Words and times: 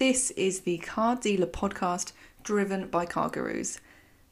This 0.00 0.30
is 0.30 0.60
the 0.60 0.78
Car 0.78 1.14
Dealer 1.14 1.46
podcast 1.46 2.12
driven 2.42 2.88
by 2.88 3.04
Car 3.04 3.28
Gurus. 3.28 3.78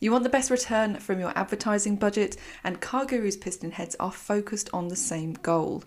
You 0.00 0.10
want 0.10 0.24
the 0.24 0.30
best 0.30 0.50
return 0.50 0.98
from 0.98 1.20
your 1.20 1.36
advertising 1.36 1.96
budget, 1.96 2.38
and 2.64 2.80
Car 2.80 3.04
Gurus 3.04 3.36
PistonHeads 3.36 3.94
are 4.00 4.10
focused 4.10 4.70
on 4.72 4.88
the 4.88 4.96
same 4.96 5.34
goal. 5.34 5.84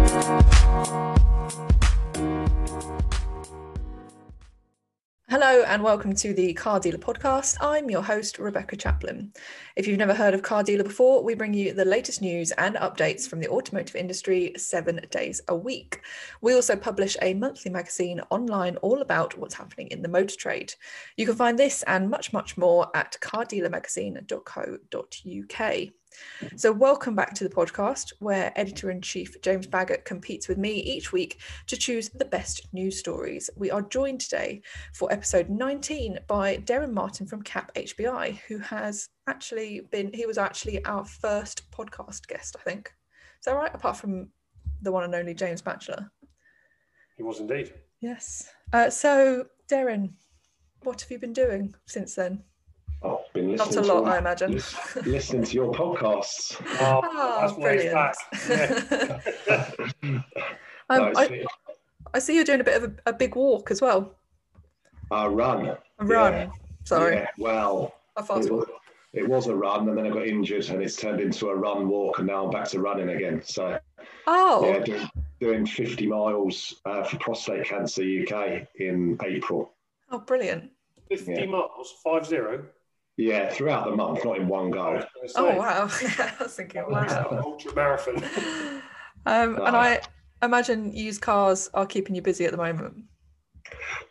Hello 5.34 5.64
and 5.64 5.82
welcome 5.82 6.14
to 6.14 6.32
the 6.32 6.54
Car 6.54 6.80
Dealer 6.80 7.00
podcast. 7.00 7.58
I'm 7.60 7.90
your 7.90 8.04
host, 8.04 8.38
Rebecca 8.38 8.76
Chaplin. 8.76 9.34
If 9.76 9.88
you've 9.88 9.98
never 9.98 10.14
heard 10.14 10.36
of 10.36 10.44
Car 10.44 10.62
Dealer 10.62 10.84
before, 10.84 11.23
we 11.23 11.34
bring 11.34 11.56
you 11.56 11.73
the 11.73 11.86
latest 11.86 12.22
news 12.22 12.52
and 12.52 12.76
updates 12.76 13.28
from 13.28 13.40
the 13.40 13.48
automotive 13.48 13.96
industry 13.96 14.54
seven 14.58 15.02
days 15.09 15.42
a 15.48 15.56
week. 15.56 16.02
We 16.42 16.54
also 16.54 16.76
publish 16.76 17.18
a 17.20 17.34
monthly 17.34 17.72
magazine 17.72 18.22
online 18.30 18.76
all 18.84 19.02
about 19.02 19.36
what's 19.36 19.56
happening 19.56 19.88
in 19.88 20.04
the 20.04 20.08
motor 20.08 20.36
trade. 20.36 20.76
You 21.17 21.26
can 21.26 21.36
find 21.36 21.58
this 21.58 21.81
and 21.88 22.11
much, 22.11 22.31
much 22.31 22.56
more 22.56 22.95
at 22.95 23.17
cardealermagazine.co.uk. 23.20 26.03
So, 26.56 26.72
welcome 26.72 27.16
back 27.16 27.33
to 27.36 27.44
the 27.44 27.53
podcast 27.53 28.14
where 28.19 28.52
editor 28.56 28.92
in 28.92 29.02
chief 29.02 29.42
James 29.42 29.67
Baggett 29.67 30.06
competes 30.06 30.47
with 30.47 30.58
me 30.58 30.72
each 30.72 31.11
week 31.11 31.42
to 31.67 31.78
choose 31.78 32.09
the 32.09 32.25
best 32.25 32.67
news 32.73 33.00
stories. 33.00 33.50
We 33.55 33.72
are 33.72 33.81
joined 33.81 34.22
today 34.22 34.61
for 34.94 35.11
episode 35.11 35.50
19 35.50 36.20
by 36.28 36.58
Darren 36.58 36.94
Martin 36.94 37.28
from 37.28 37.42
CAP 37.42 37.73
HPI, 37.75 38.38
who 38.47 38.59
has 38.59 39.09
actually 39.28 39.81
been, 39.92 40.11
he 40.14 40.25
was 40.25 40.38
actually 40.38 40.83
our 40.86 41.05
first 41.05 41.70
podcast 41.72 42.27
guest, 42.27 42.55
I 42.59 42.64
think. 42.70 42.92
Is 43.39 43.45
that 43.45 43.55
right? 43.55 43.73
Apart 43.73 43.98
from 43.98 44.30
the 44.81 44.92
one 44.92 45.03
and 45.03 45.16
only 45.16 45.33
James 45.33 45.61
Batchelor. 45.61 46.11
He 47.17 47.23
was 47.23 47.39
indeed. 47.39 47.73
Yes. 48.02 48.50
Uh, 48.72 48.89
so, 48.89 49.45
Darren, 49.72 50.14
what 50.83 51.02
have 51.02 51.11
you 51.11 51.20
been 51.20 51.33
doing 51.33 51.73
since 51.86 52.16
then? 52.16 52.44
Oh, 53.06 53.26
been 53.34 53.52
listening 53.52 53.76
Not 53.76 53.86
a 53.90 53.94
lot, 53.94 54.08
I 54.08 54.18
imagine. 54.18 54.54
listening 55.06 55.44
to 55.44 55.54
your 55.54 55.73
podcasts. 55.73 56.56
Oh, 56.80 57.02
Oh, 57.14 57.38
that's 57.42 57.54
why 57.58 57.73
he's 57.73 57.84
brilliant. 57.84 57.95
back. 57.95 59.23
Yeah. 59.48 60.22
Um, 60.90 61.00
No, 61.00 61.14
I, 61.16 61.45
I 62.14 62.20
see 62.20 62.36
you're 62.36 62.44
doing 62.44 62.60
a 62.60 62.64
bit 62.64 62.84
of 62.84 62.92
a, 63.06 63.10
a 63.10 63.14
big 63.14 63.36
walk 63.36 63.72
as 63.72 63.82
well. 63.82 64.16
a 65.12 65.30
run. 65.30 65.78
A 66.00 66.06
run. 66.06 66.34
Yeah. 66.34 66.48
Sorry. 66.84 67.16
Yeah, 67.16 67.28
well, 67.38 67.94
A 68.18 68.23
fast 68.23 68.48
it 68.48 68.52
walk. 68.52 68.68
was, 68.68 68.78
it 69.14 69.28
was 69.28 69.48
a 69.48 69.56
run, 69.56 69.88
and 69.88 69.98
then 69.98 70.06
I 70.06 70.10
got 70.10 70.28
injured, 70.28 70.70
and 70.70 70.82
it's 70.84 70.98
turned 70.98 71.22
into 71.22 71.50
a 71.50 71.56
run 71.56 71.88
walk, 71.88 72.20
and 72.20 72.28
now 72.28 72.44
I'm 72.45 72.52
back 72.52 72.67
to 72.70 72.80
running 72.82 73.10
again. 73.10 73.42
So 73.45 73.80
Oh, 74.28 74.67
yeah, 74.67 74.80
doing, 74.80 75.10
doing 75.40 75.66
50 75.66 76.06
miles 76.08 76.76
uh, 76.86 77.04
for 77.04 77.17
prostate 77.17 77.66
cancer 77.66 78.02
UK 78.04 78.67
in 78.76 79.17
April. 79.23 79.72
oh, 80.12 80.20
brilliant. 80.20 80.70
50 81.10 81.32
Yeah. 81.32 81.45
miles, 81.45 81.94
5 82.04 82.26
0. 82.28 82.66
Yeah, 83.17 83.50
throughout 83.50 83.86
the 83.86 83.95
month, 83.95 84.26
not 84.26 84.38
in 84.38 84.48
one 84.48 84.71
go. 84.71 85.05
Oh, 85.36 85.55
wow. 85.55 85.82
I 85.82 86.43
was 86.43 86.55
thinking, 86.55 86.83
wow. 86.88 87.42
Ultra 87.43 87.76
marathon. 87.76 88.23
Um, 89.26 89.55
and 89.55 89.77
I 89.77 90.02
imagine 90.42 90.92
used 90.92 91.21
cars 91.21 91.70
are 91.73 91.86
keeping 91.86 92.14
you 92.14 92.21
busy 92.21 92.43
at 92.43 92.52
the 92.52 92.58
moment. 92.58 93.05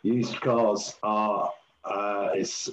Used 0.01 0.41
cars 0.41 0.95
are 1.03 1.51
uh, 1.85 2.29
it's 2.33 2.69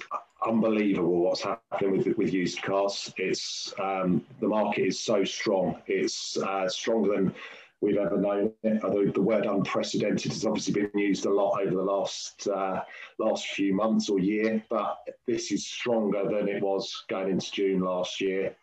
unbelievable 0.47 1.19
what's 1.19 1.41
happening 1.41 1.97
with 1.97 2.17
with 2.17 2.33
used 2.33 2.61
cars. 2.63 3.13
It's 3.17 3.73
um, 3.79 4.25
the 4.39 4.47
market 4.47 4.87
is 4.87 4.99
so 4.99 5.23
strong. 5.23 5.81
It's 5.87 6.37
uh, 6.37 6.67
stronger 6.67 7.15
than 7.15 7.33
we've 7.81 7.97
ever 7.97 8.17
known 8.17 8.53
it. 8.63 9.13
The 9.13 9.21
word 9.21 9.45
unprecedented 9.45 10.31
has 10.31 10.45
obviously 10.45 10.73
been 10.73 10.91
used 10.97 11.25
a 11.25 11.33
lot 11.33 11.59
over 11.61 11.75
the 11.75 11.81
last 11.81 12.47
uh, 12.47 12.81
last 13.19 13.47
few 13.47 13.73
months 13.73 14.09
or 14.09 14.19
year, 14.19 14.63
but 14.69 14.99
this 15.27 15.51
is 15.51 15.67
stronger 15.67 16.23
than 16.23 16.47
it 16.47 16.61
was 16.61 17.03
going 17.09 17.29
into 17.29 17.51
June 17.51 17.81
last 17.81 18.21
year. 18.21 18.55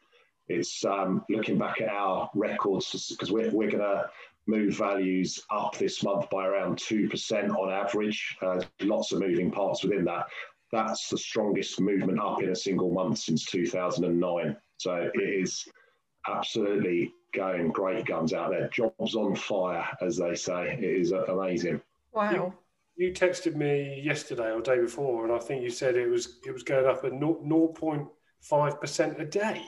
It's 0.49 0.85
um, 0.85 1.25
looking 1.29 1.59
back 1.59 1.81
at 1.81 1.89
our 1.89 2.31
records 2.35 3.09
because 3.11 3.31
we're, 3.31 3.51
we're 3.51 3.71
going 3.71 3.83
to 3.83 4.09
move 4.47 4.75
values 4.75 5.45
up 5.51 5.77
this 5.77 6.03
month 6.03 6.31
by 6.31 6.47
around 6.47 6.79
2% 6.79 7.51
on 7.55 7.71
average. 7.71 8.37
Uh, 8.41 8.61
lots 8.81 9.13
of 9.13 9.21
moving 9.21 9.51
parts 9.51 9.83
within 9.83 10.05
that. 10.07 10.27
That's 10.73 11.11
the 11.11 11.19
strongest 11.19 11.81
movement 11.81 12.19
up 12.19 12.43
in 12.43 12.49
a 12.49 12.57
single 12.57 12.91
month 12.91 13.19
since 13.19 13.45
2009. 13.45 14.57
So 14.79 15.11
it 15.15 15.21
is 15.21 15.69
absolutely 16.27 17.13
going 17.33 17.71
great 17.71 18.07
guns 18.07 18.33
out 18.33 18.51
there. 18.51 18.69
Jobs 18.69 19.15
on 19.15 19.35
fire, 19.35 19.87
as 20.01 20.17
they 20.17 20.35
say. 20.35 20.79
It 20.81 20.85
is 20.85 21.13
amazing. 21.13 21.81
Wow. 22.13 22.55
You 22.97 23.13
texted 23.13 23.55
me 23.55 24.01
yesterday 24.05 24.51
or 24.51 24.61
day 24.61 24.81
before, 24.81 25.25
and 25.25 25.33
I 25.33 25.39
think 25.39 25.63
you 25.63 25.71
said 25.71 25.97
it 25.97 26.09
was 26.09 26.39
it 26.45 26.53
was 26.53 26.65
going 26.65 26.87
up 26.87 27.05
at 27.05 27.13
0.5% 27.13 29.21
a 29.21 29.25
day. 29.25 29.63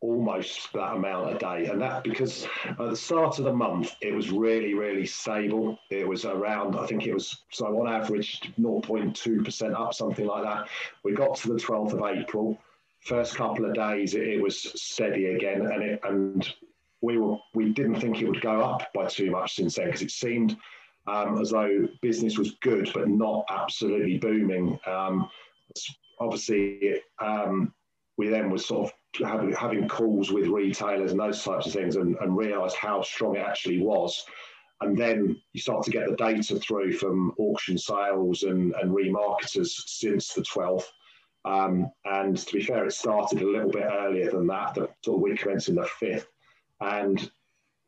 almost 0.00 0.72
that 0.72 0.94
amount 0.94 1.34
a 1.34 1.38
day. 1.38 1.66
And 1.66 1.80
that 1.80 2.04
because 2.04 2.46
at 2.66 2.78
the 2.78 2.96
start 2.96 3.38
of 3.38 3.44
the 3.44 3.52
month, 3.52 3.94
it 4.02 4.14
was 4.14 4.30
really, 4.30 4.74
really 4.74 5.06
stable. 5.06 5.78
It 5.90 6.06
was 6.06 6.24
around, 6.24 6.76
I 6.76 6.86
think 6.86 7.06
it 7.06 7.14
was, 7.14 7.44
so 7.50 7.66
on 7.80 7.88
average, 7.88 8.40
0.2% 8.58 9.74
up, 9.74 9.94
something 9.94 10.26
like 10.26 10.44
that. 10.44 10.68
We 11.02 11.12
got 11.12 11.36
to 11.36 11.48
the 11.48 11.58
12th 11.58 11.94
of 11.94 12.16
April. 12.16 12.58
First 13.00 13.36
couple 13.36 13.64
of 13.64 13.74
days, 13.74 14.14
it, 14.14 14.28
it 14.28 14.42
was 14.42 14.60
steady 14.60 15.26
again. 15.26 15.66
And 15.66 15.82
it, 15.82 16.00
and 16.04 16.54
we 17.02 17.18
were, 17.18 17.36
we 17.54 17.72
didn't 17.72 18.00
think 18.00 18.20
it 18.20 18.28
would 18.28 18.40
go 18.40 18.62
up 18.62 18.92
by 18.94 19.06
too 19.06 19.30
much 19.30 19.54
since 19.54 19.76
then 19.76 19.86
because 19.86 20.02
it 20.02 20.10
seemed 20.10 20.56
um, 21.06 21.40
as 21.40 21.50
though 21.50 21.88
business 22.02 22.38
was 22.38 22.56
good, 22.62 22.90
but 22.94 23.08
not 23.08 23.44
absolutely 23.50 24.18
booming. 24.18 24.78
Um, 24.86 25.28
obviously, 26.20 27.00
um, 27.20 27.72
we 28.16 28.28
then 28.28 28.50
was 28.50 28.66
sort 28.66 28.90
of 28.90 29.28
having, 29.28 29.52
having 29.52 29.88
calls 29.88 30.32
with 30.32 30.48
retailers 30.48 31.12
and 31.12 31.20
those 31.20 31.42
types 31.42 31.66
of 31.66 31.72
things 31.72 31.96
and, 31.96 32.16
and 32.20 32.36
realised 32.36 32.76
how 32.76 33.02
strong 33.02 33.36
it 33.36 33.46
actually 33.46 33.80
was. 33.80 34.24
And 34.80 34.96
then 34.96 35.40
you 35.52 35.60
start 35.60 35.84
to 35.84 35.90
get 35.90 36.08
the 36.08 36.16
data 36.16 36.58
through 36.58 36.92
from 36.94 37.32
auction 37.38 37.78
sales 37.78 38.42
and, 38.42 38.74
and 38.74 38.90
remarketers 38.90 39.70
since 39.86 40.34
the 40.34 40.42
12th. 40.42 40.84
Um, 41.46 41.90
and 42.04 42.36
to 42.36 42.52
be 42.52 42.62
fair, 42.62 42.84
it 42.84 42.92
started 42.92 43.40
a 43.40 43.46
little 43.46 43.70
bit 43.70 43.84
earlier 43.84 44.30
than 44.30 44.46
that, 44.48 44.74
the 44.74 44.88
sort 45.04 45.30
of 45.30 45.38
commencing 45.38 45.76
the 45.76 45.88
5th. 46.02 46.26
And 46.80 47.30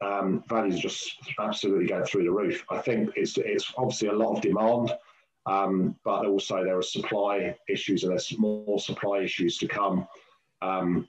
um, 0.01 0.45
values 0.49 0.81
just 0.81 1.15
absolutely 1.41 1.87
going 1.87 2.05
through 2.05 2.25
the 2.25 2.31
roof. 2.31 2.65
I 2.71 2.79
think 2.79 3.11
it's, 3.17 3.37
it's 3.37 3.73
obviously 3.77 4.09
a 4.09 4.13
lot 4.13 4.37
of 4.37 4.43
demand. 4.43 4.93
Um, 5.47 5.97
but 6.05 6.27
also 6.27 6.63
there 6.63 6.77
are 6.77 6.83
supply 6.83 7.57
issues 7.69 8.03
and 8.03 8.13
there's 8.13 8.39
more 8.39 8.79
supply 8.79 9.21
issues 9.21 9.57
to 9.59 9.69
come. 9.69 10.07
Um, 10.61 11.09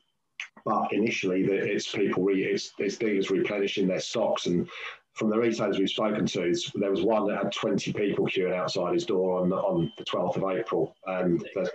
but 0.66 0.94
initially, 0.94 1.44
the, 1.46 1.54
it's 1.54 1.92
people, 1.92 2.24
re, 2.24 2.44
it's, 2.44 2.72
it's 2.80 2.98
dealers 2.98 3.30
replenishing 3.30 3.88
their 3.88 4.00
stocks. 4.00 4.46
And 4.46 4.70
from 5.14 5.30
the 5.30 5.38
retailers 5.38 5.78
we've 5.78 5.90
spoken 5.90 6.26
to, 6.26 6.56
there 6.76 6.92
was 6.92 7.02
one 7.02 7.28
that 7.28 7.44
had 7.44 7.52
20 7.52 7.92
people 7.94 8.28
queuing 8.28 8.56
outside 8.56 8.94
his 8.94 9.06
door 9.06 9.42
on, 9.42 9.52
on 9.52 9.92
the 9.98 10.06
12th 10.06 10.38
of 10.38 10.58
April. 10.58 10.96
And 11.06 11.42
the 11.54 11.70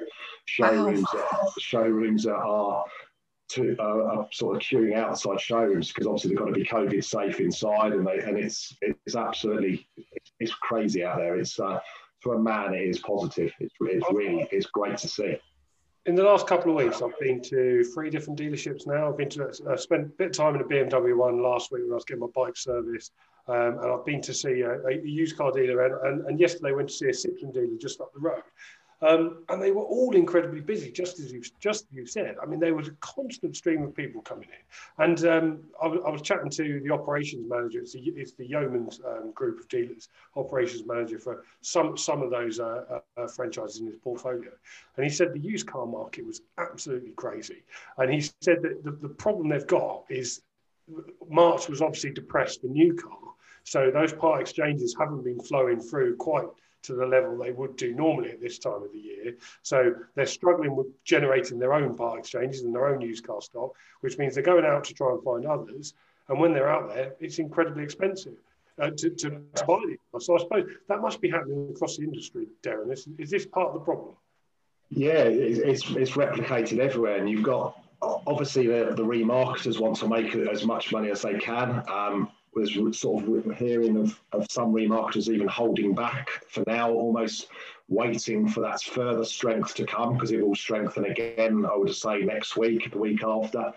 showrooms, 0.46 1.06
wow. 1.12 1.52
showrooms 1.58 2.24
that 2.24 2.36
are 2.36 2.84
to, 3.50 3.76
uh, 3.78 4.24
sort 4.32 4.56
of 4.56 4.62
queuing 4.62 4.94
outside 4.94 5.40
showrooms 5.40 5.88
because 5.88 6.06
obviously 6.06 6.30
they've 6.30 6.38
got 6.38 6.46
to 6.46 6.52
be 6.52 6.64
COVID 6.64 7.04
safe 7.04 7.40
inside, 7.40 7.92
and 7.92 8.06
they 8.06 8.18
and 8.20 8.38
it's 8.38 8.76
it's 8.80 9.16
absolutely 9.16 9.86
it's 10.40 10.54
crazy 10.54 11.04
out 11.04 11.18
there. 11.18 11.36
It's 11.36 11.58
uh, 11.60 11.80
for 12.20 12.34
a 12.34 12.38
man, 12.38 12.74
it 12.74 12.88
is 12.88 12.98
positive. 13.00 13.52
It's, 13.60 13.74
it's 13.80 14.06
really 14.12 14.48
it's 14.50 14.66
great 14.66 14.96
to 14.98 15.08
see. 15.08 15.36
In 16.06 16.14
the 16.14 16.22
last 16.22 16.46
couple 16.46 16.70
of 16.70 16.84
weeks, 16.84 17.00
I've 17.00 17.18
been 17.18 17.40
to 17.44 17.82
three 17.94 18.10
different 18.10 18.38
dealerships 18.38 18.86
now. 18.86 19.08
I've 19.08 19.16
been 19.16 19.30
to 19.30 19.50
I 19.70 19.76
spent 19.76 20.02
a 20.04 20.06
bit 20.06 20.26
of 20.28 20.32
time 20.32 20.54
in 20.54 20.60
a 20.60 20.64
BMW 20.64 21.16
one 21.16 21.42
last 21.42 21.70
week 21.72 21.82
when 21.82 21.92
I 21.92 21.94
was 21.94 22.04
getting 22.04 22.20
my 22.20 22.28
bike 22.34 22.56
serviced, 22.56 23.12
um, 23.48 23.78
and 23.80 23.92
I've 23.92 24.04
been 24.04 24.20
to 24.22 24.34
see 24.34 24.62
a, 24.62 24.80
a 24.86 25.00
used 25.02 25.36
car 25.36 25.52
dealer, 25.52 25.84
and, 25.84 25.94
and, 26.06 26.26
and 26.26 26.40
yesterday 26.40 26.72
went 26.72 26.88
to 26.88 26.94
see 26.94 27.06
a 27.06 27.10
Citroen 27.10 27.52
dealer 27.52 27.78
just 27.78 28.00
up 28.00 28.12
the 28.12 28.20
road. 28.20 28.42
Um, 29.02 29.44
and 29.48 29.62
they 29.62 29.70
were 29.70 29.82
all 29.82 30.14
incredibly 30.14 30.60
busy, 30.60 30.90
just 30.90 31.18
as 31.20 31.32
you've 31.32 31.50
just 31.60 31.86
you 31.92 32.06
said. 32.06 32.36
I 32.42 32.46
mean, 32.46 32.60
there 32.60 32.74
was 32.74 32.88
a 32.88 32.92
constant 33.00 33.56
stream 33.56 33.82
of 33.82 33.94
people 33.94 34.22
coming 34.22 34.48
in. 34.48 35.04
And 35.04 35.24
um, 35.26 35.60
I, 35.82 35.86
I, 35.86 36.10
was 36.10 36.22
chatting 36.22 36.50
to 36.50 36.80
the 36.80 36.90
operations 36.90 37.48
manager. 37.48 37.80
It's 37.80 37.92
the, 37.92 38.00
it's 38.00 38.32
the 38.32 38.48
Yeomans 38.48 39.04
um, 39.04 39.32
group 39.32 39.60
of 39.60 39.68
dealers, 39.68 40.08
operations 40.36 40.86
manager 40.86 41.18
for 41.18 41.44
some 41.60 41.96
some 41.96 42.22
of 42.22 42.30
those 42.30 42.60
uh, 42.60 42.84
uh, 42.90 43.20
uh, 43.20 43.26
franchises 43.26 43.80
in 43.80 43.86
his 43.86 43.96
portfolio. 43.96 44.50
And 44.96 45.04
he 45.04 45.10
said 45.10 45.32
the 45.32 45.40
used 45.40 45.66
car 45.66 45.86
market 45.86 46.24
was 46.24 46.40
absolutely 46.58 47.12
crazy. 47.12 47.62
And 47.98 48.12
he 48.12 48.20
said 48.20 48.62
that 48.62 48.84
the, 48.84 48.92
the 48.92 49.08
problem 49.08 49.48
they've 49.48 49.66
got 49.66 50.04
is 50.08 50.42
March 51.28 51.68
was 51.68 51.82
obviously 51.82 52.12
depressed 52.12 52.60
for 52.60 52.68
new 52.68 52.94
car. 52.94 53.18
So 53.64 53.90
those 53.90 54.12
part 54.12 54.40
exchanges 54.40 54.94
haven't 54.98 55.24
been 55.24 55.40
flowing 55.40 55.80
through 55.80 56.16
quite 56.16 56.46
to 56.84 56.94
the 56.94 57.06
level 57.06 57.36
they 57.36 57.50
would 57.50 57.76
do 57.76 57.94
normally 57.94 58.30
at 58.30 58.40
this 58.40 58.58
time 58.58 58.82
of 58.82 58.92
the 58.92 58.98
year. 58.98 59.36
So 59.62 59.94
they're 60.14 60.26
struggling 60.26 60.76
with 60.76 60.86
generating 61.04 61.58
their 61.58 61.74
own 61.74 61.96
part 61.96 62.18
exchanges 62.18 62.62
and 62.62 62.74
their 62.74 62.86
own 62.86 63.00
used 63.00 63.26
car 63.26 63.40
stock, 63.40 63.74
which 64.00 64.18
means 64.18 64.34
they're 64.34 64.44
going 64.44 64.64
out 64.64 64.84
to 64.84 64.94
try 64.94 65.10
and 65.10 65.22
find 65.22 65.46
others. 65.46 65.94
And 66.28 66.38
when 66.38 66.52
they're 66.52 66.68
out 66.68 66.88
there, 66.88 67.14
it's 67.20 67.38
incredibly 67.38 67.84
expensive. 67.84 68.34
Uh, 68.76 68.90
to, 68.90 69.08
to, 69.10 69.30
to, 69.54 69.64
buy 69.68 69.78
these. 69.86 69.98
So 70.18 70.34
I 70.34 70.38
suppose 70.40 70.68
that 70.88 71.00
must 71.00 71.20
be 71.20 71.30
happening 71.30 71.70
across 71.70 71.96
the 71.96 72.02
industry, 72.02 72.48
Darren. 72.60 72.92
Is, 72.92 73.06
is 73.18 73.30
this 73.30 73.46
part 73.46 73.68
of 73.68 73.74
the 73.74 73.78
problem? 73.78 74.16
Yeah, 74.90 75.22
it's, 75.22 75.88
it's 75.90 76.10
replicated 76.12 76.80
everywhere, 76.80 77.18
and 77.18 77.30
you've 77.30 77.44
got 77.44 77.80
obviously 78.02 78.66
the, 78.66 78.92
the 78.96 79.04
remarketers 79.04 79.78
want 79.78 79.96
to 79.98 80.08
make 80.08 80.34
as 80.34 80.64
much 80.64 80.92
money 80.92 81.10
as 81.10 81.22
they 81.22 81.38
can. 81.38 81.84
Um, 81.88 82.30
was 82.54 82.98
sort 82.98 83.24
of 83.24 83.56
hearing 83.56 83.96
of, 83.96 84.20
of 84.32 84.50
some 84.50 84.72
remarketers 84.72 85.28
even 85.28 85.48
holding 85.48 85.94
back 85.94 86.28
for 86.48 86.62
now, 86.66 86.90
almost 86.90 87.48
waiting 87.88 88.48
for 88.48 88.60
that 88.60 88.82
further 88.82 89.24
strength 89.24 89.74
to 89.74 89.84
come 89.84 90.14
because 90.14 90.32
it 90.32 90.46
will 90.46 90.54
strengthen 90.54 91.04
again, 91.04 91.66
I 91.66 91.76
would 91.76 91.94
say, 91.94 92.22
next 92.22 92.56
week, 92.56 92.90
the 92.90 92.98
week 92.98 93.22
after. 93.24 93.72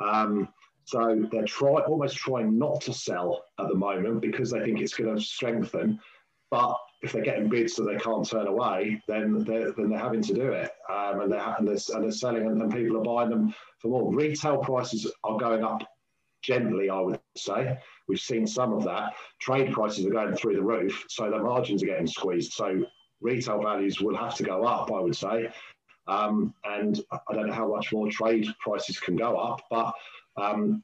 Um, 0.00 0.48
so 0.84 1.26
they're 1.30 1.44
try, 1.44 1.80
almost 1.82 2.16
trying 2.16 2.58
not 2.58 2.80
to 2.82 2.92
sell 2.92 3.44
at 3.58 3.68
the 3.68 3.74
moment 3.74 4.20
because 4.20 4.50
they 4.50 4.60
think 4.60 4.80
it's 4.80 4.94
going 4.94 5.14
to 5.14 5.22
strengthen. 5.22 6.00
But 6.50 6.76
if 7.02 7.12
they're 7.12 7.22
getting 7.22 7.48
bids 7.48 7.74
that 7.76 7.84
they 7.84 7.96
can't 7.96 8.28
turn 8.28 8.46
away, 8.46 9.00
then 9.08 9.44
they're, 9.44 9.72
then 9.72 9.90
they're 9.90 9.98
having 9.98 10.22
to 10.22 10.34
do 10.34 10.52
it. 10.52 10.70
Um, 10.90 11.20
and, 11.20 11.32
they're, 11.32 11.54
and, 11.58 11.66
they're, 11.66 11.78
and 11.94 12.04
they're 12.04 12.12
selling 12.12 12.46
and, 12.46 12.60
and 12.60 12.72
people 12.72 12.98
are 12.98 13.04
buying 13.04 13.30
them 13.30 13.54
for 13.78 13.88
more. 13.88 14.14
Retail 14.14 14.58
prices 14.58 15.10
are 15.24 15.38
going 15.38 15.64
up 15.64 15.82
gently, 16.42 16.90
I 16.90 17.00
would 17.00 17.20
say. 17.36 17.78
We've 18.08 18.20
seen 18.20 18.46
some 18.46 18.72
of 18.72 18.84
that. 18.84 19.14
Trade 19.40 19.72
prices 19.72 20.06
are 20.06 20.10
going 20.10 20.34
through 20.34 20.56
the 20.56 20.62
roof, 20.62 21.04
so 21.08 21.30
the 21.30 21.38
margins 21.38 21.82
are 21.82 21.86
getting 21.86 22.06
squeezed. 22.06 22.52
So 22.52 22.84
retail 23.20 23.62
values 23.62 24.00
will 24.00 24.16
have 24.16 24.34
to 24.36 24.42
go 24.42 24.64
up, 24.64 24.90
I 24.92 25.00
would 25.00 25.16
say. 25.16 25.50
Um, 26.08 26.52
and 26.64 27.00
I 27.12 27.34
don't 27.34 27.46
know 27.46 27.52
how 27.52 27.68
much 27.68 27.92
more 27.92 28.10
trade 28.10 28.48
prices 28.60 28.98
can 28.98 29.16
go 29.16 29.36
up, 29.36 29.62
but 29.70 29.94
um, 30.36 30.82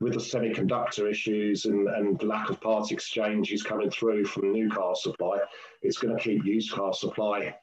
with 0.00 0.14
the 0.14 0.18
semiconductor 0.18 1.10
issues 1.10 1.64
and, 1.64 1.88
and 1.88 2.22
lack 2.22 2.50
of 2.50 2.60
parts 2.60 2.90
exchanges 2.90 3.62
coming 3.62 3.90
through 3.90 4.24
from 4.24 4.52
new 4.52 4.68
car 4.70 4.94
supply, 4.94 5.38
it's 5.82 5.98
going 5.98 6.16
to 6.16 6.22
keep 6.22 6.44
used 6.44 6.72
car 6.72 6.92
supply 6.92 7.54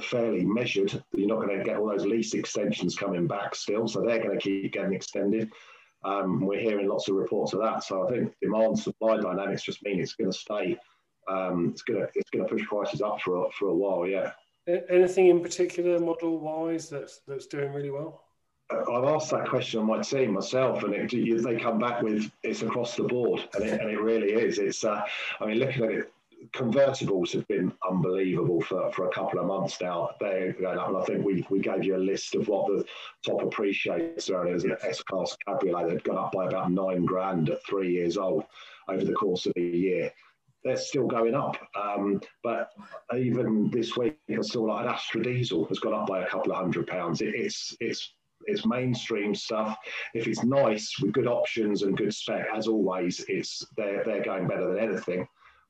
fairly 0.00 0.44
measured. 0.44 1.02
You're 1.12 1.28
not 1.28 1.46
going 1.46 1.58
to 1.58 1.64
get 1.64 1.76
all 1.76 1.88
those 1.88 2.06
lease 2.06 2.34
extensions 2.34 2.96
coming 2.96 3.26
back 3.26 3.54
still, 3.54 3.86
so 3.86 4.00
they're 4.00 4.22
going 4.22 4.38
to 4.38 4.42
keep 4.42 4.72
getting 4.72 4.94
extended. 4.94 5.50
Um, 6.04 6.40
we're 6.44 6.60
hearing 6.60 6.88
lots 6.88 7.08
of 7.08 7.16
reports 7.16 7.52
of 7.52 7.60
that. 7.60 7.82
So 7.84 8.06
I 8.06 8.10
think 8.10 8.34
demand 8.40 8.78
supply 8.78 9.16
dynamics 9.16 9.62
just 9.62 9.82
mean 9.84 10.00
it's 10.00 10.14
going 10.14 10.30
to 10.30 10.38
stay. 10.38 10.78
Um, 11.28 11.70
it's 11.70 11.82
going 11.82 12.00
to 12.00 12.08
it's 12.14 12.30
going 12.30 12.46
to 12.46 12.50
push 12.50 12.66
prices 12.66 13.02
up 13.02 13.20
for 13.20 13.46
a, 13.46 13.50
for 13.50 13.68
a 13.68 13.74
while. 13.74 14.06
Yeah. 14.06 14.32
Anything 14.88 15.28
in 15.28 15.40
particular 15.40 15.98
model 15.98 16.38
wise 16.38 16.88
that's 16.88 17.20
that's 17.26 17.46
doing 17.46 17.72
really 17.72 17.90
well? 17.90 18.24
I've 18.70 19.04
asked 19.04 19.30
that 19.30 19.48
question 19.48 19.80
on 19.80 19.86
my 19.86 20.02
team 20.02 20.34
myself, 20.34 20.82
and 20.82 20.92
it, 20.92 21.42
they 21.42 21.56
come 21.56 21.78
back 21.78 22.02
with 22.02 22.30
it's 22.42 22.60
across 22.60 22.96
the 22.96 23.04
board, 23.04 23.48
and 23.54 23.64
it, 23.64 23.80
and 23.80 23.90
it 23.90 23.98
really 23.98 24.32
is. 24.32 24.58
It's, 24.58 24.84
uh, 24.84 25.02
I 25.40 25.46
mean, 25.46 25.58
looking 25.58 25.84
at 25.84 25.90
it 25.90 26.12
convertibles 26.52 27.32
have 27.32 27.46
been 27.48 27.72
unbelievable 27.88 28.60
for, 28.60 28.90
for 28.92 29.08
a 29.08 29.10
couple 29.12 29.40
of 29.40 29.46
months 29.46 29.80
now. 29.80 30.10
They're 30.20 30.52
going 30.52 30.78
up, 30.78 30.88
and 30.88 30.96
I 30.96 31.02
think 31.02 31.24
we, 31.24 31.46
we 31.50 31.60
gave 31.60 31.84
you 31.84 31.96
a 31.96 31.98
list 31.98 32.34
of 32.34 32.48
what 32.48 32.66
the 32.66 32.84
top 33.24 33.42
appreciators 33.42 34.30
are. 34.30 34.44
There's 34.44 34.64
an 34.64 34.76
S 34.82 35.02
Class 35.02 35.36
Cabriolet 35.46 35.94
that 35.94 36.04
gone 36.04 36.18
up 36.18 36.32
by 36.32 36.46
about 36.46 36.70
nine 36.70 37.04
grand 37.04 37.50
at 37.50 37.64
three 37.66 37.92
years 37.92 38.16
old 38.16 38.44
over 38.88 39.04
the 39.04 39.12
course 39.12 39.46
of 39.46 39.52
a 39.56 39.60
year. 39.60 40.12
They're 40.64 40.76
still 40.76 41.06
going 41.06 41.34
up. 41.34 41.56
Um, 41.76 42.20
but 42.42 42.70
even 43.16 43.70
this 43.70 43.96
week, 43.96 44.18
I 44.30 44.40
saw 44.42 44.62
like 44.62 44.84
an 44.84 44.92
Astra 44.92 45.22
Diesel 45.22 45.64
has 45.66 45.78
gone 45.78 45.94
up 45.94 46.06
by 46.06 46.22
a 46.22 46.28
couple 46.28 46.52
of 46.52 46.58
hundred 46.58 46.86
pounds. 46.86 47.20
It, 47.20 47.34
it's, 47.34 47.76
it's, 47.80 48.14
it's 48.46 48.66
mainstream 48.66 49.34
stuff. 49.34 49.76
If 50.14 50.26
it's 50.26 50.44
nice 50.44 50.94
with 51.00 51.12
good 51.12 51.26
options 51.26 51.82
and 51.82 51.96
good 51.96 52.14
spec, 52.14 52.46
as 52.54 52.66
always, 52.66 53.24
it's 53.28 53.64
they're, 53.76 54.04
they're 54.04 54.24
going 54.24 54.46
better 54.46 54.72
than 54.72 54.78
anything 54.78 55.28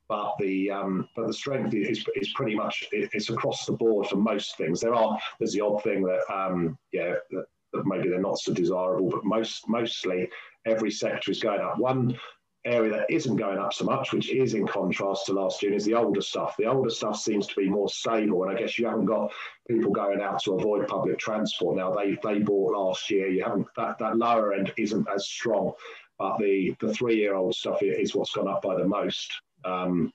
but 0.08 0.34
the 0.38 0.70
um, 0.70 1.08
but 1.14 1.26
the 1.26 1.32
strength 1.32 1.74
is, 1.74 2.04
is 2.16 2.32
pretty 2.34 2.54
much 2.54 2.86
it's 2.92 3.28
across 3.28 3.66
the 3.66 3.72
board 3.72 4.06
for 4.06 4.16
most 4.16 4.56
things. 4.56 4.80
There 4.80 4.94
are 4.94 5.18
there's 5.38 5.52
the 5.52 5.60
odd 5.60 5.82
thing 5.82 6.02
that 6.04 6.20
um, 6.32 6.78
yeah 6.92 7.14
that, 7.30 7.44
that 7.72 7.86
maybe 7.86 8.08
they're 8.08 8.20
not 8.20 8.38
so 8.38 8.52
desirable, 8.52 9.10
but 9.10 9.24
most 9.24 9.68
mostly 9.68 10.28
every 10.66 10.90
sector 10.90 11.30
is 11.30 11.40
going 11.40 11.60
up. 11.60 11.78
One 11.78 12.18
area 12.64 12.90
that 12.90 13.10
isn't 13.10 13.36
going 13.36 13.58
up 13.58 13.72
so 13.72 13.84
much, 13.84 14.12
which 14.12 14.30
is 14.30 14.54
in 14.54 14.66
contrast 14.66 15.26
to 15.26 15.32
last 15.32 15.60
June, 15.60 15.74
is 15.74 15.84
the 15.84 15.94
older 15.94 16.20
stuff. 16.20 16.56
The 16.56 16.66
older 16.66 16.90
stuff 16.90 17.18
seems 17.18 17.46
to 17.46 17.56
be 17.56 17.68
more 17.68 17.88
stable, 17.88 18.42
and 18.44 18.56
I 18.56 18.58
guess 18.58 18.78
you 18.78 18.86
haven't 18.86 19.06
got 19.06 19.32
people 19.68 19.90
going 19.90 20.20
out 20.20 20.42
to 20.44 20.54
avoid 20.54 20.88
public 20.88 21.18
transport 21.18 21.76
now. 21.76 21.94
They 21.94 22.18
they 22.22 22.40
bought 22.40 22.76
last 22.76 23.10
year. 23.10 23.28
You 23.28 23.44
haven't 23.44 23.66
that 23.76 23.98
that 23.98 24.16
lower 24.16 24.54
end 24.54 24.72
isn't 24.78 25.06
as 25.14 25.26
strong, 25.26 25.72
but 26.18 26.38
the 26.38 26.74
the 26.80 26.92
three 26.94 27.16
year 27.16 27.34
old 27.34 27.54
stuff 27.54 27.82
is 27.82 28.14
what's 28.14 28.32
gone 28.32 28.48
up 28.48 28.62
by 28.62 28.76
the 28.76 28.86
most. 28.86 29.32
Um, 29.64 30.12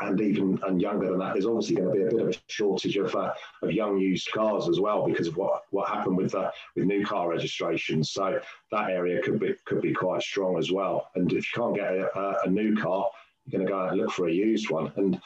and 0.00 0.20
even 0.20 0.60
and 0.64 0.80
younger 0.80 1.10
than 1.10 1.18
that, 1.18 1.32
there's 1.32 1.46
obviously 1.46 1.76
going 1.76 1.88
to 1.88 1.94
be 1.94 2.02
a 2.02 2.10
bit 2.10 2.20
of 2.20 2.28
a 2.28 2.38
shortage 2.46 2.96
of, 2.96 3.14
uh, 3.14 3.32
of 3.62 3.72
young 3.72 3.98
used 3.98 4.30
cars 4.30 4.68
as 4.68 4.78
well 4.78 5.06
because 5.06 5.26
of 5.26 5.36
what, 5.36 5.62
what 5.70 5.88
happened 5.88 6.16
with 6.16 6.34
with 6.34 6.84
new 6.84 7.04
car 7.04 7.28
registrations. 7.28 8.12
So 8.12 8.40
that 8.70 8.90
area 8.90 9.20
could 9.22 9.40
be 9.40 9.54
could 9.64 9.82
be 9.82 9.92
quite 9.92 10.22
strong 10.22 10.56
as 10.58 10.70
well. 10.70 11.08
And 11.14 11.32
if 11.32 11.44
you 11.52 11.62
can't 11.62 11.74
get 11.74 11.92
a, 11.92 12.36
a 12.44 12.48
new 12.48 12.76
car, 12.76 13.10
you're 13.44 13.58
going 13.58 13.66
to 13.66 13.72
go 13.72 13.88
and 13.88 14.00
look 14.00 14.12
for 14.12 14.28
a 14.28 14.32
used 14.32 14.70
one. 14.70 14.92
And 14.96 15.20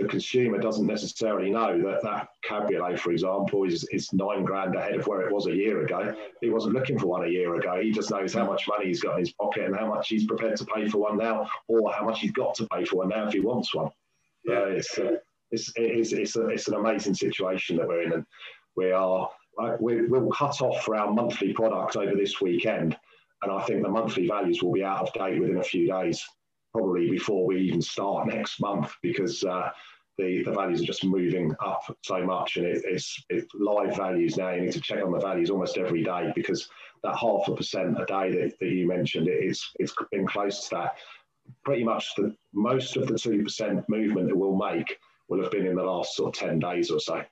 the 0.00 0.08
consumer 0.08 0.58
doesn't 0.58 0.86
necessarily 0.86 1.50
know 1.50 1.78
that 1.82 2.02
that 2.02 2.28
cabriolet, 2.42 2.98
for 2.98 3.12
example, 3.12 3.64
is, 3.64 3.86
is 3.92 4.12
nine 4.14 4.44
grand 4.44 4.74
ahead 4.74 4.94
of 4.94 5.06
where 5.06 5.20
it 5.20 5.32
was 5.32 5.46
a 5.46 5.54
year 5.54 5.82
ago. 5.82 6.14
He 6.40 6.48
wasn't 6.48 6.74
looking 6.74 6.98
for 6.98 7.06
one 7.06 7.24
a 7.24 7.28
year 7.28 7.54
ago. 7.56 7.78
He 7.80 7.92
just 7.92 8.10
knows 8.10 8.32
how 8.32 8.46
much 8.46 8.66
money 8.66 8.86
he's 8.86 9.02
got 9.02 9.14
in 9.14 9.20
his 9.20 9.32
pocket 9.32 9.66
and 9.66 9.76
how 9.76 9.86
much 9.86 10.08
he's 10.08 10.26
prepared 10.26 10.56
to 10.56 10.64
pay 10.64 10.88
for 10.88 10.98
one 10.98 11.18
now, 11.18 11.48
or 11.68 11.92
how 11.92 12.04
much 12.04 12.20
he's 12.20 12.32
got 12.32 12.54
to 12.54 12.66
pay 12.68 12.84
for 12.84 12.96
one 12.96 13.10
now 13.10 13.26
if 13.26 13.34
he 13.34 13.40
wants 13.40 13.74
one. 13.74 13.90
Yeah, 14.44 14.64
it's 14.64 14.98
uh, 14.98 15.16
it's 15.50 15.70
it's 15.76 16.12
it's, 16.12 16.36
a, 16.36 16.48
it's 16.48 16.68
an 16.68 16.74
amazing 16.74 17.14
situation 17.14 17.76
that 17.76 17.86
we're 17.86 18.02
in, 18.02 18.12
and 18.12 18.26
we 18.76 18.92
are 18.92 19.28
we, 19.80 20.06
we'll 20.06 20.30
cut 20.30 20.62
off 20.62 20.82
for 20.82 20.96
our 20.96 21.12
monthly 21.12 21.52
product 21.52 21.96
over 21.96 22.14
this 22.14 22.40
weekend, 22.40 22.96
and 23.42 23.52
I 23.52 23.62
think 23.64 23.82
the 23.82 23.90
monthly 23.90 24.26
values 24.26 24.62
will 24.62 24.72
be 24.72 24.82
out 24.82 25.02
of 25.06 25.12
date 25.12 25.38
within 25.38 25.58
a 25.58 25.62
few 25.62 25.86
days 25.86 26.26
probably 26.72 27.10
before 27.10 27.46
we 27.46 27.60
even 27.60 27.82
start 27.82 28.28
next 28.28 28.60
month 28.60 28.94
because 29.02 29.42
uh, 29.44 29.70
the, 30.18 30.42
the 30.44 30.52
values 30.52 30.82
are 30.82 30.86
just 30.86 31.04
moving 31.04 31.54
up 31.64 31.82
so 32.02 32.24
much 32.24 32.56
and 32.56 32.66
it, 32.66 32.82
it's, 32.84 33.22
it's 33.28 33.46
live 33.54 33.96
values 33.96 34.36
now. 34.36 34.50
You 34.50 34.62
need 34.62 34.72
to 34.72 34.80
check 34.80 35.02
on 35.04 35.12
the 35.12 35.18
values 35.18 35.50
almost 35.50 35.78
every 35.78 36.04
day 36.04 36.32
because 36.34 36.68
that 37.02 37.16
half 37.16 37.48
a 37.48 37.54
percent 37.54 38.00
a 38.00 38.04
day 38.04 38.30
that, 38.30 38.58
that 38.60 38.68
you 38.68 38.86
mentioned, 38.86 39.28
it, 39.28 39.42
it's, 39.42 39.72
it's 39.78 39.94
been 40.12 40.26
close 40.26 40.68
to 40.68 40.76
that. 40.76 40.98
Pretty 41.64 41.82
much 41.82 42.14
the 42.16 42.34
most 42.52 42.96
of 42.96 43.08
the 43.08 43.14
2% 43.14 43.84
movement 43.88 44.28
that 44.28 44.36
we'll 44.36 44.56
make 44.56 44.98
will 45.28 45.42
have 45.42 45.50
been 45.50 45.66
in 45.66 45.76
the 45.76 45.82
last 45.82 46.14
sort 46.14 46.36
of 46.36 46.48
10 46.48 46.58
days 46.58 46.90
or 46.90 47.00
so. 47.00 47.24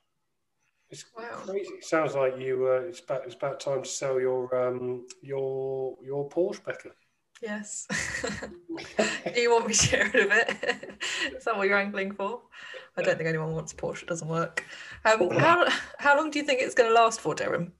It's 0.91 1.05
wow. 1.17 1.25
crazy. 1.45 1.75
It 1.75 1.85
sounds 1.85 2.15
like 2.15 2.39
you. 2.39 2.67
Uh, 2.67 2.87
it's 2.89 3.01
about 3.01 3.27
it's 3.27 3.35
about 3.35 3.61
time 3.61 3.83
to 3.83 3.89
sell 3.89 4.19
your 4.19 4.55
um, 4.57 5.07
your 5.21 5.97
your 6.03 6.29
Porsche, 6.31 6.65
Becca. 6.65 6.93
Yes. 7.43 7.87
Do 9.35 9.41
you 9.41 9.51
want 9.51 9.69
me 9.69 9.75
to 9.75 9.89
get 9.89 10.15
rid 10.15 10.27
of 10.27 10.33
it? 10.33 10.99
Is 11.37 11.45
that 11.45 11.57
what 11.57 11.69
you're 11.69 11.79
angling 11.79 12.13
for? 12.13 12.41
I 12.97 13.03
don't 13.03 13.17
think 13.17 13.29
anyone 13.29 13.55
wants 13.55 13.73
Porsche. 13.73 14.03
It 14.03 14.09
doesn't 14.09 14.29
work. 14.29 14.65
Um, 15.05 15.31
how, 15.31 15.69
how 15.99 16.17
long 16.17 16.31
do 16.31 16.39
you 16.39 16.45
think 16.45 16.61
it's 16.61 16.75
going 16.75 16.91
to 16.91 16.95
last 16.95 17.21
for, 17.21 17.35
Darren? 17.35 17.71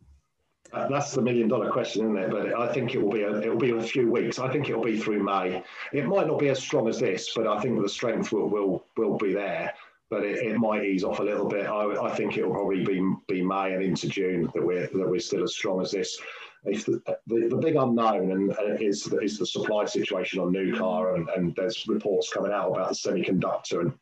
Uh, 0.73 0.87
that's 0.89 1.13
the 1.13 1.23
million 1.23 1.49
dollar 1.49 1.71
question, 1.71 2.03
isn't 2.05 2.17
it? 2.17 2.31
But 2.31 2.55
I 2.59 2.73
think 2.73 2.95
it 2.95 3.03
will 3.03 3.11
be 3.11 3.23
a, 3.23 3.41
it 3.41 3.49
will 3.49 3.59
be 3.59 3.71
a 3.71 3.83
few 3.83 4.11
weeks. 4.11 4.39
I 4.39 4.53
think 4.53 4.69
it 4.69 4.77
will 4.77 4.85
be 4.85 4.99
through 4.99 5.23
May. 5.23 5.63
It 5.93 6.07
might 6.07 6.27
not 6.27 6.39
be 6.39 6.49
as 6.49 6.59
strong 6.59 6.89
as 6.89 7.01
this, 7.01 7.33
but 7.35 7.47
I 7.47 7.59
think 7.61 7.81
the 7.81 7.89
strength 7.89 8.33
will 8.33 8.49
will 8.49 8.85
will 8.97 9.17
be 9.17 9.33
there. 9.33 9.73
But 10.11 10.25
it, 10.25 10.39
it 10.39 10.59
might 10.59 10.85
ease 10.85 11.05
off 11.05 11.21
a 11.21 11.23
little 11.23 11.47
bit. 11.47 11.67
I, 11.67 12.07
I 12.07 12.15
think 12.15 12.37
it 12.37 12.47
will 12.47 12.55
probably 12.55 12.85
be 12.85 13.03
be 13.29 13.43
May 13.43 13.73
and 13.75 13.83
into 13.83 14.09
June 14.09 14.51
that 14.55 14.63
we're 14.63 14.89
that 14.89 15.09
we're 15.09 15.21
still 15.21 15.43
as 15.43 15.55
strong 15.55 15.81
as 15.81 15.91
this 15.91 16.19
the, 16.65 17.17
the, 17.27 17.49
the, 17.49 17.57
big 17.57 17.77
unknown 17.77 18.33
and, 18.33 18.53
and 18.53 18.83
is, 18.83 19.13
is 19.23 19.39
the 19.39 19.47
supply 19.47 19.85
situation 19.85 20.41
on 20.41 20.53
new 20.53 20.77
car 20.77 21.15
and, 21.15 21.29
and 21.31 21.55
there's 21.55 21.87
reports 21.87 22.33
coming 22.33 22.53
out 22.53 22.73
about 22.73 22.89
the 22.89 22.95
semiconductor 22.95 23.81
and 23.81 23.93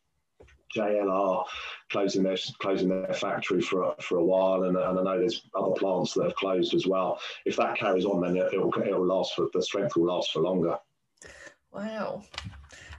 JLR 0.74 1.44
closing 1.90 2.22
their 2.22 2.36
closing 2.58 2.88
their 2.88 3.14
factory 3.14 3.60
for 3.60 3.94
for 4.00 4.18
a 4.18 4.24
while, 4.24 4.64
and, 4.64 4.76
and 4.76 4.98
I 4.98 5.02
know 5.02 5.18
there's 5.18 5.46
other 5.54 5.72
plants 5.72 6.14
that 6.14 6.24
have 6.24 6.34
closed 6.34 6.74
as 6.74 6.86
well. 6.86 7.18
If 7.44 7.56
that 7.56 7.76
carries 7.76 8.04
on, 8.04 8.20
then 8.20 8.36
it, 8.36 8.58
will 8.58 8.72
it'll 8.82 9.06
last 9.06 9.34
for 9.34 9.48
the 9.52 9.62
strength 9.62 9.96
will 9.96 10.06
last 10.06 10.32
for 10.32 10.40
longer. 10.40 10.78
Wow. 11.72 12.22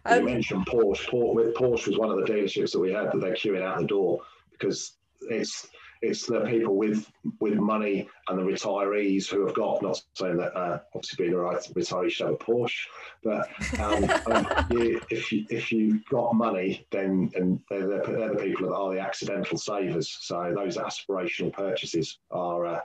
Um, 0.05 0.19
you 0.19 0.25
mentioned 0.25 0.65
Porsche. 0.65 1.09
Porsche. 1.09 1.53
Porsche 1.53 1.87
was 1.87 1.97
one 1.97 2.09
of 2.09 2.17
the 2.17 2.31
dealerships 2.31 2.71
that 2.71 2.79
we 2.79 2.93
had 2.93 3.11
that 3.11 3.19
they're 3.19 3.33
queuing 3.33 3.63
out 3.63 3.79
the 3.79 3.85
door 3.85 4.21
because 4.51 4.93
it's 5.21 5.67
it's 6.01 6.25
the 6.25 6.41
people 6.41 6.75
with 6.75 7.09
with 7.39 7.55
money 7.55 8.09
and 8.27 8.37
the 8.37 8.43
retirees 8.43 9.27
who 9.27 9.45
have 9.45 9.55
got. 9.55 9.81
Not 9.81 10.01
saying 10.13 10.37
that 10.37 10.55
uh, 10.55 10.79
obviously 10.93 11.25
being 11.25 11.35
a 11.35 11.37
retiree 11.37 12.09
should 12.09 12.27
have 12.27 12.35
a 12.35 12.37
Porsche, 12.37 12.85
but 13.23 13.47
um, 13.79 14.09
um, 14.31 14.47
you, 14.71 15.01
if 15.09 15.31
you 15.31 15.45
if 15.49 15.71
you 15.71 15.99
got 16.09 16.35
money, 16.35 16.85
then 16.91 17.31
and 17.35 17.59
they're, 17.69 17.87
the, 17.87 18.03
they're 18.07 18.33
the 18.33 18.41
people 18.41 18.69
that 18.69 18.75
are 18.75 18.93
the 18.93 18.99
accidental 18.99 19.57
savers. 19.57 20.17
So 20.21 20.53
those 20.55 20.77
aspirational 20.77 21.53
purchases 21.53 22.19
are, 22.31 22.65
uh, 22.65 22.81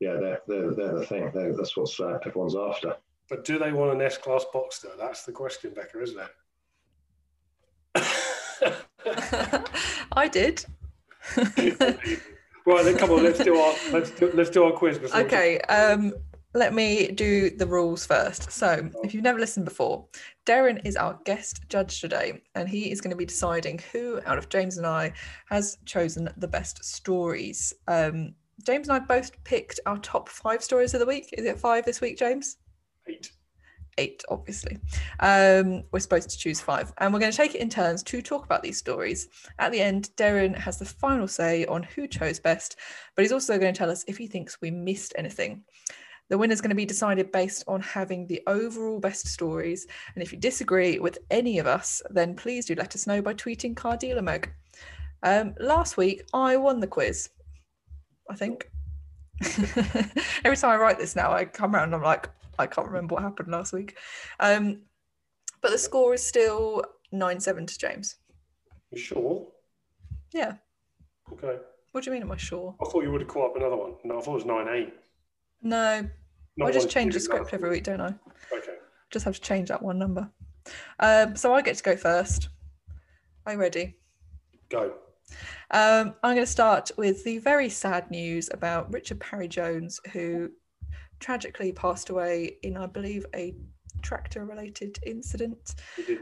yeah, 0.00 0.14
they're, 0.14 0.40
they're, 0.46 0.74
they're 0.74 0.98
the 0.98 1.06
thing. 1.06 1.30
They're, 1.34 1.54
that's 1.54 1.76
what 1.76 1.88
uh, 2.00 2.18
everyone's 2.24 2.56
after. 2.56 2.96
But 3.28 3.44
do 3.44 3.58
they 3.58 3.72
want 3.72 3.92
an 3.92 4.02
S 4.02 4.18
class 4.18 4.44
Boxster? 4.54 4.96
That's 4.98 5.24
the 5.24 5.32
question, 5.32 5.72
Becca, 5.74 6.02
isn't 6.02 6.20
it? 6.20 6.28
I 10.12 10.28
did. 10.28 10.64
right 12.66 12.84
then, 12.84 12.96
come 12.96 13.10
on, 13.10 13.22
let's 13.22 13.42
do 13.42 13.56
our 13.56 13.74
let's 13.92 14.10
do, 14.10 14.30
let's 14.34 14.50
do 14.50 14.64
our 14.64 14.72
quiz. 14.72 14.98
Okay. 15.14 15.60
Um, 15.62 16.14
let 16.54 16.72
me 16.72 17.08
do 17.08 17.50
the 17.50 17.66
rules 17.66 18.06
first. 18.06 18.50
So, 18.52 18.88
if 19.02 19.12
you've 19.12 19.24
never 19.24 19.40
listened 19.40 19.64
before, 19.64 20.06
Darren 20.46 20.80
is 20.84 20.94
our 20.96 21.18
guest 21.24 21.62
judge 21.68 22.00
today, 22.00 22.42
and 22.54 22.68
he 22.68 22.92
is 22.92 23.00
going 23.00 23.10
to 23.10 23.16
be 23.16 23.26
deciding 23.26 23.80
who 23.92 24.20
out 24.24 24.38
of 24.38 24.48
James 24.48 24.78
and 24.78 24.86
I 24.86 25.12
has 25.46 25.78
chosen 25.84 26.28
the 26.36 26.48
best 26.48 26.84
stories. 26.84 27.72
Um, 27.88 28.34
James 28.64 28.88
and 28.88 28.96
I 28.96 29.00
both 29.00 29.32
picked 29.42 29.80
our 29.84 29.98
top 29.98 30.28
five 30.28 30.62
stories 30.62 30.94
of 30.94 31.00
the 31.00 31.06
week. 31.06 31.28
Is 31.36 31.44
it 31.44 31.58
five 31.58 31.84
this 31.84 32.00
week, 32.00 32.16
James? 32.16 32.58
Eight 33.08 33.32
eight, 33.98 34.22
obviously. 34.28 34.78
Um, 35.20 35.84
we're 35.92 36.00
supposed 36.00 36.30
to 36.30 36.38
choose 36.38 36.60
five, 36.60 36.92
and 36.98 37.12
we're 37.12 37.20
going 37.20 37.32
to 37.32 37.36
take 37.36 37.54
it 37.54 37.60
in 37.60 37.68
turns 37.68 38.02
to 38.04 38.22
talk 38.22 38.44
about 38.44 38.62
these 38.62 38.78
stories. 38.78 39.28
At 39.58 39.72
the 39.72 39.80
end, 39.80 40.10
Darren 40.16 40.56
has 40.56 40.78
the 40.78 40.84
final 40.84 41.28
say 41.28 41.64
on 41.66 41.82
who 41.82 42.06
chose 42.06 42.38
best, 42.40 42.76
but 43.14 43.22
he's 43.22 43.32
also 43.32 43.58
going 43.58 43.72
to 43.72 43.78
tell 43.78 43.90
us 43.90 44.04
if 44.06 44.16
he 44.16 44.26
thinks 44.26 44.60
we 44.60 44.70
missed 44.70 45.14
anything. 45.16 45.64
The 46.30 46.38
winner 46.38 46.54
is 46.54 46.60
going 46.60 46.70
to 46.70 46.76
be 46.76 46.86
decided 46.86 47.30
based 47.32 47.64
on 47.68 47.82
having 47.82 48.26
the 48.26 48.42
overall 48.46 48.98
best 48.98 49.26
stories. 49.26 49.86
And 50.14 50.22
if 50.22 50.32
you 50.32 50.38
disagree 50.38 50.98
with 50.98 51.18
any 51.30 51.58
of 51.58 51.66
us, 51.66 52.00
then 52.10 52.34
please 52.34 52.64
do 52.64 52.74
let 52.74 52.94
us 52.94 53.06
know 53.06 53.20
by 53.20 53.34
tweeting 53.34 53.76
Car 53.76 53.96
Dealer 53.96 54.22
Mag. 54.22 54.50
Um, 55.22 55.54
last 55.60 55.96
week, 55.96 56.22
I 56.32 56.56
won 56.56 56.80
the 56.80 56.86
quiz, 56.86 57.28
I 58.30 58.36
think. 58.36 58.70
Every 60.44 60.56
time 60.56 60.70
I 60.70 60.76
write 60.76 60.98
this 60.98 61.16
now, 61.16 61.32
I 61.32 61.44
come 61.44 61.74
around 61.74 61.84
and 61.84 61.96
I'm 61.96 62.02
like, 62.02 62.30
I 62.58 62.66
can't 62.66 62.86
remember 62.86 63.14
what 63.14 63.22
happened 63.22 63.50
last 63.50 63.72
week. 63.72 63.96
Um, 64.40 64.82
but 65.60 65.70
the 65.70 65.78
score 65.78 66.14
is 66.14 66.22
still 66.22 66.84
9 67.12 67.40
7 67.40 67.66
to 67.66 67.78
James. 67.78 68.16
You 68.90 68.98
sure? 68.98 69.46
Yeah. 70.32 70.54
Okay. 71.32 71.58
What 71.92 72.04
do 72.04 72.10
you 72.10 72.14
mean, 72.14 72.22
am 72.22 72.32
I 72.32 72.36
sure? 72.36 72.74
I 72.80 72.84
thought 72.86 73.04
you 73.04 73.12
would 73.12 73.20
have 73.20 73.28
caught 73.28 73.50
up 73.50 73.56
another 73.56 73.76
one. 73.76 73.94
No, 74.04 74.18
I 74.18 74.20
thought 74.20 74.32
it 74.32 74.34
was 74.34 74.44
9 74.44 74.68
8. 74.68 74.94
No. 75.62 76.08
Not 76.56 76.68
I 76.68 76.72
just 76.72 76.90
change 76.90 77.14
the 77.14 77.20
script 77.20 77.52
every 77.52 77.70
week, 77.70 77.84
don't 77.84 78.00
I? 78.00 78.14
Okay. 78.52 78.74
Just 79.10 79.24
have 79.24 79.34
to 79.34 79.40
change 79.40 79.68
that 79.68 79.82
one 79.82 79.98
number. 79.98 80.30
Um, 81.00 81.36
so 81.36 81.54
I 81.54 81.62
get 81.62 81.76
to 81.76 81.82
go 81.82 81.96
first. 81.96 82.48
Are 83.46 83.52
you 83.52 83.58
ready? 83.58 83.96
Go. 84.70 84.94
Um, 85.70 86.14
I'm 86.22 86.34
going 86.34 86.46
to 86.46 86.46
start 86.46 86.90
with 86.96 87.24
the 87.24 87.38
very 87.38 87.68
sad 87.68 88.10
news 88.10 88.48
about 88.52 88.92
Richard 88.92 89.20
Parry 89.20 89.48
Jones, 89.48 90.00
who 90.12 90.50
tragically 91.20 91.72
passed 91.72 92.10
away 92.10 92.56
in, 92.62 92.76
I 92.76 92.86
believe, 92.86 93.24
a 93.34 93.54
tractor 94.02 94.44
related 94.44 94.98
incident. 95.06 95.74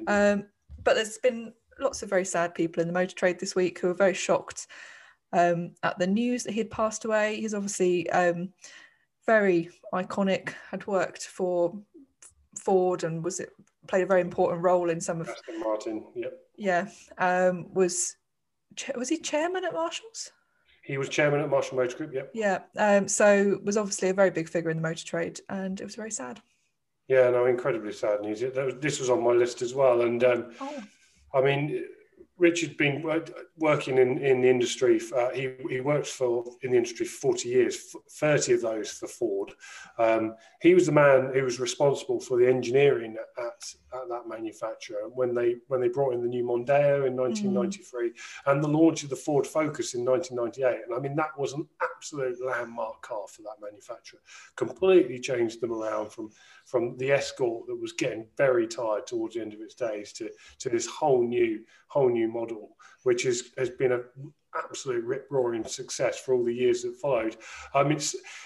Um, 0.07 0.47
but 0.85 0.95
there's 0.95 1.19
been 1.19 1.53
lots 1.79 2.03
of 2.03 2.11
very 2.11 2.25
sad 2.25 2.55
people 2.55 2.81
in 2.81 2.87
the 2.87 2.95
motor 2.95 3.15
trade 3.15 3.39
this 3.39 3.55
week 3.55 3.79
who 3.79 3.89
are 3.91 3.95
very 3.95 4.15
shocked 4.15 4.67
um, 5.33 5.73
at 5.83 5.99
the 5.99 6.07
news 6.07 6.45
that 6.45 6.53
he 6.53 6.59
had 6.59 6.71
passed 6.71 7.05
away. 7.05 7.41
He's 7.41 7.55
obviously 7.55 8.09
um, 8.11 8.51
very 9.27 9.71
iconic, 9.95 10.55
had 10.71 10.87
worked 10.87 11.27
for 11.27 11.77
Ford 12.59 13.05
and 13.05 13.25
was 13.25 13.41
it 13.41 13.51
played 13.89 14.03
a 14.03 14.07
very 14.07 14.21
important 14.21 14.63
role 14.63 14.91
in 14.91 15.01
some 15.01 15.21
of 15.21 15.29
Aston 15.29 15.61
Martin. 15.61 16.05
Yep. 16.15 16.39
Yeah, 16.57 16.89
um, 17.19 17.73
was 17.73 18.17
was 18.97 19.09
he 19.09 19.19
chairman 19.19 19.65
at 19.65 19.73
Marshalls? 19.73 20.31
He 20.83 20.99
was 20.99 21.09
chairman 21.09 21.41
at 21.41 21.49
Marshall 21.49 21.77
Motor 21.77 21.97
Group. 21.97 22.13
Yep. 22.13 22.31
Yeah. 22.35 22.59
Um, 22.77 23.09
so 23.09 23.61
was 23.65 23.77
obviously 23.77 24.09
a 24.09 24.15
very 24.15 24.31
big 24.31 24.49
figure 24.49 24.71
in 24.71 24.77
the 24.77 24.83
motor 24.83 25.05
trade, 25.05 25.41
and 25.49 25.81
it 25.81 25.85
was 25.85 25.95
very 25.95 26.11
sad. 26.11 26.41
Yeah, 27.09 27.31
no, 27.31 27.47
incredibly 27.47 27.93
sad 27.93 28.21
news. 28.23 28.41
This 28.81 29.01
was 29.01 29.11
on 29.11 29.23
my 29.23 29.33
list 29.33 29.63
as 29.63 29.75
well, 29.75 30.03
and 30.03 30.23
um, 30.25 30.53
oh. 30.61 30.83
I 31.35 31.41
mean, 31.41 31.85
Richard 32.43 32.77
been 32.77 33.05
working 33.57 33.99
in, 33.99 34.19
in 34.19 34.43
the 34.43 34.49
industry. 34.49 35.01
Uh, 35.15 35.31
he, 35.31 35.51
he 35.69 35.81
worked 35.81 36.09
for 36.09 36.45
in 36.63 36.73
the 36.73 36.77
industry 36.77 37.07
for 37.07 37.35
40 37.35 37.49
years, 37.49 37.95
30 38.19 38.55
of 38.55 38.63
those 38.63 38.91
for 38.91 39.07
Ford. 39.07 39.53
Um, 39.99 40.35
he 40.61 40.75
was 40.75 40.87
the 40.87 40.93
man 40.93 41.31
who 41.33 41.45
was 41.45 41.61
responsible 41.61 42.21
for 42.21 42.39
the 42.39 42.49
engineering 42.49 43.17
at, 43.39 43.75
at 43.95 44.09
that 44.09 44.29
manufacturer 44.29 45.09
when 45.13 45.35
they 45.35 45.57
when 45.69 45.81
they 45.81 45.89
brought 45.89 46.15
in 46.15 46.23
the 46.23 46.29
new 46.29 46.45
Mondeo 46.45 47.07
in 47.07 47.17
1993 47.17 48.11
mm. 48.11 48.13
and 48.47 48.63
the 48.63 48.69
launch 48.69 49.03
of 49.03 49.11
the 49.11 49.17
Ford 49.17 49.47
Focus 49.47 49.95
in 49.95 50.05
1998. 50.05 50.87
And 50.87 50.95
I 50.95 50.99
mean 50.99 51.17
that 51.17 51.39
was 51.39 51.53
an 51.53 51.67
absolute 51.83 52.37
landmark 52.45 53.03
car 53.03 53.27
for 53.29 53.43
that 53.43 53.61
manufacturer. 53.61 54.21
Completely 54.57 55.19
changed 55.19 55.61
them 55.61 55.73
around 55.73 56.11
from 56.11 56.31
from 56.67 56.97
the 56.99 57.11
Escort 57.11 57.67
that 57.67 57.81
was 57.81 57.93
getting 57.93 58.27
very 58.37 58.67
tired 58.67 59.07
towards 59.07 59.35
the 59.35 59.41
end 59.41 59.53
of 59.53 59.61
its 59.61 59.75
days 59.75 60.13
to 60.15 60.31
to 60.59 60.69
this 60.69 60.87
whole 60.87 61.27
new 61.27 61.61
whole 61.89 62.11
new 62.11 62.29
model, 62.29 62.77
which 63.03 63.27
is, 63.27 63.51
has 63.59 63.69
been 63.69 63.93
an 63.93 64.05
absolute 64.57 65.05
rip 65.05 65.27
roaring 65.31 65.65
success 65.65 66.19
for 66.19 66.35
all 66.35 66.45
the 66.45 66.55
years 66.55 66.83
that 66.83 66.97
followed. 66.97 67.37
I 67.75 67.83
mean, 67.83 68.01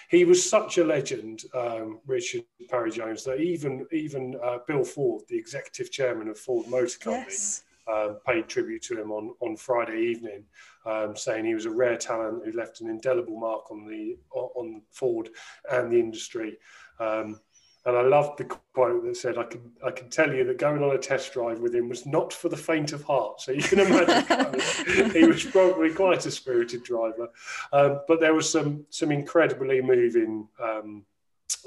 he 0.08 0.24
was 0.24 0.48
such 0.48 0.78
a 0.78 0.84
legend, 0.84 1.44
um, 1.54 2.00
Richard 2.06 2.44
Parry 2.68 2.90
Jones, 2.90 3.24
that 3.24 3.40
even 3.40 3.86
even 3.92 4.36
uh, 4.42 4.58
Bill 4.66 4.84
Ford, 4.84 5.22
the 5.28 5.38
executive 5.38 5.90
chairman 5.90 6.28
of 6.28 6.38
Ford 6.38 6.66
Motor 6.68 6.98
Company. 6.98 7.26
Yes. 7.28 7.62
Um, 7.88 8.18
paid 8.26 8.48
tribute 8.48 8.82
to 8.82 9.00
him 9.00 9.12
on, 9.12 9.32
on 9.38 9.56
Friday 9.56 10.00
evening, 10.00 10.42
um, 10.86 11.14
saying 11.14 11.44
he 11.44 11.54
was 11.54 11.66
a 11.66 11.70
rare 11.70 11.96
talent 11.96 12.44
who 12.44 12.50
left 12.50 12.80
an 12.80 12.90
indelible 12.90 13.38
mark 13.38 13.70
on 13.70 13.86
the 13.86 14.18
on 14.32 14.82
Ford 14.90 15.28
and 15.70 15.92
the 15.92 16.00
industry. 16.00 16.58
Um, 16.98 17.38
and 17.86 17.96
I 17.96 18.02
loved 18.02 18.38
the 18.38 18.44
quote 18.44 19.04
that 19.04 19.16
said, 19.16 19.38
"I 19.38 19.44
can 19.44 19.72
I 19.84 19.92
can 19.92 20.10
tell 20.10 20.32
you 20.34 20.44
that 20.44 20.58
going 20.58 20.82
on 20.82 20.94
a 20.94 20.98
test 20.98 21.32
drive 21.32 21.60
with 21.60 21.74
him 21.74 21.88
was 21.88 22.04
not 22.04 22.32
for 22.32 22.48
the 22.48 22.56
faint 22.56 22.92
of 22.92 23.04
heart." 23.04 23.40
So 23.40 23.52
you 23.52 23.62
can 23.62 23.78
imagine 23.78 25.10
he 25.12 25.24
was 25.24 25.44
probably 25.44 25.94
quite 25.94 26.26
a 26.26 26.30
spirited 26.30 26.82
driver. 26.82 27.28
Um, 27.72 28.00
but 28.08 28.20
there 28.20 28.34
was 28.34 28.50
some 28.50 28.84
some 28.90 29.12
incredibly 29.12 29.80
moving 29.80 30.48
um, 30.60 31.06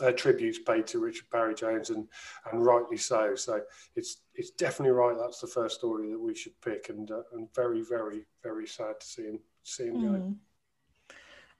uh, 0.02 0.12
tributes 0.12 0.60
paid 0.60 0.86
to 0.88 1.00
Richard 1.00 1.30
Parry 1.32 1.56
Jones, 1.56 1.90
and 1.90 2.06
and 2.52 2.66
rightly 2.66 2.98
so. 2.98 3.36
So 3.36 3.62
it's 3.96 4.18
it's 4.36 4.52
definitely 4.52 4.92
right. 4.92 5.18
That's 5.18 5.40
the 5.40 5.48
first 5.48 5.80
story 5.80 6.12
that 6.12 6.20
we 6.20 6.36
should 6.36 6.60
pick, 6.62 6.90
and 6.90 7.10
uh, 7.10 7.24
and 7.32 7.48
very 7.56 7.82
very 7.82 8.26
very 8.44 8.68
sad 8.68 9.00
to 9.00 9.08
see 9.08 9.24
him 9.24 9.40
see 9.64 9.86
him 9.86 9.96
mm. 9.96 10.12
go. 10.12 10.36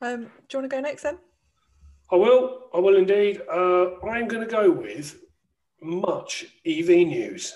Um, 0.02 0.22
do 0.24 0.58
you 0.58 0.60
want 0.60 0.70
to 0.70 0.76
go 0.76 0.82
next 0.82 1.04
then? 1.04 1.18
I 2.12 2.16
will. 2.16 2.70
I 2.74 2.80
will 2.80 2.96
indeed. 2.96 3.42
Uh, 3.52 4.00
I'm 4.00 4.28
going 4.28 4.44
to 4.44 4.52
go 4.52 4.72
with 4.72 5.20
much 5.82 6.46
EV 6.66 6.88
news. 6.88 7.54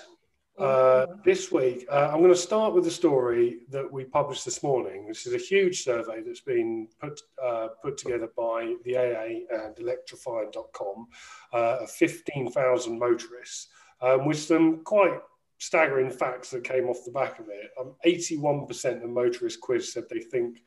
Uh, 0.56 1.06
this 1.24 1.50
week, 1.50 1.84
uh, 1.90 2.10
I'm 2.12 2.20
going 2.20 2.32
to 2.32 2.36
start 2.36 2.72
with 2.72 2.86
a 2.86 2.90
story 2.90 3.62
that 3.70 3.90
we 3.90 4.04
published 4.04 4.44
this 4.44 4.62
morning. 4.62 5.08
This 5.08 5.26
is 5.26 5.34
a 5.34 5.44
huge 5.44 5.82
survey 5.82 6.22
that's 6.24 6.40
been 6.40 6.86
put 7.00 7.20
uh, 7.42 7.68
put 7.82 7.98
together 7.98 8.28
by 8.36 8.76
the 8.84 8.96
AA 8.96 9.40
and 9.50 9.74
Electrifying.com 9.76 11.08
uh, 11.52 11.78
of 11.80 11.90
15,000 11.90 12.96
motorists, 12.96 13.68
um, 14.00 14.24
with 14.24 14.38
some 14.38 14.84
quite 14.84 15.18
staggering 15.58 16.10
facts 16.10 16.50
that 16.50 16.62
came 16.62 16.88
off 16.88 17.04
the 17.04 17.10
back 17.10 17.40
of 17.40 17.46
it. 17.48 17.70
Um, 17.80 17.94
81% 18.06 19.02
of 19.02 19.10
motorists 19.10 19.58
quiz 19.60 19.92
said 19.92 20.04
they 20.08 20.20
think 20.20 20.62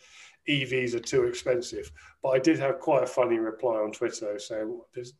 EVs 0.47 0.93
are 0.95 0.99
too 0.99 1.23
expensive. 1.23 1.91
But 2.23 2.29
I 2.29 2.39
did 2.39 2.59
have 2.59 2.79
quite 2.79 3.03
a 3.03 3.07
funny 3.07 3.37
reply 3.39 3.75
on 3.75 3.91
Twitter 3.91 4.39
saying, 4.39 4.79
"There's 4.93 5.13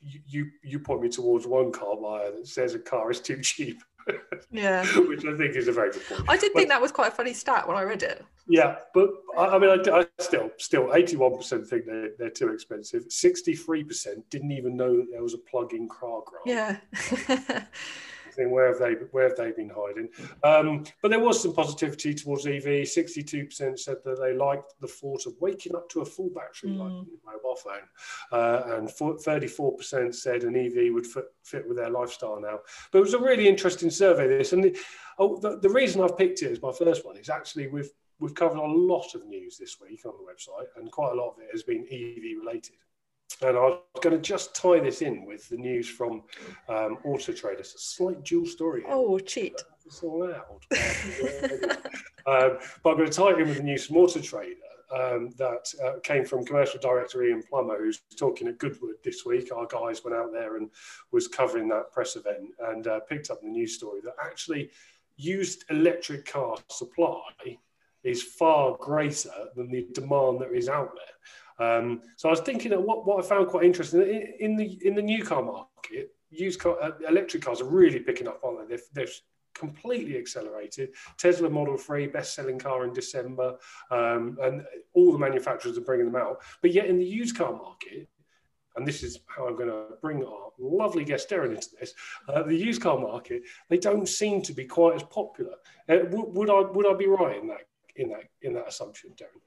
you 0.00 0.50
you 0.62 0.78
point 0.78 1.02
me 1.02 1.08
towards 1.08 1.46
one 1.46 1.72
car 1.72 1.96
buyer 1.96 2.32
that 2.32 2.46
says 2.46 2.74
a 2.74 2.78
car 2.78 3.10
is 3.10 3.20
too 3.20 3.40
cheap." 3.40 3.82
Yeah, 4.50 4.84
which 5.02 5.24
I 5.24 5.36
think 5.36 5.54
is 5.54 5.68
a 5.68 5.72
very 5.72 5.92
good 5.92 6.04
point. 6.08 6.22
I 6.28 6.36
did 6.36 6.52
but, 6.52 6.58
think 6.58 6.68
that 6.70 6.80
was 6.80 6.90
quite 6.90 7.12
a 7.12 7.14
funny 7.14 7.32
stat 7.32 7.68
when 7.68 7.76
I 7.76 7.82
read 7.82 8.02
it. 8.02 8.24
Yeah, 8.48 8.76
but 8.94 9.10
I, 9.38 9.46
I 9.46 9.58
mean, 9.58 9.70
I, 9.70 10.00
I, 10.00 10.06
still 10.18 10.50
still 10.56 10.92
eighty 10.94 11.16
one 11.16 11.36
percent 11.36 11.66
think 11.66 11.86
they're 11.86 12.10
they're 12.18 12.30
too 12.30 12.48
expensive. 12.48 13.04
Sixty 13.08 13.54
three 13.54 13.84
percent 13.84 14.28
didn't 14.30 14.50
even 14.50 14.76
know 14.76 14.96
that 14.96 15.06
there 15.12 15.22
was 15.22 15.34
a 15.34 15.38
plug-in 15.38 15.88
car 15.88 16.22
grant. 16.26 16.46
Yeah. 16.46 17.62
think 18.32 18.50
where 18.50 18.68
have 18.68 18.78
they 18.78 18.92
where 19.12 19.28
have 19.28 19.36
they 19.36 19.52
been 19.52 19.70
hiding? 19.74 20.08
Um, 20.44 20.84
but 21.02 21.10
there 21.10 21.20
was 21.20 21.42
some 21.42 21.54
positivity 21.54 22.14
towards 22.14 22.46
EV. 22.46 22.86
Sixty-two 22.86 23.46
percent 23.46 23.78
said 23.78 23.98
that 24.04 24.20
they 24.20 24.34
liked 24.34 24.74
the 24.80 24.86
thought 24.86 25.26
of 25.26 25.34
waking 25.40 25.74
up 25.74 25.88
to 25.90 26.00
a 26.00 26.04
full 26.04 26.30
battery 26.30 26.70
mm. 26.70 26.78
like 26.78 26.92
a 26.92 27.26
mobile 27.26 27.56
phone, 27.56 27.86
uh, 28.32 28.76
and 28.76 28.90
thirty-four 28.90 29.76
percent 29.76 30.14
said 30.14 30.44
an 30.44 30.56
EV 30.56 30.92
would 30.92 31.06
fit, 31.06 31.26
fit, 31.42 31.66
with 31.68 31.76
their 31.76 31.90
lifestyle 31.90 32.40
now. 32.40 32.60
But 32.90 32.98
it 32.98 33.02
was 33.02 33.14
a 33.14 33.18
really 33.18 33.48
interesting 33.48 33.90
survey. 33.90 34.26
This 34.26 34.52
and 34.52 34.64
the, 34.64 34.78
oh, 35.18 35.38
the, 35.38 35.58
the 35.58 35.68
reason 35.68 36.02
I've 36.02 36.18
picked 36.18 36.42
it 36.42 36.52
as 36.52 36.62
my 36.62 36.72
first 36.72 37.04
one 37.04 37.16
is 37.16 37.28
actually 37.28 37.68
we've 37.68 37.90
we've 38.18 38.34
covered 38.34 38.58
a 38.58 38.62
lot 38.62 39.14
of 39.14 39.26
news 39.26 39.56
this 39.58 39.78
week 39.80 40.02
on 40.04 40.12
the 40.12 40.32
website, 40.32 40.66
and 40.76 40.90
quite 40.90 41.12
a 41.12 41.16
lot 41.16 41.30
of 41.30 41.38
it 41.40 41.48
has 41.52 41.62
been 41.62 41.86
EV 41.90 42.38
related. 42.38 42.76
And 43.42 43.56
I 43.56 43.60
was 43.60 43.80
going 44.02 44.14
to 44.14 44.22
just 44.22 44.54
tie 44.54 44.80
this 44.80 45.00
in 45.00 45.24
with 45.24 45.48
the 45.48 45.56
news 45.56 45.88
from 45.88 46.22
um, 46.68 46.98
Auto 47.04 47.32
Trader. 47.32 47.60
It's 47.60 47.74
a 47.74 47.78
slight 47.78 48.22
dual 48.22 48.46
story. 48.46 48.82
Here. 48.82 48.90
Oh, 48.92 49.18
cheat. 49.18 49.62
It's 49.86 50.02
all 50.02 50.24
out. 50.24 50.62
um, 52.26 52.58
but 52.82 52.90
I'm 52.90 52.96
going 52.96 53.10
to 53.10 53.12
tie 53.12 53.30
it 53.30 53.40
in 53.40 53.48
with 53.48 53.56
the 53.56 53.62
news 53.62 53.86
from 53.86 53.96
Auto 53.96 54.20
Trader 54.20 54.56
um, 54.94 55.30
that 55.38 55.72
uh, 55.82 56.00
came 56.02 56.24
from 56.24 56.44
Commercial 56.44 56.80
Director 56.80 57.24
Ian 57.24 57.42
Plummer, 57.48 57.78
who's 57.78 58.02
talking 58.16 58.46
at 58.48 58.58
Goodwood 58.58 58.96
this 59.02 59.24
week. 59.24 59.50
Our 59.54 59.66
guys 59.66 60.04
went 60.04 60.16
out 60.16 60.32
there 60.32 60.56
and 60.56 60.68
was 61.10 61.26
covering 61.26 61.68
that 61.68 61.92
press 61.92 62.16
event 62.16 62.48
and 62.68 62.86
uh, 62.86 63.00
picked 63.00 63.30
up 63.30 63.40
the 63.40 63.48
news 63.48 63.74
story 63.74 64.00
that 64.04 64.14
actually 64.22 64.70
used 65.16 65.64
electric 65.70 66.26
car 66.26 66.56
supply 66.68 67.58
is 68.02 68.22
far 68.22 68.76
greater 68.80 69.30
than 69.54 69.70
the 69.70 69.86
demand 69.92 70.40
that 70.40 70.52
is 70.52 70.68
out 70.68 70.92
there. 70.94 71.04
Um, 71.60 72.00
so 72.16 72.28
I 72.28 72.32
was 72.32 72.40
thinking 72.40 72.70
that 72.70 72.80
what, 72.80 73.06
what 73.06 73.22
I 73.22 73.28
found 73.28 73.48
quite 73.48 73.64
interesting 73.64 74.00
in, 74.00 74.34
in 74.40 74.56
the 74.56 74.78
in 74.82 74.94
the 74.94 75.02
new 75.02 75.22
car 75.22 75.42
market, 75.42 76.14
used 76.30 76.58
car, 76.58 76.76
uh, 76.82 76.92
electric 77.08 77.42
cars 77.42 77.60
are 77.60 77.68
really 77.68 78.00
picking 78.00 78.26
up, 78.26 78.40
aren't 78.42 78.68
they? 78.68 78.76
They've, 78.76 78.86
they've 78.94 79.20
completely 79.54 80.16
accelerated. 80.16 80.90
Tesla 81.18 81.50
Model 81.50 81.76
3, 81.76 82.06
best 82.06 82.34
selling 82.34 82.58
car 82.58 82.84
in 82.84 82.92
December, 82.92 83.56
um, 83.90 84.38
and 84.42 84.62
all 84.94 85.12
the 85.12 85.18
manufacturers 85.18 85.76
are 85.76 85.82
bringing 85.82 86.06
them 86.06 86.20
out. 86.20 86.40
But 86.62 86.72
yet 86.72 86.86
in 86.86 86.98
the 86.98 87.04
used 87.04 87.36
car 87.36 87.52
market, 87.52 88.08
and 88.76 88.86
this 88.86 89.02
is 89.02 89.18
how 89.26 89.46
I'm 89.46 89.56
going 89.56 89.68
to 89.68 89.96
bring 90.00 90.24
our 90.24 90.50
lovely 90.58 91.04
guest 91.04 91.28
Darren 91.28 91.54
into 91.54 91.68
this. 91.78 91.92
Uh, 92.28 92.44
the 92.44 92.54
used 92.56 92.80
car 92.80 92.98
market, 92.98 93.42
they 93.68 93.78
don't 93.78 94.08
seem 94.08 94.42
to 94.42 94.52
be 94.52 94.64
quite 94.64 94.94
as 94.94 95.02
popular. 95.02 95.54
Uh, 95.88 95.98
would, 96.10 96.34
would, 96.34 96.50
I 96.50 96.60
would 96.70 96.86
I 96.86 96.94
be 96.94 97.06
right 97.06 97.36
in 97.36 97.48
that 97.48 97.66
in 97.96 98.08
that 98.10 98.24
in 98.42 98.54
that 98.54 98.68
assumption, 98.68 99.10
Darren? 99.10 99.40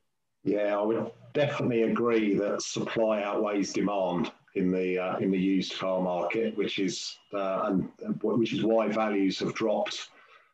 Yeah, 0.44 0.78
I 0.78 0.82
would 0.82 1.12
definitely 1.34 1.84
agree 1.84 2.36
that 2.36 2.62
supply 2.62 3.24
outweighs 3.24 3.74
demand 3.74 4.32
in 4.56 4.72
the 4.72 5.00
uh, 5.00 5.18
in 5.18 5.32
the 5.32 5.40
used 5.40 5.78
car 5.80 6.02
market, 6.02 6.56
which 6.58 6.80
is 6.80 7.18
uh, 7.34 7.72
and 7.72 7.90
which 8.22 8.54
is 8.54 8.64
why 8.64 8.88
values 8.90 9.40
have 9.40 9.54
dropped 9.54 10.10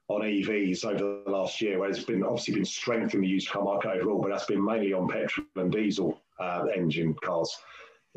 on 0.08 0.22
EVs 0.22 0.86
over 0.86 1.22
the 1.25 1.31
last 1.31 1.60
year. 1.62 1.79
Where 1.79 1.91
there's 1.91 2.05
been 2.05 2.24
obviously 2.24 2.55
been 2.55 2.65
strength 2.65 3.15
in 3.15 3.22
the 3.22 3.27
used 3.27 3.50
car 3.50 3.63
market 3.63 3.91
overall, 3.91 4.22
but 4.22 4.29
that's 4.29 4.46
been 4.46 4.63
mainly 4.63 4.93
on 4.93 5.08
petrol 5.08 5.48
and 5.55 5.72
diesel 5.72 6.22
uh, 6.39 6.65
engine 6.75 7.15
cars. 7.24 7.58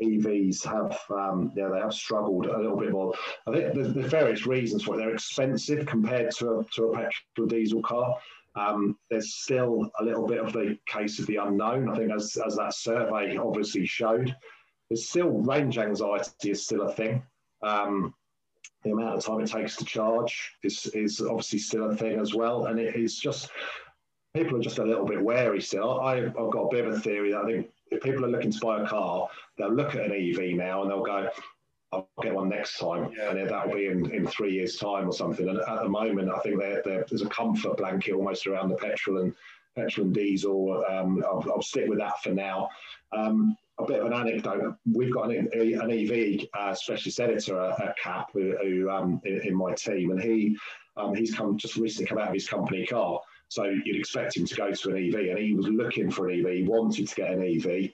EVs 0.01 0.65
have, 0.65 0.99
um, 1.11 1.51
yeah, 1.55 1.69
they 1.71 1.79
have 1.79 1.93
struggled 1.93 2.47
a 2.47 2.57
little 2.57 2.77
bit 2.77 2.91
more. 2.91 3.13
I 3.45 3.51
think 3.51 3.75
there's, 3.75 3.93
there's 3.93 4.09
various 4.09 4.47
reasons 4.47 4.83
for 4.83 4.95
it. 4.95 4.97
They're 4.97 5.13
expensive 5.13 5.85
compared 5.85 6.31
to 6.37 6.59
a, 6.59 6.63
to 6.75 6.85
a 6.85 6.93
petrol 6.95 7.47
diesel 7.47 7.81
car. 7.81 8.17
Um, 8.55 8.97
there's 9.09 9.35
still 9.35 9.89
a 9.99 10.03
little 10.03 10.27
bit 10.27 10.39
of 10.39 10.53
the 10.53 10.77
case 10.85 11.19
of 11.19 11.25
the 11.27 11.37
unknown. 11.37 11.89
I 11.89 11.97
think, 11.97 12.11
as, 12.11 12.37
as 12.45 12.55
that 12.57 12.73
survey 12.73 13.37
obviously 13.37 13.85
showed, 13.85 14.35
there's 14.89 15.09
still 15.09 15.29
range 15.29 15.77
anxiety 15.77 16.51
is 16.51 16.63
still 16.63 16.83
a 16.83 16.93
thing. 16.93 17.23
Um, 17.63 18.13
the 18.83 18.91
amount 18.91 19.17
of 19.17 19.25
time 19.25 19.39
it 19.39 19.49
takes 19.49 19.75
to 19.77 19.85
charge 19.85 20.57
is, 20.63 20.87
is 20.87 21.21
obviously 21.21 21.59
still 21.59 21.89
a 21.89 21.95
thing 21.95 22.19
as 22.19 22.33
well. 22.33 22.65
And 22.65 22.79
it 22.79 22.95
is 22.95 23.17
just, 23.17 23.49
people 24.35 24.57
are 24.57 24.61
just 24.61 24.79
a 24.79 24.85
little 24.85 25.05
bit 25.05 25.21
wary 25.21 25.61
still. 25.61 26.01
I, 26.01 26.17
I've 26.17 26.33
got 26.33 26.63
a 26.63 26.71
bit 26.71 26.85
of 26.85 26.93
a 26.93 26.99
theory 26.99 27.31
that 27.31 27.41
I 27.41 27.45
think 27.45 27.69
if 27.91 28.03
people 28.03 28.25
are 28.25 28.29
looking 28.29 28.51
to 28.51 28.59
buy 28.59 28.83
a 28.83 28.87
car, 28.87 29.29
they'll 29.57 29.73
look 29.73 29.95
at 29.95 30.05
an 30.05 30.11
EV 30.11 30.55
now 30.55 30.81
and 30.81 30.91
they'll 30.91 31.03
go, 31.03 31.29
I'll 31.93 32.09
get 32.23 32.33
one 32.33 32.49
next 32.49 32.79
time, 32.79 33.11
yeah. 33.15 33.31
and 33.31 33.49
that'll 33.49 33.73
be 33.73 33.87
in, 33.87 34.09
in 34.11 34.27
three 34.27 34.53
years' 34.53 34.77
time 34.77 35.07
or 35.07 35.13
something. 35.13 35.47
And 35.47 35.59
at 35.59 35.83
the 35.83 35.89
moment, 35.89 36.31
I 36.31 36.39
think 36.39 36.59
they're, 36.59 36.81
they're, 36.83 37.05
there's 37.07 37.21
a 37.21 37.29
comfort 37.29 37.77
blanket 37.77 38.13
almost 38.13 38.47
around 38.47 38.69
the 38.69 38.75
petrol 38.75 39.19
and 39.19 39.33
petrol 39.75 40.07
and 40.07 40.15
diesel. 40.15 40.83
Um, 40.89 41.23
I'll, 41.25 41.43
I'll, 41.49 41.61
stick 41.61 41.87
with 41.87 41.99
that 41.99 42.21
for 42.21 42.29
now. 42.29 42.69
Um, 43.15 43.55
a 43.79 43.85
bit 43.85 43.99
of 43.99 44.07
an 44.07 44.13
anecdote. 44.13 44.75
We've 44.91 45.13
got 45.13 45.31
an, 45.31 45.49
an 45.53 45.91
EV 45.91 46.47
uh, 46.53 46.73
specialist 46.73 47.19
editor 47.19 47.59
at, 47.59 47.97
CAP 47.97 48.29
who, 48.33 48.55
who 48.61 48.89
um, 48.89 49.21
in, 49.25 49.41
in, 49.47 49.55
my 49.55 49.73
team, 49.73 50.11
and 50.11 50.21
he 50.21 50.57
um, 50.95 51.15
he's 51.15 51.33
come 51.33 51.57
just 51.57 51.75
recently 51.75 52.07
come 52.07 52.19
out 52.19 52.27
of 52.27 52.33
his 52.33 52.47
company 52.47 52.85
car. 52.85 53.19
So 53.47 53.65
you'd 53.65 53.97
expect 53.97 54.37
him 54.37 54.45
to 54.45 54.55
go 54.55 54.71
to 54.71 54.89
an 54.89 54.97
EV, 54.97 55.29
and 55.29 55.39
he 55.39 55.53
was 55.53 55.67
looking 55.67 56.11
for 56.11 56.29
an 56.29 56.45
EV, 56.45 56.67
wanted 56.67 57.07
to 57.07 57.15
get 57.15 57.31
an 57.31 57.43
EV, 57.43 57.91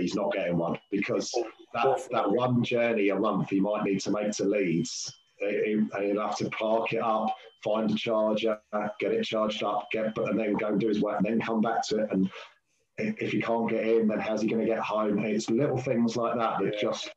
he's 0.00 0.14
not 0.14 0.32
getting 0.32 0.56
one 0.56 0.78
because 0.90 1.32
that, 1.74 2.08
that 2.10 2.30
one 2.30 2.62
journey 2.62 3.10
a 3.10 3.16
month 3.16 3.50
he 3.50 3.60
might 3.60 3.84
need 3.84 4.00
to 4.00 4.10
make 4.10 4.32
to 4.32 4.44
Leeds, 4.44 5.12
he, 5.38 5.80
he'll 5.98 6.20
have 6.20 6.36
to 6.36 6.50
park 6.50 6.92
it 6.92 7.02
up, 7.02 7.34
find 7.62 7.90
a 7.90 7.94
charger, 7.94 8.58
get 9.00 9.12
it 9.12 9.24
charged 9.24 9.62
up, 9.62 9.88
get 9.92 10.16
and 10.16 10.38
then 10.38 10.54
go 10.54 10.68
and 10.68 10.80
do 10.80 10.88
his 10.88 11.00
work, 11.00 11.18
and 11.18 11.26
then 11.26 11.40
come 11.40 11.60
back 11.60 11.86
to 11.88 12.00
it. 12.00 12.08
And 12.12 12.30
if 12.98 13.32
he 13.32 13.40
can't 13.40 13.68
get 13.68 13.86
in, 13.86 14.08
then 14.08 14.20
how's 14.20 14.42
he 14.42 14.48
going 14.48 14.60
to 14.60 14.66
get 14.66 14.80
home? 14.80 15.18
It's 15.20 15.50
little 15.50 15.78
things 15.78 16.16
like 16.16 16.36
that 16.36 16.58
that 16.60 16.74
yeah. 16.74 16.80
just 16.80 17.10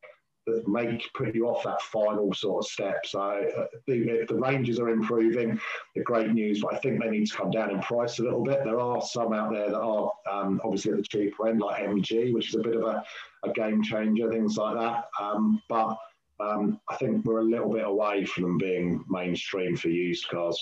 that 0.45 0.67
make 0.67 1.11
put 1.13 1.33
you 1.33 1.47
off 1.47 1.63
that 1.63 1.81
final 1.81 2.33
sort 2.33 2.65
of 2.65 2.71
step. 2.71 3.05
So 3.05 3.19
uh, 3.19 3.65
the, 3.87 4.25
the 4.27 4.35
ranges 4.35 4.79
are 4.79 4.89
improving, 4.89 5.59
the 5.95 6.01
great 6.03 6.31
news, 6.31 6.61
but 6.61 6.73
I 6.73 6.77
think 6.79 7.01
they 7.01 7.09
need 7.09 7.27
to 7.27 7.35
come 7.35 7.51
down 7.51 7.71
in 7.71 7.79
price 7.81 8.19
a 8.19 8.23
little 8.23 8.43
bit. 8.43 8.63
There 8.63 8.79
are 8.79 9.01
some 9.01 9.33
out 9.33 9.51
there 9.51 9.69
that 9.69 9.79
are 9.79 10.11
um, 10.31 10.61
obviously 10.63 10.91
at 10.91 10.97
the 10.97 11.03
cheaper 11.03 11.47
end, 11.47 11.61
like 11.61 11.83
MG, 11.83 12.33
which 12.33 12.49
is 12.49 12.55
a 12.55 12.63
bit 12.63 12.75
of 12.75 12.83
a, 12.83 13.03
a 13.43 13.51
game 13.51 13.81
changer, 13.81 14.31
things 14.31 14.57
like 14.57 14.77
that. 14.77 15.05
Um, 15.19 15.61
but 15.67 15.97
um, 16.39 16.79
I 16.89 16.95
think 16.97 17.25
we're 17.25 17.39
a 17.39 17.43
little 17.43 17.71
bit 17.71 17.85
away 17.85 18.25
from 18.25 18.43
them 18.43 18.57
being 18.57 19.03
mainstream 19.09 19.75
for 19.75 19.89
used 19.89 20.27
cars. 20.27 20.59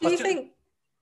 Do 0.00 0.10
you 0.10 0.16
think 0.16 0.52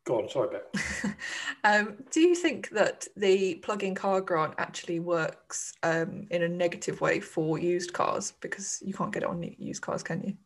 Go 0.04 0.20
on, 0.20 0.28
sorry, 0.28 0.50
Beck. 0.50 1.16
um, 1.64 1.96
do 2.10 2.20
you 2.20 2.34
think 2.34 2.68
that 2.70 3.08
the 3.16 3.54
plug-in 3.56 3.94
car 3.94 4.20
grant 4.20 4.54
actually 4.58 5.00
works 5.00 5.72
um, 5.82 6.26
in 6.30 6.42
a 6.42 6.48
negative 6.48 7.00
way 7.00 7.20
for 7.20 7.58
used 7.58 7.94
cars 7.94 8.34
because 8.40 8.82
you 8.84 8.92
can't 8.92 9.12
get 9.12 9.22
it 9.22 9.28
on 9.28 9.42
used 9.58 9.80
cars, 9.80 10.02
can 10.02 10.22
you? 10.22 10.36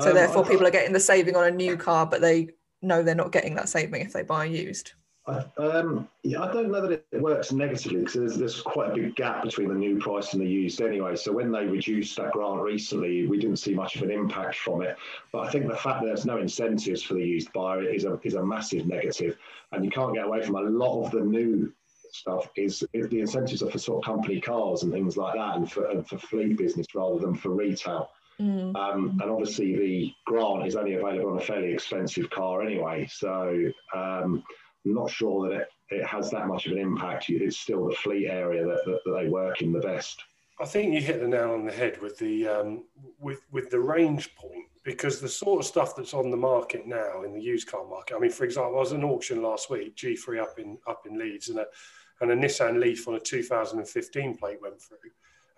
So 0.00 0.10
um, 0.10 0.14
therefore, 0.14 0.46
people 0.46 0.66
are 0.66 0.70
getting 0.70 0.92
the 0.92 1.00
saving 1.00 1.34
on 1.34 1.46
a 1.46 1.50
new 1.50 1.76
car, 1.76 2.06
but 2.06 2.20
they 2.20 2.50
know 2.80 3.02
they're 3.02 3.14
not 3.14 3.32
getting 3.32 3.56
that 3.56 3.68
saving 3.68 4.02
if 4.02 4.12
they 4.12 4.22
buy 4.22 4.44
used. 4.44 4.92
Um, 5.26 6.06
yeah, 6.22 6.42
I 6.42 6.52
don't 6.52 6.70
know 6.70 6.86
that 6.86 7.02
it 7.10 7.22
works 7.22 7.50
negatively 7.50 8.00
because 8.00 8.14
there's, 8.14 8.36
there's 8.36 8.60
quite 8.60 8.90
a 8.90 8.94
big 8.94 9.16
gap 9.16 9.42
between 9.42 9.68
the 9.68 9.74
new 9.74 9.98
price 9.98 10.34
and 10.34 10.42
the 10.42 10.46
used 10.46 10.82
anyway. 10.82 11.16
So 11.16 11.32
when 11.32 11.50
they 11.50 11.64
reduced 11.64 12.16
that 12.18 12.32
grant 12.32 12.60
recently, 12.60 13.26
we 13.26 13.38
didn't 13.38 13.56
see 13.56 13.74
much 13.74 13.96
of 13.96 14.02
an 14.02 14.10
impact 14.10 14.56
from 14.56 14.82
it. 14.82 14.96
But 15.32 15.46
I 15.46 15.50
think 15.50 15.66
the 15.66 15.76
fact 15.76 16.00
that 16.00 16.06
there's 16.08 16.26
no 16.26 16.36
incentives 16.36 17.02
for 17.02 17.14
the 17.14 17.24
used 17.24 17.52
buyer 17.54 17.82
is 17.82 18.04
a 18.04 18.20
is 18.22 18.34
a 18.34 18.44
massive 18.44 18.86
negative. 18.86 19.38
and 19.72 19.84
you 19.84 19.90
can't 19.90 20.14
get 20.14 20.26
away 20.26 20.42
from 20.42 20.56
a 20.56 20.60
lot 20.60 21.06
of 21.06 21.12
the 21.12 21.20
new 21.20 21.72
stuff. 22.12 22.50
Is, 22.56 22.84
is 22.92 23.08
the 23.08 23.20
incentives 23.20 23.62
are 23.62 23.70
for 23.70 23.78
sort 23.78 24.04
of 24.04 24.04
company 24.04 24.42
cars 24.42 24.82
and 24.82 24.92
things 24.92 25.16
like 25.16 25.34
that, 25.36 25.56
and 25.56 25.70
for 25.70 25.86
and 25.86 26.06
for 26.06 26.18
fleet 26.18 26.58
business 26.58 26.94
rather 26.94 27.18
than 27.18 27.34
for 27.34 27.48
retail. 27.48 28.10
Mm. 28.40 28.76
Um, 28.76 29.18
and 29.22 29.30
obviously, 29.30 29.76
the 29.76 30.12
grant 30.26 30.66
is 30.66 30.76
only 30.76 30.94
available 30.94 31.30
on 31.30 31.38
a 31.38 31.40
fairly 31.40 31.72
expensive 31.72 32.28
car 32.30 32.62
anyway. 32.62 33.06
So 33.10 33.70
um, 33.94 34.42
not 34.84 35.10
sure 35.10 35.48
that 35.48 35.60
it, 35.60 35.68
it 35.90 36.06
has 36.06 36.30
that 36.30 36.46
much 36.46 36.66
of 36.66 36.72
an 36.72 36.78
impact. 36.78 37.30
It's 37.30 37.58
still 37.58 37.88
the 37.88 37.94
fleet 37.94 38.26
area 38.26 38.64
that, 38.64 38.84
that, 38.84 39.00
that 39.04 39.12
they 39.12 39.28
work 39.28 39.62
in 39.62 39.72
the 39.72 39.80
best. 39.80 40.22
I 40.60 40.64
think 40.66 40.94
you 40.94 41.00
hit 41.00 41.20
the 41.20 41.26
nail 41.28 41.52
on 41.52 41.64
the 41.64 41.72
head 41.72 42.00
with 42.00 42.16
the 42.18 42.46
um, 42.46 42.84
with 43.18 43.40
with 43.50 43.70
the 43.70 43.80
range 43.80 44.34
point 44.36 44.66
because 44.84 45.20
the 45.20 45.28
sort 45.28 45.60
of 45.60 45.66
stuff 45.66 45.96
that's 45.96 46.14
on 46.14 46.30
the 46.30 46.36
market 46.36 46.86
now 46.86 47.22
in 47.22 47.32
the 47.32 47.40
used 47.40 47.68
car 47.68 47.84
market. 47.88 48.14
I 48.14 48.20
mean, 48.20 48.30
for 48.30 48.44
example, 48.44 48.76
I 48.76 48.80
was 48.80 48.92
at 48.92 48.98
an 48.98 49.04
auction 49.04 49.42
last 49.42 49.70
week, 49.70 49.96
G3 49.96 50.40
up 50.40 50.58
in 50.58 50.78
up 50.86 51.06
in 51.06 51.18
Leeds, 51.18 51.48
and 51.48 51.58
a 51.58 51.66
and 52.20 52.30
a 52.30 52.36
Nissan 52.36 52.78
Leaf 52.78 53.08
on 53.08 53.14
a 53.14 53.20
2015 53.20 54.36
plate 54.36 54.62
went 54.62 54.80
through, 54.80 54.98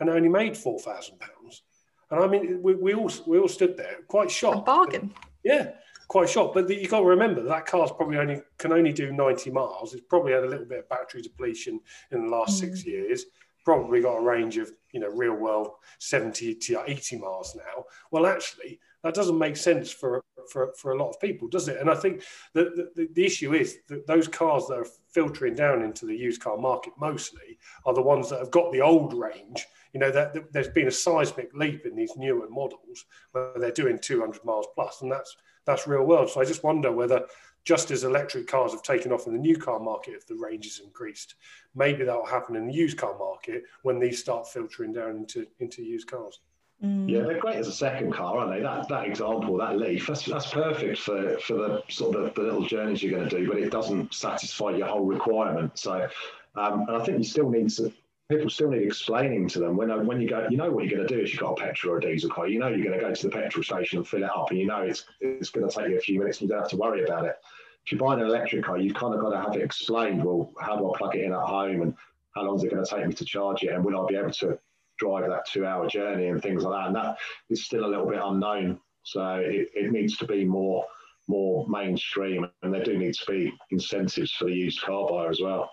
and 0.01 0.09
only 0.09 0.31
made 0.31 0.57
four 0.57 0.79
thousand 0.79 1.19
pounds. 1.19 1.63
And 2.11 2.21
I 2.23 2.27
mean, 2.27 2.63
we, 2.63 2.75
we 2.75 2.95
all 2.95 3.11
we 3.27 3.39
all 3.39 3.49
stood 3.49 3.77
there 3.77 3.97
quite 4.09 4.31
shocked. 4.31 4.59
A 4.59 4.63
bargain. 4.63 5.13
Yeah, 5.45 5.73
quite 6.09 6.29
shocked. 6.29 6.55
But 6.55 6.69
you've 6.69 6.91
got 6.91 7.01
to 7.01 7.07
remember 7.07 7.43
that 7.43 7.67
car's 7.67 7.91
probably 7.93 8.19
only 8.19 8.43
can 8.59 8.73
only 8.73 8.93
do 8.93 9.13
90 9.13 9.51
miles. 9.51 9.95
It's 9.95 10.05
probably 10.09 10.33
had 10.33 10.45
a 10.45 10.49
little 10.49 10.67
bit 10.67 10.81
of 10.81 10.89
battery 10.89 11.23
depletion 11.23 11.81
in 12.11 12.25
the 12.25 12.29
last 12.29 12.57
mm. 12.57 12.61
six 12.61 12.85
years. 12.85 13.27
Probably 13.65 14.01
got 14.01 14.17
a 14.17 14.23
range 14.23 14.59
of 14.59 14.71
you 14.93 15.01
know 15.01 15.09
real 15.09 15.35
world 15.35 15.71
70 15.99 16.55
to 16.55 16.85
80 16.87 17.19
miles 17.19 17.57
now. 17.57 17.85
Well, 18.11 18.27
actually, 18.27 18.81
that 19.03 19.15
doesn't 19.15 19.39
make 19.39 19.57
sense 19.57 19.91
for 19.91 20.23
for, 20.49 20.73
for 20.77 20.93
a 20.93 20.97
lot 20.97 21.11
of 21.11 21.21
people, 21.21 21.49
does 21.49 21.69
it? 21.69 21.81
And 21.81 21.91
I 21.91 21.95
think 21.95 22.23
that 22.55 22.77
the, 22.95 23.09
the, 23.13 23.25
issue 23.25 23.55
is 23.55 23.79
that 23.89 24.07
those 24.07 24.29
cars 24.29 24.67
that 24.69 24.79
are 24.79 24.87
filtering 25.13 25.55
down 25.55 25.83
into 25.83 26.07
the 26.07 26.15
used 26.15 26.41
car 26.41 26.57
market 26.57 26.93
mostly 26.99 27.59
are 27.85 27.95
the 27.95 28.03
ones 28.03 28.31
that 28.31 28.39
have 28.39 28.51
got 28.51 28.73
the 28.73 28.81
old 28.81 29.13
range. 29.13 29.67
You 29.93 30.01
know, 30.01 30.11
that, 30.11 30.35
that 30.35 30.53
there's 30.53 30.69
been 30.69 30.89
a 30.89 30.93
seismic 30.93 31.51
leap 31.55 31.87
in 31.87 31.97
these 31.97 32.17
newer 32.17 32.49
models 32.49 33.07
where 33.33 33.53
they're 33.57 33.71
doing 33.71 33.99
200 33.99 34.45
miles 34.45 34.67
plus, 34.75 35.03
and 35.03 35.11
that's 35.11 35.37
that's 35.67 35.87
real 35.87 36.05
world. 36.05 36.31
So 36.31 36.41
I 36.41 36.45
just 36.45 36.65
wonder 36.65 36.91
whether 36.93 37.27
just 37.65 37.91
as 37.91 38.05
electric 38.05 38.47
cars 38.47 38.73
have 38.73 38.83
taken 38.83 39.13
off 39.13 39.27
in 39.27 39.33
the 39.33 39.39
new 39.39 39.57
car 39.57 39.81
market 39.81 40.15
if 40.15 40.27
the 40.27 40.37
range 40.37 40.67
is 40.67 40.81
increased, 40.83 41.35
maybe 41.75 42.05
that 42.05 42.17
will 42.17 42.25
happen 42.25 42.55
in 42.57 42.67
the 42.67 42.73
used 42.73 42.97
car 42.97 43.19
market 43.19 43.65
when 43.83 43.99
these 43.99 44.21
start 44.21 44.49
filtering 44.49 44.93
down 44.93 45.17
into 45.17 45.47
into 45.59 45.83
used 45.83 46.09
cars. 46.09 46.41
Mm. 46.85 47.09
Yeah, 47.09 47.23
they're 47.23 47.41
great 47.41 47.57
as 47.57 47.69
a 47.69 47.73
second 47.73 48.13
car, 48.13 48.39
aren't 48.39 48.53
they? 48.53 48.61
That 48.61 48.89
that 48.89 49.07
example, 49.07 49.57
that 49.59 49.79
Leaf, 49.79 50.07
that's 50.07 50.25
that's 50.25 50.51
perfect 50.51 50.99
for 50.99 51.39
for 51.39 51.55
the 51.55 51.83
sort 51.89 52.17
of 52.17 52.35
the, 52.35 52.41
the 52.41 52.47
little 52.47 52.67
journeys 52.67 53.03
you're 53.03 53.19
going 53.19 53.29
to 53.29 53.39
do, 53.39 53.49
but 53.49 53.59
it 53.59 53.71
doesn't 53.71 54.15
satisfy 54.15 54.71
your 54.71 54.87
whole 54.87 55.05
requirement. 55.05 55.79
So, 55.79 56.07
um, 56.55 56.85
and 56.87 56.97
I 56.97 57.05
think 57.05 57.19
you 57.19 57.25
still 57.25 57.51
need 57.51 57.71
to. 57.71 57.93
People 58.29 58.51
still 58.51 58.71
need 58.71 58.83
explaining 58.83 59.49
to 59.51 59.61
them 59.61 59.77
when 59.77 60.07
when 60.07 60.21
you 60.21 60.29
go, 60.29 60.47
you 60.51 60.57
know 60.57 60.71
what 60.71 60.85
you're 60.85 60.97
going 60.97 61.09
to 61.09 61.15
do 61.15 61.23
if 61.23 61.33
you've 61.33 61.41
got 61.41 61.53
a 61.53 61.65
petrol 61.65 61.95
or 61.95 61.99
a 61.99 62.01
diesel 62.01 62.31
car. 62.31 62.49
You 62.49 62.59
know 62.59 62.69
you're 62.69 62.85
going 62.85 62.99
to 62.99 63.05
go 63.05 63.15
to 63.15 63.23
the 63.23 63.33
petrol 63.33 63.63
station 63.63 63.99
and 63.99 64.09
fill 64.09 64.25
it 64.25 64.31
up, 64.31 64.51
and 64.51 64.59
you 64.59 64.67
know 64.67 64.83
it's 64.83 65.05
it's 65.21 65.51
going 65.51 65.69
to 65.69 65.75
take 65.75 65.91
you 65.91 65.99
a 65.99 66.01
few 66.01 66.19
minutes. 66.19 66.41
and 66.41 66.49
You 66.49 66.55
don't 66.55 66.63
have 66.63 66.71
to 66.71 66.77
worry 66.77 67.05
about 67.05 67.25
it. 67.27 67.37
If 67.85 67.93
you 67.93 67.99
buy 67.99 68.15
an 68.15 68.21
electric 68.21 68.65
car, 68.65 68.79
you've 68.79 68.97
kind 68.97 69.15
of 69.15 69.21
got 69.21 69.31
to 69.31 69.41
have 69.41 69.55
it 69.55 69.63
explained. 69.63 70.25
Well, 70.25 70.53
how 70.61 70.77
do 70.77 70.93
I 70.93 70.99
plug 70.99 71.15
it 71.15 71.25
in 71.25 71.33
at 71.33 71.39
home, 71.39 71.83
and 71.83 71.95
how 72.35 72.43
long 72.43 72.57
is 72.57 72.65
it 72.65 72.73
going 72.73 72.85
to 72.85 72.91
take 72.91 73.07
me 73.07 73.15
to 73.15 73.25
charge 73.25 73.63
it, 73.63 73.73
and 73.73 73.85
will 73.85 74.05
I 74.05 74.07
be 74.09 74.17
able 74.17 74.33
to 74.33 74.59
drive 74.99 75.29
that 75.29 75.47
two 75.47 75.67
hour 75.67 75.87
journey 75.87 76.29
and 76.29 76.43
things 76.43 76.65
like 76.65 76.81
that. 76.81 76.87
And 76.87 76.97
that 76.97 77.19
is 77.51 77.65
still 77.65 77.85
a 77.85 77.89
little 77.89 78.09
bit 78.09 78.21
unknown. 78.23 78.81
So 79.03 79.37
it, 79.37 79.69
it 79.75 79.93
needs 79.93 80.17
to 80.19 80.27
be 80.27 80.45
more 80.45 80.85
more 81.29 81.67
mainstream 81.69 82.49
and 82.63 82.73
there 82.73 82.85
do 82.85 82.97
need 82.97 83.13
to 83.13 83.27
be 83.27 83.53
incentives 83.73 84.31
for 84.31 84.45
the 84.45 84.53
used 84.53 84.81
car 84.83 85.09
buyer 85.09 85.29
as 85.29 85.41
well. 85.41 85.73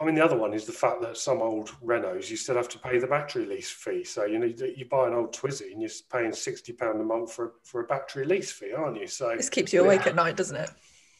I 0.00 0.04
mean, 0.04 0.16
the 0.16 0.24
other 0.24 0.36
one 0.36 0.52
is 0.52 0.64
the 0.64 0.72
fact 0.72 1.00
that 1.02 1.16
some 1.16 1.40
old 1.40 1.68
Renaults, 1.82 2.28
you 2.28 2.36
still 2.36 2.56
have 2.56 2.68
to 2.70 2.78
pay 2.78 2.98
the 2.98 3.06
battery 3.06 3.46
lease 3.46 3.70
fee. 3.70 4.02
So, 4.02 4.24
you 4.24 4.40
know, 4.40 4.46
you 4.46 4.84
buy 4.90 5.06
an 5.06 5.14
old 5.14 5.32
Twizy 5.32 5.72
and 5.72 5.80
you're 5.80 5.90
paying 6.12 6.32
£60 6.32 7.00
a 7.00 7.04
month 7.04 7.32
for, 7.32 7.52
for 7.62 7.80
a 7.82 7.84
battery 7.84 8.24
lease 8.24 8.50
fee, 8.50 8.72
aren't 8.72 9.00
you? 9.00 9.06
So 9.06 9.34
This 9.36 9.48
keeps 9.48 9.72
you 9.72 9.84
awake 9.84 10.02
yeah. 10.02 10.08
at 10.10 10.14
night, 10.16 10.36
doesn't 10.36 10.56
it? 10.56 10.70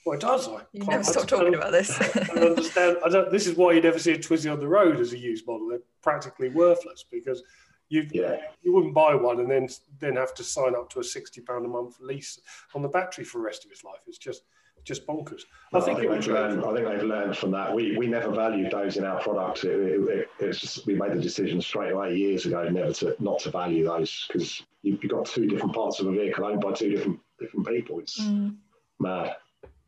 Well, 0.04 0.18
it 0.18 0.20
does. 0.20 0.48
I 0.48 0.60
you 0.72 0.84
never 0.84 1.04
stop 1.04 1.26
talking 1.28 1.54
about 1.54 1.72
this. 1.72 1.98
I 1.98 2.34
don't 2.34 2.50
understand. 2.50 2.98
I 3.04 3.08
don't, 3.08 3.30
this 3.30 3.46
is 3.46 3.56
why 3.56 3.72
you 3.72 3.80
never 3.80 3.98
see 3.98 4.12
a 4.12 4.18
Twizy 4.18 4.52
on 4.52 4.60
the 4.60 4.68
road 4.68 5.00
as 5.00 5.12
a 5.12 5.18
used 5.18 5.46
model. 5.46 5.68
They're 5.68 5.78
practically 6.02 6.50
worthless 6.50 7.04
because 7.10 7.42
you 7.88 8.06
yeah. 8.12 8.36
you 8.62 8.72
wouldn't 8.72 8.94
buy 8.94 9.14
one 9.14 9.40
and 9.40 9.50
then 9.50 9.68
then 10.00 10.16
have 10.16 10.34
to 10.34 10.44
sign 10.44 10.74
up 10.74 10.90
to 10.90 11.00
a 11.00 11.04
sixty 11.04 11.40
pound 11.40 11.64
a 11.64 11.68
month 11.68 11.96
lease 12.00 12.38
on 12.74 12.82
the 12.82 12.88
battery 12.88 13.24
for 13.24 13.38
the 13.38 13.44
rest 13.44 13.64
of 13.64 13.70
his 13.70 13.84
life. 13.84 14.00
It's 14.06 14.18
just 14.18 14.42
just 14.84 15.06
bonkers. 15.06 15.42
I, 15.72 15.80
think 15.80 15.98
I, 15.98 16.00
think 16.02 16.12
they've 16.12 16.34
learned, 16.34 16.64
I 16.64 16.74
think 16.74 16.86
they've 16.86 17.02
learned 17.02 17.36
from 17.36 17.50
that. 17.52 17.74
We 17.74 17.96
we 17.96 18.06
never 18.06 18.30
valued 18.30 18.70
those 18.70 18.96
in 18.96 19.04
our 19.04 19.20
product. 19.20 19.64
It, 19.64 19.70
it, 19.70 20.28
it's 20.38 20.60
just, 20.60 20.86
we 20.86 20.94
made 20.94 21.12
the 21.12 21.20
decision 21.20 21.60
straight 21.60 21.92
away 21.92 22.16
years 22.16 22.46
ago 22.46 22.68
never 22.68 22.92
to 22.94 23.16
not 23.18 23.40
to 23.40 23.50
value 23.50 23.84
those 23.84 24.28
because 24.28 24.62
you've 24.82 25.00
got 25.08 25.26
two 25.26 25.46
different 25.46 25.74
parts 25.74 26.00
of 26.00 26.06
a 26.06 26.12
vehicle 26.12 26.44
owned 26.44 26.60
by 26.60 26.72
two 26.72 26.90
different 26.90 27.20
different 27.40 27.66
people. 27.66 27.98
It's 27.98 28.20
mm. 28.20 28.54
mad. 29.00 29.36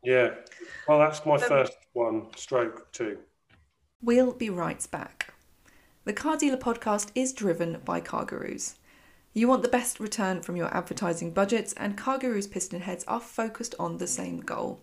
Yeah. 0.03 0.31
Well, 0.87 0.99
that's 0.99 1.25
my 1.25 1.37
first 1.37 1.77
one. 1.93 2.27
Stroke 2.35 2.91
two. 2.91 3.17
We'll 4.01 4.33
be 4.33 4.49
right 4.49 4.85
back. 4.91 5.33
The 6.05 6.13
Car 6.13 6.37
Dealer 6.37 6.57
podcast 6.57 7.09
is 7.15 7.33
driven 7.33 7.81
by 7.83 7.99
CarGurus. 7.99 8.75
You 9.37 9.47
want 9.47 9.61
the 9.61 9.69
best 9.69 9.99
return 9.99 10.41
from 10.41 10.55
your 10.55 10.75
advertising 10.75 11.29
budgets, 11.29 11.71
and 11.73 11.95
CarGurus 11.95 12.47
PistonHeads 12.47 13.03
are 13.07 13.19
focused 13.19 13.75
on 13.77 13.97
the 13.97 14.07
same 14.07 14.39
goal. 14.39 14.79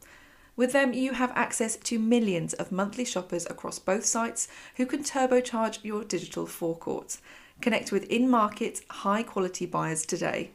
With 0.54 0.70
them, 0.70 0.92
you 0.92 1.14
have 1.14 1.32
access 1.34 1.74
to 1.74 1.98
millions 1.98 2.54
of 2.54 2.70
monthly 2.70 3.04
shoppers 3.04 3.48
across 3.50 3.80
both 3.80 4.04
sites 4.04 4.46
who 4.76 4.86
can 4.86 5.02
turbocharge 5.02 5.82
your 5.82 6.04
digital 6.04 6.46
forecourt. 6.46 7.16
Connect 7.60 7.90
with 7.90 8.04
in 8.04 8.30
market, 8.30 8.82
high 8.88 9.24
quality 9.24 9.66
buyers 9.66 10.06
today. 10.06 10.52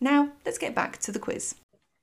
Now, 0.00 0.32
let's 0.44 0.58
get 0.58 0.74
back 0.74 0.98
to 1.00 1.12
the 1.12 1.18
quiz. 1.18 1.56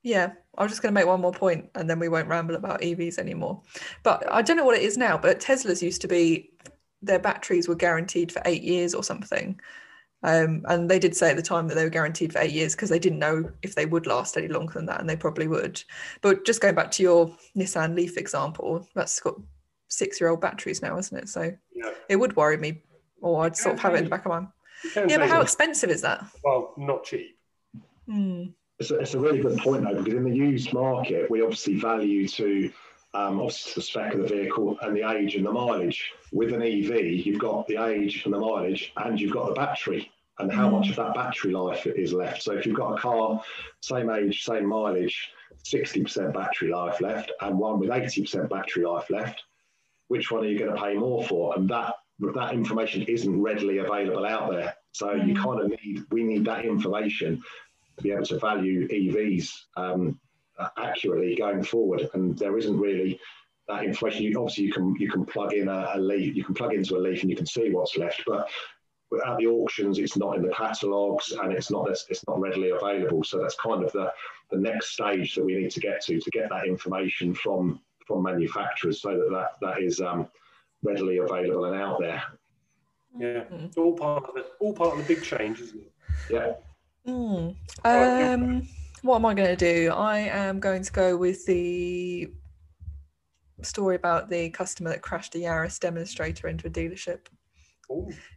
Yeah, 0.03 0.33
I 0.57 0.63
was 0.63 0.71
just 0.71 0.81
going 0.81 0.93
to 0.93 0.99
make 0.99 1.07
one 1.07 1.19
more 1.19 1.33
point 1.33 1.69
and 1.75 1.89
then 1.89 1.99
we 1.99 2.07
won't 2.07 2.29
ramble 2.29 2.55
about 2.55 2.79
EVs 2.81 3.17
anymore. 3.17 3.61
But 4.03 4.31
I 4.31 4.41
don't 4.41 4.55
know 4.55 4.63
what 4.63 4.77
it 4.77 4.83
is 4.83 4.97
now, 4.97 5.17
but 5.17 5.41
Tesla's 5.41 5.83
used 5.83 5.99
to 6.01 6.07
be 6.07 6.51
their 7.01 7.19
batteries 7.19 7.67
were 7.67 7.75
guaranteed 7.75 8.31
for 8.31 8.41
eight 8.45 8.63
years 8.63 8.93
or 8.93 9.03
something. 9.03 9.59
Um, 10.21 10.63
and 10.67 10.89
they 10.89 10.99
did 10.99 11.15
say 11.15 11.29
at 11.29 11.37
the 11.37 11.41
time 11.41 11.67
that 11.67 11.75
they 11.75 11.83
were 11.83 11.89
guaranteed 11.89 12.33
for 12.33 12.39
eight 12.39 12.51
years 12.51 12.75
because 12.75 12.89
they 12.89 12.99
didn't 12.99 13.19
know 13.19 13.49
if 13.61 13.75
they 13.75 13.85
would 13.85 14.05
last 14.05 14.37
any 14.37 14.49
longer 14.49 14.73
than 14.73 14.85
that, 14.87 14.99
and 14.99 15.09
they 15.09 15.15
probably 15.15 15.47
would. 15.47 15.81
But 16.21 16.45
just 16.45 16.61
going 16.61 16.75
back 16.75 16.91
to 16.91 17.03
your 17.03 17.35
Nissan 17.55 17.95
Leaf 17.95 18.17
example, 18.17 18.85
that's 18.95 19.19
got 19.21 19.35
six-year-old 19.87 20.41
batteries 20.41 20.81
now, 20.81 20.97
isn't 20.97 21.17
it? 21.17 21.29
So 21.29 21.53
yeah. 21.73 21.91
it 22.09 22.17
would 22.17 22.35
worry 22.35 22.57
me, 22.57 22.81
or 23.21 23.43
I'd 23.43 23.57
sort 23.57 23.75
of 23.75 23.81
have 23.81 23.93
it 23.95 23.99
in 23.99 24.03
the 24.05 24.09
back 24.09 24.25
of 24.25 24.31
my. 24.31 24.47
Yeah, 24.95 25.17
but 25.17 25.29
how 25.29 25.41
expensive 25.41 25.89
is 25.89 26.01
that? 26.01 26.25
Well, 26.43 26.73
not 26.77 27.03
cheap. 27.03 27.37
Hmm. 28.07 28.45
It's, 28.79 28.91
a, 28.91 28.99
it's 28.99 29.13
a 29.13 29.19
really 29.19 29.39
good 29.39 29.59
point 29.59 29.83
though, 29.83 29.95
because 29.95 30.13
in 30.13 30.23
the 30.23 30.35
used 30.35 30.73
market, 30.73 31.29
we 31.29 31.41
obviously 31.41 31.75
value 31.79 32.27
to 32.29 32.71
um, 33.13 33.39
obviously 33.39 33.73
the 33.75 33.81
spec 33.81 34.13
of 34.13 34.21
the 34.21 34.27
vehicle 34.27 34.77
and 34.81 34.95
the 34.95 35.09
age 35.09 35.35
and 35.35 35.45
the 35.45 35.51
mileage. 35.51 36.11
With 36.31 36.53
an 36.53 36.61
EV, 36.61 37.25
you've 37.25 37.39
got 37.39 37.67
the 37.67 37.83
age 37.83 38.23
and 38.23 38.33
the 38.33 38.39
mileage, 38.39 38.93
and 38.97 39.19
you've 39.19 39.33
got 39.33 39.47
the 39.47 39.53
battery 39.53 40.11
and 40.39 40.51
how 40.51 40.69
much 40.69 40.89
of 40.89 40.95
that 40.95 41.13
battery 41.13 41.51
life 41.51 41.85
is 41.85 42.13
left. 42.13 42.41
So 42.41 42.53
if 42.53 42.65
you've 42.65 42.77
got 42.77 42.93
a 42.93 43.01
car, 43.01 43.43
same 43.81 44.09
age, 44.09 44.43
same 44.43 44.65
mileage, 44.65 45.29
60% 45.65 46.33
battery 46.33 46.71
life 46.71 47.01
left, 47.01 47.31
and 47.41 47.59
one 47.59 47.79
with 47.79 47.89
80% 47.89 48.49
battery 48.49 48.85
life 48.85 49.09
left, 49.09 49.43
which 50.07 50.31
one 50.31 50.43
are 50.43 50.47
you 50.47 50.57
going 50.57 50.73
to 50.73 50.81
pay 50.81 50.95
more 50.95 51.23
for? 51.25 51.55
And 51.57 51.69
that 51.69 51.95
that 52.19 52.53
information 52.53 53.03
isn't 53.03 53.41
readily 53.41 53.79
available 53.79 54.25
out 54.25 54.51
there. 54.51 54.75
So 54.91 55.07
mm. 55.07 55.27
you 55.27 55.35
kind 55.35 55.61
of 55.61 55.69
need 55.69 56.03
we 56.11 56.23
need 56.23 56.45
that 56.45 56.65
information 56.65 57.41
to 57.97 58.03
be 58.03 58.11
able 58.11 58.25
to 58.25 58.39
value 58.39 58.87
EVs 58.87 59.51
um, 59.77 60.19
accurately 60.77 61.35
going 61.35 61.63
forward. 61.63 62.09
And 62.13 62.37
there 62.37 62.57
isn't 62.57 62.77
really 62.77 63.19
that 63.67 63.83
information. 63.83 64.23
You, 64.23 64.39
obviously, 64.39 64.65
you 64.65 64.73
can 64.73 64.95
you 64.99 65.09
can 65.09 65.25
plug 65.25 65.53
in 65.53 65.67
a, 65.67 65.91
a, 65.95 65.99
leaf, 65.99 66.35
you 66.35 66.43
can 66.43 66.55
plug 66.55 66.73
into 66.73 66.97
a 66.97 66.99
leaf, 66.99 67.21
and 67.21 67.29
you 67.29 67.37
can 67.37 67.45
see 67.45 67.69
what's 67.69 67.97
left. 67.97 68.23
But 68.25 68.49
at 69.25 69.37
the 69.37 69.47
auctions, 69.47 69.97
it's 69.99 70.17
not 70.17 70.35
in 70.35 70.41
the 70.41 70.53
catalogues, 70.53 71.31
and 71.31 71.51
it's 71.53 71.71
not 71.71 71.89
it's 71.89 72.27
not 72.27 72.39
readily 72.39 72.71
available. 72.71 73.23
So 73.23 73.39
that's 73.39 73.55
kind 73.55 73.83
of 73.83 73.91
the 73.91 74.11
the 74.51 74.57
next 74.57 74.93
stage 74.93 75.35
that 75.35 75.45
we 75.45 75.55
need 75.55 75.71
to 75.71 75.79
get 75.79 76.01
to 76.05 76.19
to 76.19 76.31
get 76.31 76.49
that 76.49 76.67
information 76.67 77.33
from 77.33 77.79
from 78.05 78.23
manufacturers, 78.23 79.01
so 79.01 79.11
that 79.11 79.29
that, 79.31 79.49
that 79.61 79.83
is 79.83 80.01
um, 80.01 80.27
readily 80.83 81.17
available 81.17 81.65
and 81.65 81.75
out 81.75 81.99
there. 81.99 82.23
Yeah, 83.17 83.43
it's 83.51 83.77
all 83.77 83.93
part 83.93 84.25
of 84.25 84.35
the 84.35 84.45
all 84.59 84.73
part 84.73 84.97
of 84.97 85.05
the 85.05 85.15
big 85.15 85.23
change, 85.23 85.59
isn't 85.59 85.81
it? 85.81 85.91
Yeah. 86.29 86.53
Mm. 87.07 87.55
Um, 87.85 88.67
what 89.01 89.15
am 89.15 89.25
I 89.25 89.33
going 89.33 89.55
to 89.55 89.55
do? 89.55 89.91
I 89.91 90.19
am 90.19 90.59
going 90.59 90.83
to 90.83 90.91
go 90.91 91.17
with 91.17 91.45
the 91.45 92.29
story 93.61 93.95
about 93.95 94.29
the 94.29 94.49
customer 94.49 94.89
that 94.91 95.01
crashed 95.01 95.35
a 95.35 95.39
Yaris 95.39 95.79
demonstrator 95.79 96.47
into 96.47 96.67
a 96.67 96.69
dealership. 96.69 97.27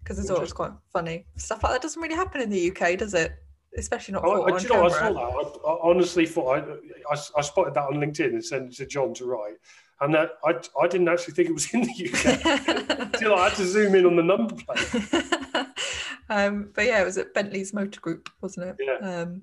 Because 0.02 0.18
it's 0.18 0.30
always 0.30 0.52
quite 0.52 0.72
funny. 0.92 1.26
Stuff 1.36 1.62
like 1.62 1.72
that 1.72 1.82
doesn't 1.82 2.00
really 2.00 2.14
happen 2.14 2.40
in 2.40 2.48
the 2.48 2.70
UK, 2.70 2.96
does 2.96 3.12
it? 3.12 3.32
Especially 3.76 4.12
not. 4.12 4.24
Oh, 4.24 4.42
I, 4.42 4.58
you 4.58 4.68
know, 4.68 4.86
I 4.86 4.88
saw 4.88 5.12
that. 5.12 5.60
I, 5.64 5.70
I 5.70 5.78
honestly 5.82 6.26
thought 6.26 6.58
I, 6.58 7.14
I, 7.14 7.18
I, 7.36 7.40
spotted 7.42 7.74
that 7.74 7.84
on 7.84 7.94
LinkedIn 7.94 8.28
and 8.28 8.44
sent 8.44 8.72
it 8.72 8.76
to 8.76 8.86
John 8.86 9.14
to 9.14 9.24
write, 9.24 9.56
and 10.02 10.14
that 10.14 10.38
I, 10.44 10.54
I 10.80 10.88
didn't 10.88 11.08
actually 11.08 11.34
think 11.34 11.48
it 11.48 11.54
was 11.54 11.72
in 11.74 11.82
the 11.82 11.88
UK 11.88 12.98
until 13.14 13.34
I 13.34 13.48
had 13.48 13.56
to 13.56 13.66
zoom 13.66 13.94
in 13.94 14.04
on 14.04 14.16
the 14.16 14.22
number 14.22 14.54
plate. 14.54 15.66
um, 16.28 16.70
but 16.74 16.84
yeah, 16.84 17.00
it 17.00 17.04
was 17.04 17.18
at 17.18 17.32
Bentley's 17.34 17.72
Motor 17.72 18.00
Group, 18.00 18.28
wasn't 18.40 18.66
it? 18.68 18.76
Yeah. 18.80 19.08
Um, 19.08 19.42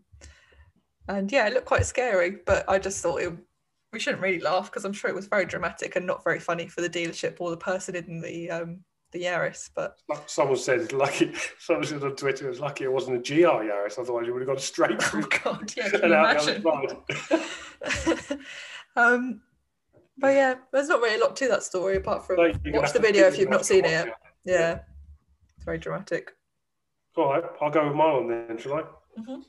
and 1.07 1.31
yeah, 1.31 1.47
it 1.47 1.53
looked 1.53 1.65
quite 1.65 1.85
scary, 1.85 2.37
but 2.45 2.69
I 2.69 2.77
just 2.77 3.01
thought 3.01 3.21
it, 3.21 3.33
we 3.91 3.99
shouldn't 3.99 4.21
really 4.21 4.39
laugh 4.39 4.65
because 4.65 4.85
I'm 4.85 4.93
sure 4.93 5.09
it 5.09 5.15
was 5.15 5.27
very 5.27 5.45
dramatic 5.45 5.95
and 5.95 6.05
not 6.05 6.23
very 6.23 6.39
funny 6.39 6.67
for 6.67 6.81
the 6.81 6.89
dealership 6.89 7.37
or 7.39 7.49
the 7.49 7.57
person 7.57 7.95
in 7.95 8.21
the 8.21 8.51
um, 8.51 8.79
the 9.11 9.23
Yaris. 9.23 9.71
But 9.73 9.97
someone 10.27 10.57
said 10.57 10.91
lucky. 10.93 11.33
Someone 11.57 11.85
said 11.85 12.03
on 12.03 12.15
Twitter 12.15 12.45
it 12.45 12.49
was 12.49 12.59
lucky 12.59 12.83
it 12.83 12.91
wasn't 12.91 13.17
a 13.17 13.19
GR 13.21 13.47
Yaris, 13.47 13.97
otherwise 13.97 14.27
you 14.27 14.33
would 14.33 14.41
have 14.41 14.49
gone 14.49 14.59
straight 14.59 14.97
oh, 14.99 14.99
through. 14.99 15.23
Oh 15.23 15.39
God, 15.43 15.73
yeah, 15.75 15.89
can 15.89 16.01
you 16.01 16.15
imagine? 16.15 16.63
um, 18.95 19.41
but 20.19 20.33
yeah, 20.33 20.55
there's 20.71 20.87
not 20.87 21.01
really 21.01 21.15
a 21.15 21.23
lot 21.23 21.35
to 21.37 21.47
that 21.47 21.63
story 21.63 21.97
apart 21.97 22.25
from 22.25 22.37
no, 22.37 22.51
watch 22.79 22.93
the 22.93 22.99
video 22.99 23.27
if 23.27 23.37
you've 23.37 23.49
not 23.49 23.65
seen 23.65 23.85
it. 23.85 24.07
Yeah. 24.45 24.53
yeah, 24.53 24.79
it's 25.55 25.65
very 25.65 25.77
dramatic. 25.77 26.31
All 27.15 27.33
right, 27.33 27.43
I'll 27.61 27.71
go 27.71 27.87
with 27.87 27.95
my 27.95 28.13
one 28.13 28.27
then, 28.27 28.57
shall 28.57 28.75
I? 28.75 28.81
Mm-hmm. 29.19 29.41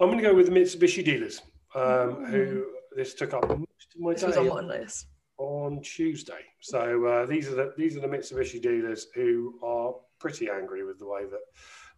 I'm 0.00 0.08
going 0.08 0.16
to 0.16 0.22
go 0.22 0.34
with 0.34 0.46
the 0.46 0.52
Mitsubishi 0.52 1.04
dealers, 1.04 1.42
um, 1.74 1.82
mm-hmm. 1.82 2.24
who 2.26 2.64
this 2.96 3.14
took 3.14 3.34
up 3.34 3.48
most 3.48 3.94
of 3.94 4.00
my 4.00 4.12
this 4.14 4.22
day. 4.22 4.48
on 4.48 4.66
my 4.66 4.78
list 4.78 5.06
on 5.40 5.80
Tuesday. 5.82 6.44
So 6.60 7.04
uh, 7.06 7.26
these 7.26 7.48
are 7.48 7.54
the 7.54 7.72
these 7.76 7.96
are 7.96 8.00
the 8.00 8.06
Mitsubishi 8.06 8.60
dealers 8.60 9.06
who 9.14 9.58
are 9.62 9.94
pretty 10.18 10.48
angry 10.50 10.84
with 10.84 10.98
the 10.98 11.06
way 11.06 11.24
that 11.24 11.40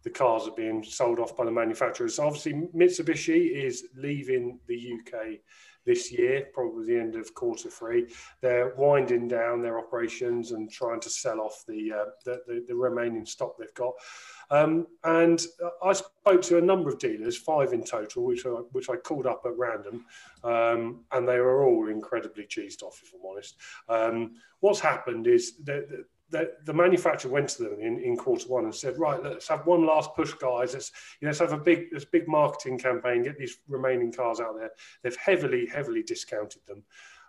the 0.03 0.09
cars 0.09 0.47
are 0.47 0.55
being 0.55 0.83
sold 0.83 1.19
off 1.19 1.35
by 1.35 1.45
the 1.45 1.51
manufacturers. 1.51 2.15
So 2.15 2.25
obviously, 2.25 2.53
Mitsubishi 2.75 3.51
is 3.51 3.85
leaving 3.95 4.59
the 4.67 4.93
UK 4.93 5.39
this 5.85 6.11
year, 6.11 6.47
probably 6.53 6.85
the 6.85 6.99
end 6.99 7.15
of 7.15 7.33
quarter 7.33 7.69
three. 7.69 8.07
They're 8.41 8.73
winding 8.75 9.27
down 9.27 9.61
their 9.61 9.79
operations 9.79 10.51
and 10.51 10.71
trying 10.71 10.99
to 11.01 11.09
sell 11.09 11.39
off 11.39 11.63
the 11.67 11.91
uh, 11.91 12.09
the, 12.25 12.41
the, 12.47 12.65
the, 12.67 12.75
remaining 12.75 13.25
stock 13.25 13.57
they've 13.57 13.73
got. 13.73 13.93
Um, 14.49 14.87
and 15.03 15.41
I 15.83 15.93
spoke 15.93 16.41
to 16.43 16.57
a 16.57 16.61
number 16.61 16.89
of 16.89 16.99
dealers, 16.99 17.37
five 17.37 17.73
in 17.73 17.83
total, 17.83 18.25
which 18.25 18.45
I, 18.45 18.49
which 18.49 18.89
I 18.89 18.95
called 18.95 19.25
up 19.25 19.43
at 19.45 19.57
random, 19.57 20.05
um, 20.43 21.05
and 21.11 21.27
they 21.27 21.39
were 21.39 21.63
all 21.63 21.87
incredibly 21.87 22.45
cheesed 22.45 22.83
off, 22.83 23.01
if 23.03 23.13
I'm 23.13 23.25
honest. 23.29 23.55
Um, 23.89 24.35
what's 24.59 24.79
happened 24.79 25.27
is 25.27 25.57
that 25.63 26.05
the, 26.33 26.51
the 26.65 26.73
manufacturer 26.73 27.31
went 27.31 27.47
to 27.47 27.63
them 27.63 27.79
in, 27.79 27.99
in 27.99 28.17
quarter 28.17 28.47
one 28.47 28.65
and 28.65 28.73
said, 28.73 28.97
right, 28.97 29.21
let's 29.23 29.47
have 29.47 29.67
one 29.67 29.85
last 29.85 30.15
push, 30.15 30.33
guys. 30.33 30.73
Let's, 30.73 30.91
you 31.21 31.27
know, 31.27 31.29
let's 31.29 31.39
have 31.39 31.53
a 31.53 31.57
big, 31.57 31.91
this 31.91 32.05
big 32.05 32.27
marketing 32.27 32.79
campaign, 32.79 33.21
get 33.21 33.37
these 33.37 33.59
remaining 33.67 34.11
cars 34.11 34.39
out 34.39 34.55
there. 34.57 34.71
They've 35.03 35.15
heavily, 35.15 35.67
heavily 35.67 36.01
discounted 36.01 36.63
them. 36.67 36.81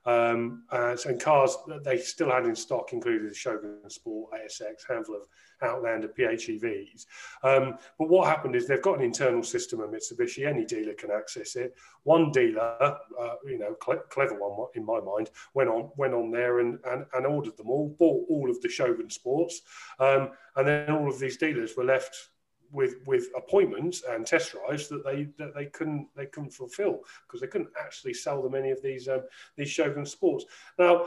Um, 0.07 0.65
uh, 0.71 0.97
and 1.07 1.21
cars 1.21 1.57
that 1.67 1.83
they 1.83 1.99
still 1.99 2.31
had 2.31 2.45
in 2.45 2.55
stock 2.55 2.93
included 2.93 3.31
the 3.31 3.35
Shogun 3.35 3.79
Sport, 3.89 4.33
ASX, 4.35 4.87
handful 4.89 5.17
of 5.17 5.23
Outlander 5.63 6.09
PHEVs. 6.09 7.07
Um, 7.43 7.79
but 7.99 8.09
what 8.09 8.29
happened 8.29 8.55
is 8.55 8.67
they've 8.67 8.83
got 8.83 8.99
an 8.99 9.05
internal 9.05 9.43
system 9.43 9.81
at 9.81 9.91
Mitsubishi. 9.91 10.47
Any 10.47 10.65
dealer 10.65 10.95
can 10.95 11.11
access 11.11 11.57
it. 11.57 11.75
One 12.03 12.31
dealer, 12.33 12.77
uh, 12.81 13.35
you 13.47 13.59
know, 13.59 13.75
clever 13.75 14.35
one 14.35 14.69
in 14.75 14.85
my 14.85 15.01
mind, 15.01 15.31
went 15.55 15.71
on 15.71 15.91
went 15.97 16.13
on 16.15 16.31
there 16.31 16.61
and, 16.61 16.79
and, 16.87 17.07
and 17.15 17.27
ordered 17.27 17.57
them 17.57 17.71
all, 17.71 17.95
bought 17.99 18.27
all 18.29 18.51
of 18.51 18.61
the 18.61 18.69
Shogun 18.69 19.09
Sports, 19.09 19.63
um, 19.99 20.31
and 20.57 20.69
then 20.69 20.91
all 20.91 21.09
of 21.09 21.19
these 21.19 21.37
dealers 21.37 21.73
were 21.77 21.85
left 21.85 22.29
with 22.75 22.97
with 23.07 23.29
appointments 23.37 24.03
and 24.09 24.27
test 24.27 24.53
drives 24.53 24.89
that 24.89 25.05
they 25.05 25.29
that 25.39 25.55
they 25.55 25.67
couldn't 25.67 26.09
they 26.15 26.27
couldn't 26.27 26.53
fulfill 26.53 27.01
because 27.27 27.41
they 27.41 27.47
couldn't 27.47 27.71
actually 27.81 28.13
sell 28.13 28.43
them 28.43 28.55
any 28.55 28.71
of 28.71 28.83
these 28.83 29.09
um, 29.09 29.23
these 29.57 29.71
Shogun 29.71 30.05
sports. 30.05 30.45
Now, 30.79 31.07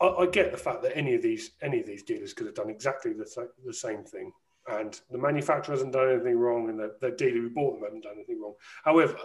I, 0.00 0.06
I, 0.06 0.26
get 0.26 0.52
the 0.52 0.56
fact 0.56 0.82
that 0.82 0.96
any 0.96 1.14
of 1.14 1.22
these 1.22 1.50
any 1.60 1.80
of 1.80 1.86
these 1.86 2.04
dealers 2.04 2.32
could 2.32 2.46
have 2.46 2.54
done 2.54 2.70
exactly 2.70 3.12
the, 3.12 3.48
the 3.66 3.74
same 3.74 4.04
thing, 4.04 4.32
and 4.68 4.98
the 5.10 5.18
manufacturer 5.18 5.74
hasn't 5.74 5.92
done 5.92 6.08
anything 6.08 6.38
wrong, 6.38 6.70
and 6.70 6.78
the, 6.78 6.94
the 7.00 7.10
dealer 7.10 7.42
who 7.42 7.50
bought 7.50 7.74
them 7.74 7.84
hasn't 7.84 8.04
done 8.04 8.14
anything 8.16 8.40
wrong. 8.40 8.54
However, 8.84 9.18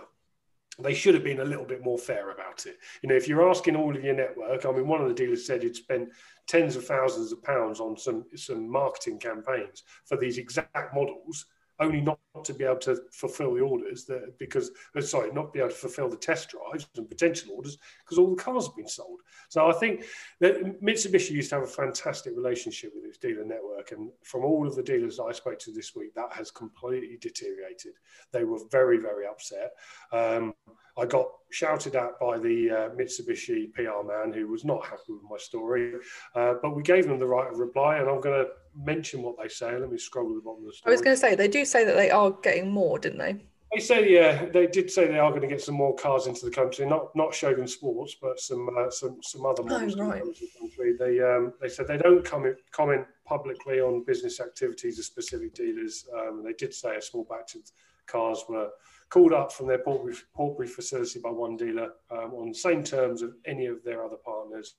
they 0.80 0.96
should 0.96 1.14
have 1.14 1.24
been 1.24 1.42
a 1.42 1.46
little 1.46 1.66
bit 1.66 1.84
more 1.84 2.00
fair 2.00 2.32
about 2.32 2.66
it. 2.66 2.78
You 3.04 3.10
know, 3.10 3.16
if 3.16 3.28
you're 3.28 3.48
asking 3.48 3.76
all 3.76 3.96
of 3.96 4.04
your 4.04 4.16
network, 4.16 4.66
I 4.66 4.72
mean, 4.72 4.88
one 4.88 5.02
of 5.02 5.08
the 5.08 5.14
dealers 5.14 5.46
said 5.46 5.62
he'd 5.62 5.76
spent 5.76 6.10
tens 6.48 6.76
of 6.76 6.86
thousands 6.86 7.32
of 7.32 7.44
pounds 7.44 7.80
on 7.80 7.96
some 7.96 8.26
some 8.36 8.68
marketing 8.70 9.20
campaigns 9.20 9.84
for 10.06 10.18
these 10.18 10.40
exact 10.40 10.96
models 10.96 11.46
only 11.80 12.02
not 12.02 12.20
to 12.44 12.54
be 12.54 12.64
able 12.64 12.78
to 12.78 12.98
fulfill 13.12 13.54
the 13.54 13.62
orders 13.62 14.06
that 14.06 14.38
because 14.38 14.72
uh, 14.96 15.02
sorry 15.02 15.32
not 15.32 15.54
be 15.54 15.60
able 15.60 15.70
to 15.70 15.76
fulfill 15.76 16.10
the 16.10 16.18
test 16.18 16.50
drives 16.50 16.88
and 16.98 17.10
potential 17.10 17.54
orders 17.56 17.78
because 18.04 18.18
all 18.18 18.36
the 18.36 18.42
cars 18.42 18.68
have 18.68 18.76
been 18.76 18.88
sold. 18.88 19.20
So 19.50 19.70
i 19.70 19.74
think 19.74 20.06
that 20.40 20.82
mitsubishi 20.82 21.32
used 21.32 21.50
to 21.50 21.56
have 21.56 21.64
a 21.64 21.68
fantastic 21.68 22.36
relationship 22.36 22.92
with 22.96 23.06
its 23.06 23.18
dealer 23.18 23.46
network 23.46 23.92
and 23.92 24.10
from 24.24 24.44
all 24.44 24.68
of 24.68 24.76
the 24.76 24.84
dealers 24.84 25.18
that 25.18 25.24
i 25.24 25.32
spoke 25.32 25.60
to 25.60 25.72
this 25.72 25.96
week 25.96 26.14
that 26.16 26.32
has 26.32 26.52
completely 26.52 27.18
deteriorated. 27.20 27.94
They 28.32 28.44
were 28.44 28.60
very 28.72 28.98
very 28.98 29.26
upset. 29.28 29.72
Um, 30.12 30.54
I 30.98 31.06
got 31.06 31.28
shouted 31.50 31.96
at 31.96 32.20
by 32.20 32.38
the 32.38 32.70
uh, 32.70 32.96
Mitsubishi 32.96 33.74
PR 33.74 34.06
man 34.06 34.32
who 34.34 34.48
was 34.48 34.64
not 34.64 34.86
happy 34.86 35.10
with 35.10 35.24
my 35.30 35.38
story, 35.38 35.94
uh, 36.36 36.56
but 36.62 36.76
we 36.76 36.84
gave 36.84 37.08
them 37.08 37.20
the 37.20 37.28
right 37.28 37.52
of 37.52 37.58
reply, 37.58 37.98
and 37.98 38.10
I'm 38.10 38.22
going 38.22 38.46
to 38.46 38.52
mention 38.76 39.22
what 39.22 39.36
they 39.42 39.50
say. 39.50 39.78
Let 39.78 39.92
me 39.92 39.98
scroll 39.98 40.30
to 40.30 40.36
the 40.36 40.42
bottom 40.42 40.64
of 40.64 40.68
the 40.68 40.74
story. 40.74 40.92
I 40.92 40.94
was 40.94 41.02
going 41.02 41.16
to 41.16 41.20
say 41.20 41.36
they 41.36 41.48
do 41.48 41.66
say 41.66 41.84
that 41.86 41.96
they 41.96 42.12
are 42.12 42.32
getting 42.32 42.72
more, 42.72 43.00
didn't 43.00 43.20
they? 43.20 43.44
They 43.74 43.80
say, 43.80 44.08
yeah, 44.08 44.46
they 44.46 44.68
did 44.68 44.92
say 44.92 45.08
they 45.08 45.18
are 45.18 45.32
going 45.32 45.42
to 45.42 45.48
get 45.48 45.62
some 45.62 45.74
more 45.74 45.96
cars 45.96 46.28
into 46.28 46.46
the 46.46 46.52
country, 46.52 46.86
not 46.86 47.16
not 47.16 47.34
Shogun 47.34 47.68
Sports, 47.68 48.16
but 48.22 48.40
some 48.40 48.70
uh, 48.78 48.92
some 48.92 49.18
some 49.24 49.48
other 49.48 49.64
models 49.64 49.96
oh, 49.98 50.04
right. 50.04 50.22
into 50.22 50.42
the 50.42 50.60
country. 50.60 50.96
They 51.00 51.20
um, 51.22 51.54
they 51.60 51.70
said 51.70 51.88
they 51.88 51.98
don't 51.98 52.24
comment 52.24 52.58
comment 52.72 53.08
publicly 53.26 53.80
on 53.80 54.04
business 54.04 54.40
activities 54.40 55.00
of 55.00 55.06
specific 55.06 55.56
dealers. 55.56 56.06
Um, 56.16 56.44
they 56.44 56.54
did 56.54 56.72
say 56.72 56.98
a 56.98 57.02
small 57.02 57.26
batch 57.28 57.56
of 57.56 57.62
cars 58.06 58.44
were 58.48 58.70
called 59.14 59.32
up 59.32 59.52
from 59.52 59.68
their 59.68 59.78
Portbury, 59.78 60.16
Portbury 60.34 60.68
facility 60.68 61.20
by 61.20 61.30
one 61.30 61.56
dealer 61.56 61.92
um, 62.10 62.34
on 62.34 62.50
the 62.50 62.56
same 62.56 62.84
terms 62.84 63.22
of 63.22 63.36
any 63.46 63.68
of 63.68 63.84
their 63.84 64.04
other 64.04 64.18
partners. 64.26 64.74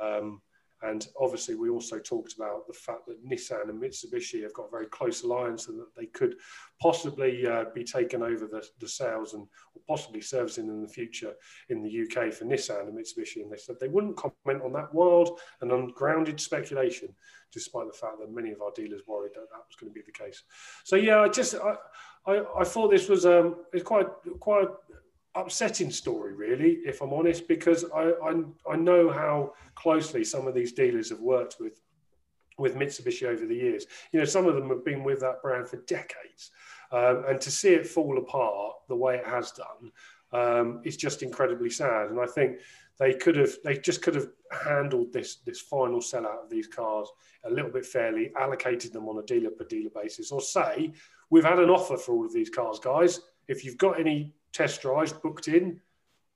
Um, 0.00 0.42
and 0.82 1.06
obviously, 1.20 1.54
we 1.54 1.68
also 1.68 2.00
talked 2.00 2.32
about 2.32 2.66
the 2.66 2.72
fact 2.72 3.06
that 3.06 3.24
Nissan 3.24 3.68
and 3.68 3.80
Mitsubishi 3.80 4.42
have 4.42 4.54
got 4.54 4.68
a 4.68 4.70
very 4.70 4.86
close 4.86 5.22
alliance 5.22 5.68
and 5.68 5.78
that 5.78 5.94
they 5.94 6.06
could 6.06 6.36
possibly 6.80 7.46
uh, 7.46 7.66
be 7.72 7.84
taken 7.84 8.22
over 8.22 8.46
the, 8.46 8.66
the 8.80 8.88
sales 8.88 9.34
and 9.34 9.46
possibly 9.86 10.20
servicing 10.22 10.66
in 10.66 10.82
the 10.82 10.88
future 10.88 11.34
in 11.68 11.82
the 11.82 12.02
UK 12.02 12.32
for 12.32 12.46
Nissan 12.46 12.88
and 12.88 12.98
Mitsubishi. 12.98 13.42
And 13.42 13.52
they 13.52 13.58
said 13.58 13.76
they 13.78 13.88
wouldn't 13.88 14.16
comment 14.16 14.64
on 14.64 14.72
that 14.72 14.92
wild 14.92 15.38
and 15.60 15.70
ungrounded 15.70 16.40
speculation, 16.40 17.14
despite 17.52 17.86
the 17.86 17.96
fact 17.96 18.18
that 18.18 18.34
many 18.34 18.50
of 18.50 18.62
our 18.62 18.72
dealers 18.74 19.02
worried 19.06 19.34
that 19.34 19.50
that 19.52 19.66
was 19.68 19.76
going 19.78 19.92
to 19.92 19.94
be 19.94 20.04
the 20.04 20.10
case. 20.10 20.42
So, 20.82 20.96
yeah, 20.96 21.20
I 21.20 21.28
just. 21.28 21.54
I, 22.26 22.42
I 22.58 22.64
thought 22.64 22.90
this 22.90 23.08
was 23.08 23.26
um, 23.26 23.56
it's 23.72 23.84
quite 23.84 24.06
quite 24.40 24.68
upsetting 25.34 25.90
story, 25.90 26.34
really, 26.34 26.78
if 26.84 27.00
I'm 27.00 27.12
honest, 27.12 27.46
because 27.46 27.84
I, 27.94 28.12
I, 28.22 28.42
I 28.72 28.76
know 28.76 29.10
how 29.10 29.54
closely 29.74 30.24
some 30.24 30.48
of 30.48 30.54
these 30.54 30.72
dealers 30.72 31.10
have 31.10 31.20
worked 31.20 31.56
with 31.60 31.80
with 32.58 32.76
Mitsubishi 32.76 33.26
over 33.26 33.46
the 33.46 33.54
years. 33.54 33.86
You 34.12 34.18
know, 34.18 34.26
some 34.26 34.46
of 34.46 34.54
them 34.54 34.68
have 34.68 34.84
been 34.84 35.02
with 35.02 35.20
that 35.20 35.40
brand 35.42 35.68
for 35.68 35.78
decades, 35.86 36.50
um, 36.92 37.24
and 37.28 37.40
to 37.40 37.50
see 37.50 37.70
it 37.70 37.86
fall 37.86 38.18
apart 38.18 38.76
the 38.88 38.96
way 38.96 39.16
it 39.16 39.26
has 39.26 39.52
done 39.52 39.92
um, 40.32 40.82
is 40.84 40.96
just 40.96 41.22
incredibly 41.22 41.70
sad. 41.70 42.10
And 42.10 42.20
I 42.20 42.26
think 42.26 42.58
they 42.98 43.14
could 43.14 43.36
have 43.36 43.54
they 43.64 43.78
just 43.78 44.02
could 44.02 44.14
have 44.14 44.28
handled 44.52 45.12
this 45.12 45.36
this 45.46 45.60
final 45.60 46.00
sellout 46.00 46.44
of 46.44 46.50
these 46.50 46.66
cars 46.66 47.08
a 47.44 47.50
little 47.50 47.70
bit 47.70 47.86
fairly, 47.86 48.30
allocated 48.36 48.92
them 48.92 49.08
on 49.08 49.18
a 49.18 49.26
dealer 49.26 49.50
per 49.50 49.64
dealer 49.64 49.90
basis, 49.94 50.30
or 50.30 50.40
say 50.40 50.92
we've 51.30 51.44
had 51.44 51.58
an 51.58 51.70
offer 51.70 51.96
for 51.96 52.12
all 52.12 52.26
of 52.26 52.32
these 52.32 52.50
cars, 52.50 52.78
guys. 52.78 53.20
If 53.48 53.64
you've 53.64 53.78
got 53.78 53.98
any 53.98 54.34
test 54.52 54.82
drives 54.82 55.12
booked 55.12 55.48
in, 55.48 55.80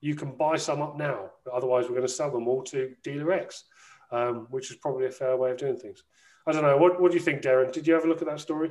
you 0.01 0.15
can 0.15 0.33
buy 0.33 0.57
some 0.57 0.83
up 0.83 0.97
now. 0.97 1.31
Otherwise, 1.53 1.85
we're 1.85 1.97
going 1.97 2.03
to 2.03 2.13
sell 2.13 2.31
them 2.31 2.49
all 2.49 2.63
to 2.65 2.95
dealer 3.03 3.33
X, 3.33 3.65
um, 4.13 4.47
which 4.51 4.71
is 4.71 4.77
probably 4.77 5.07
a 5.07 5.11
fair 5.11 5.37
way 5.37 5.51
of 5.51 5.59
doing 5.59 5.77
things. 5.77 6.03
I 6.47 6.53
don't 6.53 6.63
know. 6.63 6.77
What, 6.77 7.01
what 7.01 7.11
do 7.11 7.17
you 7.17 7.23
think, 7.23 7.43
Darren? 7.43 7.73
Did 7.73 7.87
you 7.87 7.95
have 7.95 8.05
a 8.05 8.09
look 8.09 8.21
at 8.21 8.29
that 8.29 8.41
story? 8.41 8.71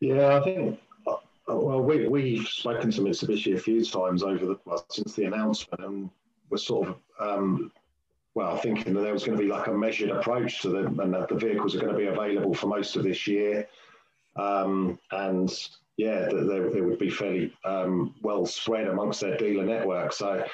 Yeah, 0.00 0.36
I 0.36 0.40
think. 0.42 0.80
Uh, 1.06 1.56
well, 1.56 1.80
we 1.80 2.08
we've 2.08 2.48
spoken 2.48 2.90
to 2.90 3.02
Mitsubishi 3.02 3.54
a 3.54 3.58
few 3.58 3.84
times 3.84 4.22
over 4.22 4.46
the 4.46 4.58
well, 4.64 4.84
since 4.90 5.14
the 5.14 5.24
announcement, 5.24 5.84
and 5.84 6.10
we're 6.48 6.56
sort 6.56 6.88
of 6.88 6.96
um, 7.20 7.70
well 8.34 8.56
thinking 8.56 8.94
that 8.94 9.02
there 9.02 9.12
was 9.12 9.24
going 9.24 9.36
to 9.36 9.44
be 9.44 9.50
like 9.50 9.66
a 9.66 9.72
measured 9.72 10.10
approach 10.10 10.62
to 10.62 10.70
them, 10.70 10.98
and 11.00 11.12
that 11.12 11.28
the 11.28 11.34
vehicles 11.34 11.76
are 11.76 11.80
going 11.80 11.92
to 11.92 11.98
be 11.98 12.06
available 12.06 12.54
for 12.54 12.66
most 12.66 12.96
of 12.96 13.04
this 13.04 13.26
year. 13.26 13.68
Um, 14.36 14.98
and 15.12 15.52
yeah, 15.96 16.26
they, 16.26 16.58
they, 16.58 16.80
would 16.80 16.98
be 16.98 17.10
fairly 17.10 17.52
um, 17.64 18.14
well 18.22 18.46
spread 18.46 18.88
amongst 18.88 19.20
their 19.20 19.36
dealer 19.36 19.64
network. 19.64 20.12
So 20.12 20.44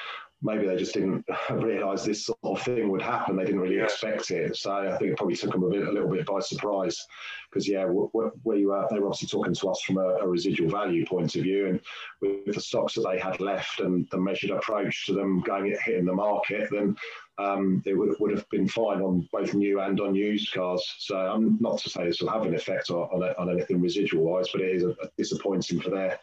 maybe 0.43 0.67
they 0.67 0.75
just 0.75 0.93
didn't 0.93 1.25
realise 1.51 2.03
this 2.03 2.25
sort 2.25 2.39
of 2.43 2.61
thing 2.61 2.89
would 2.89 3.01
happen. 3.01 3.35
They 3.35 3.45
didn't 3.45 3.61
really 3.61 3.77
yeah. 3.77 3.85
expect 3.85 4.31
it. 4.31 4.55
So 4.55 4.71
I 4.71 4.97
think 4.97 5.11
it 5.11 5.17
probably 5.17 5.35
took 5.35 5.51
them 5.51 5.63
a, 5.63 5.69
bit, 5.69 5.87
a 5.87 5.91
little 5.91 6.09
bit 6.09 6.25
by 6.25 6.39
surprise. 6.39 7.05
Because 7.49 7.67
yeah, 7.67 7.85
we 7.85 8.07
were, 8.13 8.31
they 8.45 8.63
were 8.65 9.07
obviously 9.07 9.27
talking 9.27 9.53
to 9.53 9.69
us 9.69 9.81
from 9.81 9.97
a, 9.97 10.17
a, 10.21 10.27
residual 10.27 10.69
value 10.69 11.05
point 11.05 11.35
of 11.35 11.43
view, 11.43 11.67
and 11.67 11.81
with 12.21 12.55
the 12.55 12.61
stocks 12.61 12.95
that 12.95 13.05
they 13.09 13.19
had 13.19 13.41
left 13.41 13.81
and 13.81 14.07
the 14.09 14.17
measured 14.17 14.51
approach 14.51 15.05
to 15.07 15.13
them 15.13 15.41
going 15.41 15.75
hitting 15.83 16.05
the 16.05 16.13
market, 16.13 16.69
then 16.71 16.95
um, 17.41 17.81
it 17.85 17.93
would, 17.93 18.15
would 18.19 18.31
have 18.31 18.47
been 18.49 18.67
fine 18.67 19.01
on 19.01 19.27
both 19.31 19.53
new 19.53 19.79
and 19.79 19.99
on 19.99 20.15
used 20.15 20.53
cars. 20.53 20.83
So 20.99 21.17
I'm 21.17 21.47
um, 21.47 21.57
not 21.59 21.77
to 21.79 21.89
say 21.89 22.05
this 22.05 22.21
will 22.21 22.29
have 22.29 22.43
an 22.43 22.55
effect 22.55 22.89
on, 22.89 23.09
on, 23.11 23.23
on 23.37 23.49
anything 23.49 23.81
residual 23.81 24.23
wise, 24.23 24.47
but 24.51 24.61
it 24.61 24.75
is 24.75 24.83
a, 24.83 24.89
a 24.89 25.09
disappointing 25.17 25.79
for 25.81 25.89
their 25.89 26.19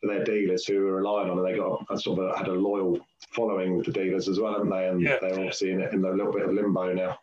for 0.00 0.06
their 0.06 0.24
dealers 0.24 0.64
who 0.64 0.86
are 0.86 0.96
relying 0.96 1.30
on 1.30 1.38
it. 1.38 1.42
They 1.42 1.58
got 1.58 1.84
a, 1.90 1.98
sort 1.98 2.20
of 2.20 2.30
a, 2.30 2.38
had 2.38 2.48
a 2.48 2.52
loyal 2.52 3.00
following 3.32 3.76
with 3.76 3.86
the 3.86 3.92
dealers 3.92 4.28
as 4.28 4.38
well, 4.38 4.52
haven't 4.52 4.70
they? 4.70 4.88
And 4.88 5.00
yeah. 5.00 5.16
they're 5.20 5.32
obviously 5.32 5.72
in, 5.72 5.82
in 5.82 6.04
a 6.04 6.10
little 6.10 6.32
bit 6.32 6.42
of 6.42 6.54
limbo 6.54 6.92
now. 6.94 7.18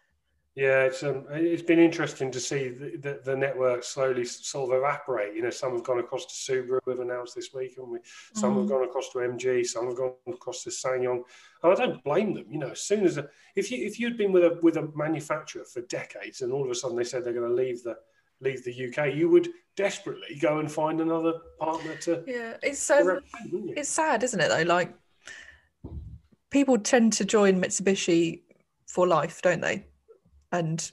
Yeah, 0.56 0.84
it's 0.84 1.04
um, 1.04 1.26
it's 1.32 1.62
been 1.62 1.80
interesting 1.80 2.32
to 2.32 2.40
see 2.40 2.70
the, 2.70 2.96
the, 2.98 3.20
the, 3.26 3.36
network 3.36 3.84
slowly 3.84 4.24
sort 4.24 4.72
of 4.72 4.78
evaporate. 4.78 5.36
You 5.36 5.42
know, 5.42 5.50
some 5.50 5.74
have 5.74 5.84
gone 5.84 6.00
across 6.00 6.26
to 6.28 6.34
Subaru, 6.34 6.80
we've 6.86 7.02
announced 7.02 7.36
this 7.36 7.54
week, 7.54 7.74
and 7.78 7.90
we 7.90 8.00
some 8.34 8.56
mm. 8.56 8.62
have 8.62 8.70
gone 8.70 8.84
across 8.86 9.10
to 9.10 9.18
MG, 9.18 9.66
some 9.66 9.88
have 9.88 9.98
gone 9.98 10.14
across 10.28 10.64
to 10.64 10.70
SsangYong, 10.70 11.24
and 11.62 11.74
I 11.74 11.76
don't 11.76 12.02
blame 12.06 12.34
them. 12.34 12.46
You 12.50 12.60
know, 12.60 12.70
as 12.70 12.80
soon 12.80 13.04
as 13.04 13.18
a, 13.18 13.28
if 13.58 13.70
you 13.70 13.86
if 13.86 14.00
you'd 14.00 14.18
been 14.18 14.32
with 14.32 14.46
a 14.46 14.58
with 14.62 14.78
a 14.78 14.90
manufacturer 14.96 15.66
for 15.66 15.82
decades, 15.82 16.42
and 16.42 16.54
all 16.54 16.64
of 16.64 16.72
a 16.72 16.76
sudden 16.76 16.96
they 16.96 17.04
said 17.04 17.26
they're 17.26 17.34
going 17.34 17.50
to 17.50 17.54
leave 17.54 17.84
the 17.84 17.98
leave 18.40 18.64
the 18.64 18.88
UK, 18.88 19.14
you 19.14 19.28
would 19.28 19.50
desperately 19.76 20.38
go 20.40 20.60
and 20.60 20.72
find 20.72 21.02
another 21.02 21.34
partner 21.60 21.98
to. 21.98 22.24
Yeah, 22.26 22.56
it's 22.64 22.80
so 22.80 23.20
it's 23.52 23.90
sad, 23.90 24.24
isn't 24.24 24.40
it? 24.40 24.48
Though, 24.48 24.74
like 24.74 24.94
people 26.50 26.78
tend 26.78 27.12
to 27.12 27.26
join 27.26 27.62
Mitsubishi 27.62 28.44
for 28.88 29.06
life, 29.06 29.42
don't 29.42 29.60
they? 29.60 29.88
And 30.58 30.92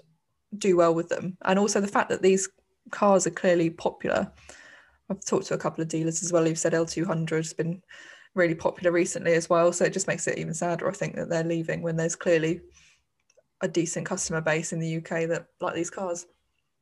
do 0.59 0.77
well 0.77 0.95
with 0.95 1.09
them. 1.09 1.37
And 1.45 1.59
also 1.59 1.81
the 1.81 1.89
fact 1.89 2.11
that 2.11 2.23
these 2.23 2.49
cars 2.91 3.27
are 3.27 3.31
clearly 3.31 3.71
popular. 3.71 4.31
I've 5.11 5.25
talked 5.25 5.47
to 5.47 5.55
a 5.55 5.59
couple 5.59 5.83
of 5.83 5.89
dealers 5.89 6.23
as 6.23 6.33
well 6.33 6.45
who've 6.45 6.59
said 6.59 6.73
L200 6.73 7.31
has 7.37 7.53
been 7.53 7.83
really 8.35 8.55
popular 8.55 8.93
recently 8.93 9.35
as 9.35 9.49
well. 9.49 9.73
So 9.73 9.85
it 9.85 9.93
just 9.93 10.09
makes 10.09 10.27
it 10.27 10.39
even 10.39 10.55
sadder, 10.55 10.89
I 10.89 10.93
think, 10.93 11.17
that 11.17 11.29
they're 11.29 11.45
leaving 11.45 11.83
when 11.83 11.97
there's 11.97 12.17
clearly 12.17 12.61
a 13.61 13.69
decent 13.69 14.07
customer 14.07 14.41
base 14.41 14.73
in 14.73 14.81
the 14.81 14.97
UK 14.97 15.29
that 15.29 15.47
like 15.61 15.75
these 15.75 15.91
cars. 15.91 16.27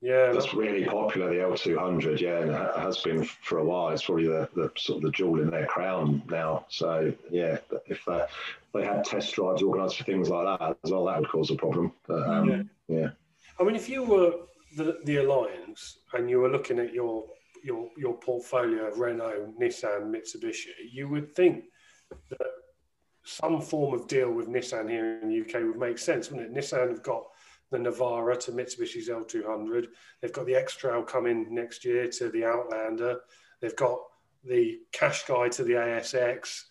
Yeah, 0.03 0.33
that's 0.33 0.55
really 0.55 0.87
popular. 0.87 1.29
The 1.29 1.41
L200, 1.41 2.21
yeah, 2.21 2.39
and 2.39 2.51
it 2.51 2.77
has 2.77 2.99
been 2.99 3.23
for 3.25 3.59
a 3.59 3.65
while. 3.65 3.91
It's 3.91 4.05
probably 4.05 4.29
the, 4.29 4.49
the 4.55 4.71
sort 4.77 4.97
of 4.97 5.03
the 5.03 5.11
jewel 5.11 5.41
in 5.41 5.51
their 5.51 5.67
crown 5.67 6.23
now. 6.31 6.65
So 6.69 7.13
yeah, 7.31 7.59
if 7.87 8.09
uh, 8.09 8.27
they 8.73 8.85
had 8.85 9.05
test 9.05 9.35
drives 9.35 9.63
organised 9.63 9.99
for 9.99 10.05
things 10.05 10.31
like 10.31 10.59
that 10.59 10.77
as 10.85 10.91
well, 10.91 11.05
that 11.05 11.21
would 11.21 11.29
cause 11.29 11.51
a 11.51 11.55
problem. 11.55 11.93
But 12.07 12.27
um, 12.27 12.49
yeah. 12.49 12.63
yeah. 12.89 13.09
I 13.59 13.65
mean, 13.65 13.77
if 13.77 13.91
you 13.91 14.03
were 14.03 14.33
the, 14.77 15.01
the 15.05 15.17
alliance 15.19 15.99
and 16.15 16.31
you 16.31 16.39
were 16.39 16.51
looking 16.51 16.79
at 16.79 16.95
your 16.95 17.27
your 17.63 17.91
your 17.99 18.15
portfolio 18.15 18.87
of 18.87 18.99
Renault, 18.99 19.53
Nissan, 19.61 20.11
Mitsubishi, 20.11 20.69
you 20.91 21.09
would 21.09 21.35
think 21.37 21.65
that 22.31 22.47
some 23.25 23.61
form 23.61 23.93
of 23.93 24.09
deal 24.09 24.33
with 24.33 24.49
Nissan 24.49 24.89
here 24.89 25.21
in 25.21 25.29
the 25.29 25.41
UK 25.41 25.63
would 25.67 25.79
make 25.79 25.99
sense, 25.99 26.31
wouldn't 26.31 26.57
it? 26.57 26.59
Nissan 26.59 26.89
have 26.89 27.03
got 27.03 27.25
the 27.70 27.78
Navara 27.78 28.38
to 28.40 28.52
Mitsubishi's 28.52 29.09
L200. 29.09 29.87
They've 30.20 30.33
got 30.33 30.46
the 30.46 30.56
X-Trail 30.56 31.02
coming 31.02 31.46
next 31.50 31.85
year 31.85 32.09
to 32.09 32.28
the 32.30 32.44
Outlander. 32.44 33.20
They've 33.61 33.76
got 33.76 34.00
the 34.44 34.80
Qashqai 34.92 35.50
to 35.52 35.64
the 35.64 35.74
ASX. 35.74 36.64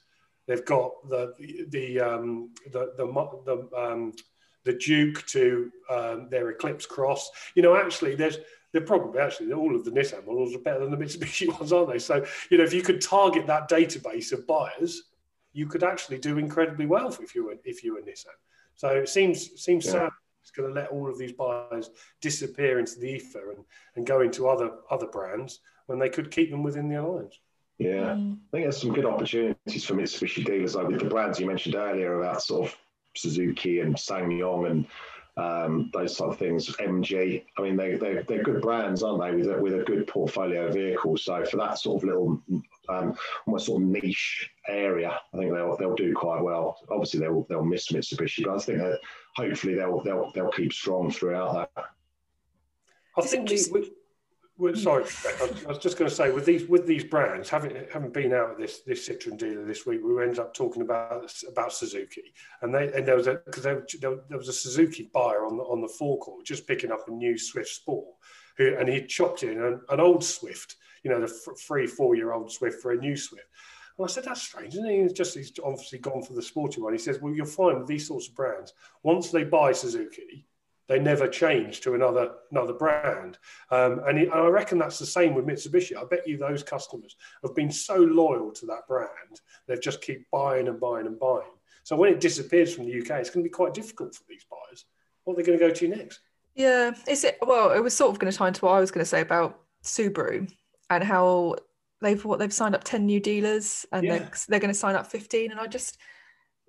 They've 0.48 0.66
got 0.66 1.08
the 1.08 1.34
the 1.70 2.00
um, 2.00 2.50
the 2.72 2.92
the, 2.98 3.06
the, 3.46 3.80
um, 3.80 4.14
the 4.66 4.74
Juke 4.74 5.26
to 5.28 5.72
um, 5.90 6.28
their 6.30 6.50
Eclipse 6.50 6.88
Cross. 6.88 7.30
You 7.56 7.62
know, 7.62 7.76
actually, 7.76 8.16
there's 8.16 8.40
they're 8.72 8.82
probably 8.82 9.20
actually 9.20 9.54
all 9.54 9.76
of 9.76 9.86
the 9.86 9.92
Nissan 9.92 10.26
models 10.26 10.56
are 10.56 10.60
better 10.60 10.80
than 10.80 10.92
the 10.92 10.98
Mitsubishi 10.98 11.48
ones, 11.60 11.72
aren't 11.72 11.92
they? 11.92 12.00
So 12.00 12.26
you 12.50 12.58
know, 12.58 12.64
if 12.64 12.74
you 12.74 12.82
could 12.82 13.00
target 13.00 13.46
that 13.48 13.70
database 13.70 14.32
of 14.32 14.48
buyers, 14.48 15.04
you 15.54 15.68
could 15.68 15.84
actually 15.84 16.18
do 16.18 16.40
incredibly 16.40 16.88
well 16.88 17.16
if 17.22 17.36
you 17.36 17.46
were 17.46 17.56
if 17.64 17.84
you 17.84 17.94
were 17.94 18.02
Nissan. 18.02 18.34
So 18.76 18.90
it 18.90 19.10
seems 19.10 19.62
seems 19.62 19.86
yeah. 19.86 19.92
sad 19.92 20.10
it's 20.50 20.58
going 20.58 20.74
to 20.74 20.80
let 20.80 20.90
all 20.90 21.10
of 21.10 21.18
these 21.18 21.34
buyers 21.34 21.90
disappear 22.22 22.80
into 22.80 23.00
the 23.00 23.08
ether 23.08 23.52
and, 23.52 23.64
and 23.96 24.08
go 24.08 24.22
into 24.22 24.48
other 24.48 24.72
other 24.90 25.08
brands 25.08 25.60
when 25.86 26.00
they 26.00 26.10
could 26.10 26.32
keep 26.32 26.50
them 26.50 26.64
within 26.64 26.90
the 26.90 26.96
alliance. 26.96 27.40
Yeah, 27.78 28.16
mm. 28.16 28.34
I 28.34 28.52
think 28.52 28.66
there's 28.66 28.82
some 28.82 28.94
good 28.94 29.06
opportunities 29.06 29.86
for 29.86 29.94
Mitsubishi 29.94 30.46
dealers, 30.46 30.76
like 30.76 30.88
with 30.88 31.00
the 31.00 31.06
brands 31.06 31.40
you 31.40 31.46
mentioned 31.46 31.76
earlier 31.76 32.20
about 32.22 32.42
sort 32.44 32.68
of 32.68 32.78
Suzuki 33.16 33.80
and 33.80 33.96
SsangYong 33.96 34.70
and 34.70 34.88
um, 35.40 35.90
those 35.94 36.16
sort 36.18 36.32
of 36.32 36.38
things. 36.38 36.68
MG, 36.78 37.44
I 37.58 37.62
mean, 37.62 37.78
they, 37.78 37.96
they, 37.96 38.24
they're 38.28 38.44
good 38.44 38.62
brands, 38.62 39.04
aren't 39.04 39.22
they, 39.22 39.32
with 39.36 39.48
a, 39.48 39.62
with 39.62 39.74
a 39.74 39.84
good 39.84 40.06
portfolio 40.06 40.68
of 40.68 40.74
vehicles. 40.74 41.24
So 41.24 41.46
for 41.46 41.58
that 41.58 41.80
sort 41.80 42.04
of 42.04 42.08
little, 42.08 42.42
um, 42.90 43.16
almost 43.48 43.68
sort 43.68 43.82
of 43.82 43.88
niche 43.88 44.50
area, 44.68 45.20
I 45.34 45.38
think 45.38 45.54
they'll 45.54 45.78
they'll 45.78 45.96
do 45.96 46.14
quite 46.14 46.42
well. 46.42 46.78
Obviously, 46.90 47.22
they'll 47.22 47.46
they'll 47.50 47.64
miss 47.64 47.88
Mitsubishi, 47.88 48.44
but 48.44 48.56
I 48.56 48.60
think 48.60 48.80
that 48.80 49.00
hopefully 49.36 49.76
they'll 49.76 50.02
they'll 50.04 50.32
they'll 50.34 50.52
keep 50.52 50.74
strong 50.74 51.10
throughout 51.10 51.70
that. 51.76 51.86
I 53.18 53.22
think 53.22 53.48
just, 53.48 53.72
with, 54.60 54.78
sorry, 54.78 55.06
I 55.66 55.68
was 55.70 55.78
just 55.78 55.98
going 55.98 56.10
to 56.10 56.16
say 56.16 56.32
with 56.32 56.46
these 56.46 56.68
with 56.68 56.86
these 56.86 57.06
brands, 57.06 57.50
having 57.50 57.76
having 57.92 58.12
been 58.12 58.34
out 58.34 58.52
at 58.52 58.58
this 58.58 58.82
this 58.82 59.08
Citroen 59.08 59.38
dealer 59.38 59.64
this 59.64 59.86
week, 59.86 60.02
we 60.04 60.22
ended 60.22 60.38
up 60.38 60.54
talking 60.54 60.82
about 60.82 61.32
about 61.48 61.72
Suzuki, 61.72 62.34
and 62.62 62.76
they 62.76 62.92
and 62.92 63.08
there 63.08 63.16
was 63.16 63.28
a 63.28 63.36
because 63.46 63.64
there, 63.64 63.86
there, 64.02 64.38
was 64.38 64.50
a 64.50 64.54
Suzuki 64.54 65.10
buyer 65.14 65.46
on 65.46 65.56
the 65.56 65.64
on 65.64 65.82
the 65.82 65.88
forecourt 65.88 66.46
just 66.46 66.68
picking 66.68 66.92
up 66.92 67.08
a 67.08 67.12
new 67.12 67.38
Swift 67.38 67.70
Sport, 67.70 68.14
who 68.58 68.76
and 68.76 68.90
he 68.90 69.06
chopped 69.06 69.44
in 69.44 69.62
an, 69.62 69.80
an 69.90 70.02
old 70.02 70.26
Swift, 70.26 70.76
you 71.04 71.10
know, 71.10 71.22
the 71.22 71.34
three 71.66 71.88
four 71.88 72.16
year 72.16 72.34
old 72.34 72.52
Swift 72.52 72.82
for 72.82 72.92
a 72.92 72.98
new 72.98 73.16
Swift. 73.16 73.46
And 73.98 74.06
I 74.06 74.08
said, 74.10 74.26
that's 74.26 74.42
strange, 74.42 74.74
isn't 74.74 74.90
he? 74.90 75.04
He's 75.04 75.14
just 75.14 75.36
he's 75.36 75.54
obviously 75.64 76.00
gone 76.00 76.22
for 76.22 76.34
the 76.34 76.42
sporty 76.42 76.82
one. 76.82 76.92
He 76.92 77.00
says, 77.00 77.20
well, 77.22 77.34
you'll 77.34 77.46
find 77.46 77.80
with 77.80 77.88
these 77.88 78.08
sorts 78.08 78.28
of 78.28 78.36
brands, 78.36 78.74
once 79.04 79.32
they 79.32 79.46
buy 79.46 79.72
Suzuki, 79.72 80.46
they 80.90 81.00
never 81.00 81.28
change 81.28 81.80
to 81.82 81.94
another 81.94 82.32
another 82.52 82.74
brand. 82.74 83.38
Um, 83.72 84.02
and, 84.08 84.18
and, 84.18 84.34
I 84.34 84.48
reckon 84.48 84.80
that's 84.80 85.00
the 85.00 85.06
same 85.06 85.36
with 85.36 85.46
Mitsubishi. 85.46 85.96
I 85.96 86.04
bet 86.04 86.28
you 86.28 86.36
those 86.36 86.64
customers 86.64 87.16
have 87.44 87.56
been 87.56 87.72
so 87.72 87.96
loyal 87.96 88.52
to 88.52 88.66
that 88.66 88.88
brand, 88.88 89.40
they 89.68 89.78
just 89.78 90.02
keep 90.02 90.30
buying 90.32 90.68
and 90.68 90.80
buying 90.80 91.06
and 91.06 91.18
buying. 91.18 91.54
So 91.84 91.96
when 91.96 92.12
it 92.12 92.20
disappears 92.20 92.74
from 92.76 92.86
the 92.86 93.00
UK, 93.00 93.12
it's 93.12 93.30
going 93.30 93.44
to 93.44 93.50
be 93.50 93.54
quite 93.54 93.74
difficult 93.74 94.14
for 94.16 94.24
these 94.28 94.46
buyers. 94.50 94.86
What 95.24 95.34
are 95.34 95.38
they 95.38 95.44
going 95.44 95.60
to 95.60 95.66
go 95.66 95.74
to 95.74 95.88
next? 95.88 96.20
Yeah, 96.56 96.92
is 97.08 97.24
it? 97.24 97.38
Well, 97.42 97.72
it 97.72 97.80
was 97.80 97.96
sort 97.96 98.12
of 98.12 98.20
going 98.20 98.32
to 98.32 98.38
tie 98.38 98.50
into 98.50 98.66
what 98.66 98.74
I 98.74 98.80
was 98.80 98.92
going 98.92 99.04
to 99.04 99.10
say 99.10 99.22
about 99.22 99.62
Subaru 99.84 100.52
and 100.90 101.04
how 101.04 101.56
they've 102.02 102.24
what 102.26 102.40
they've 102.40 102.54
signed 102.54 102.76
up 102.76 102.84
10 102.84 103.06
new 103.06 103.20
dealers 103.20 103.86
and 103.92 104.06
yeah. 104.06 104.18
they're, 104.18 104.32
they're 104.48 104.60
going 104.60 104.74
to 104.74 104.80
sign 104.80 104.96
up 104.96 105.08
15 105.08 105.52
and 105.52 105.60
i 105.60 105.68
just 105.68 105.98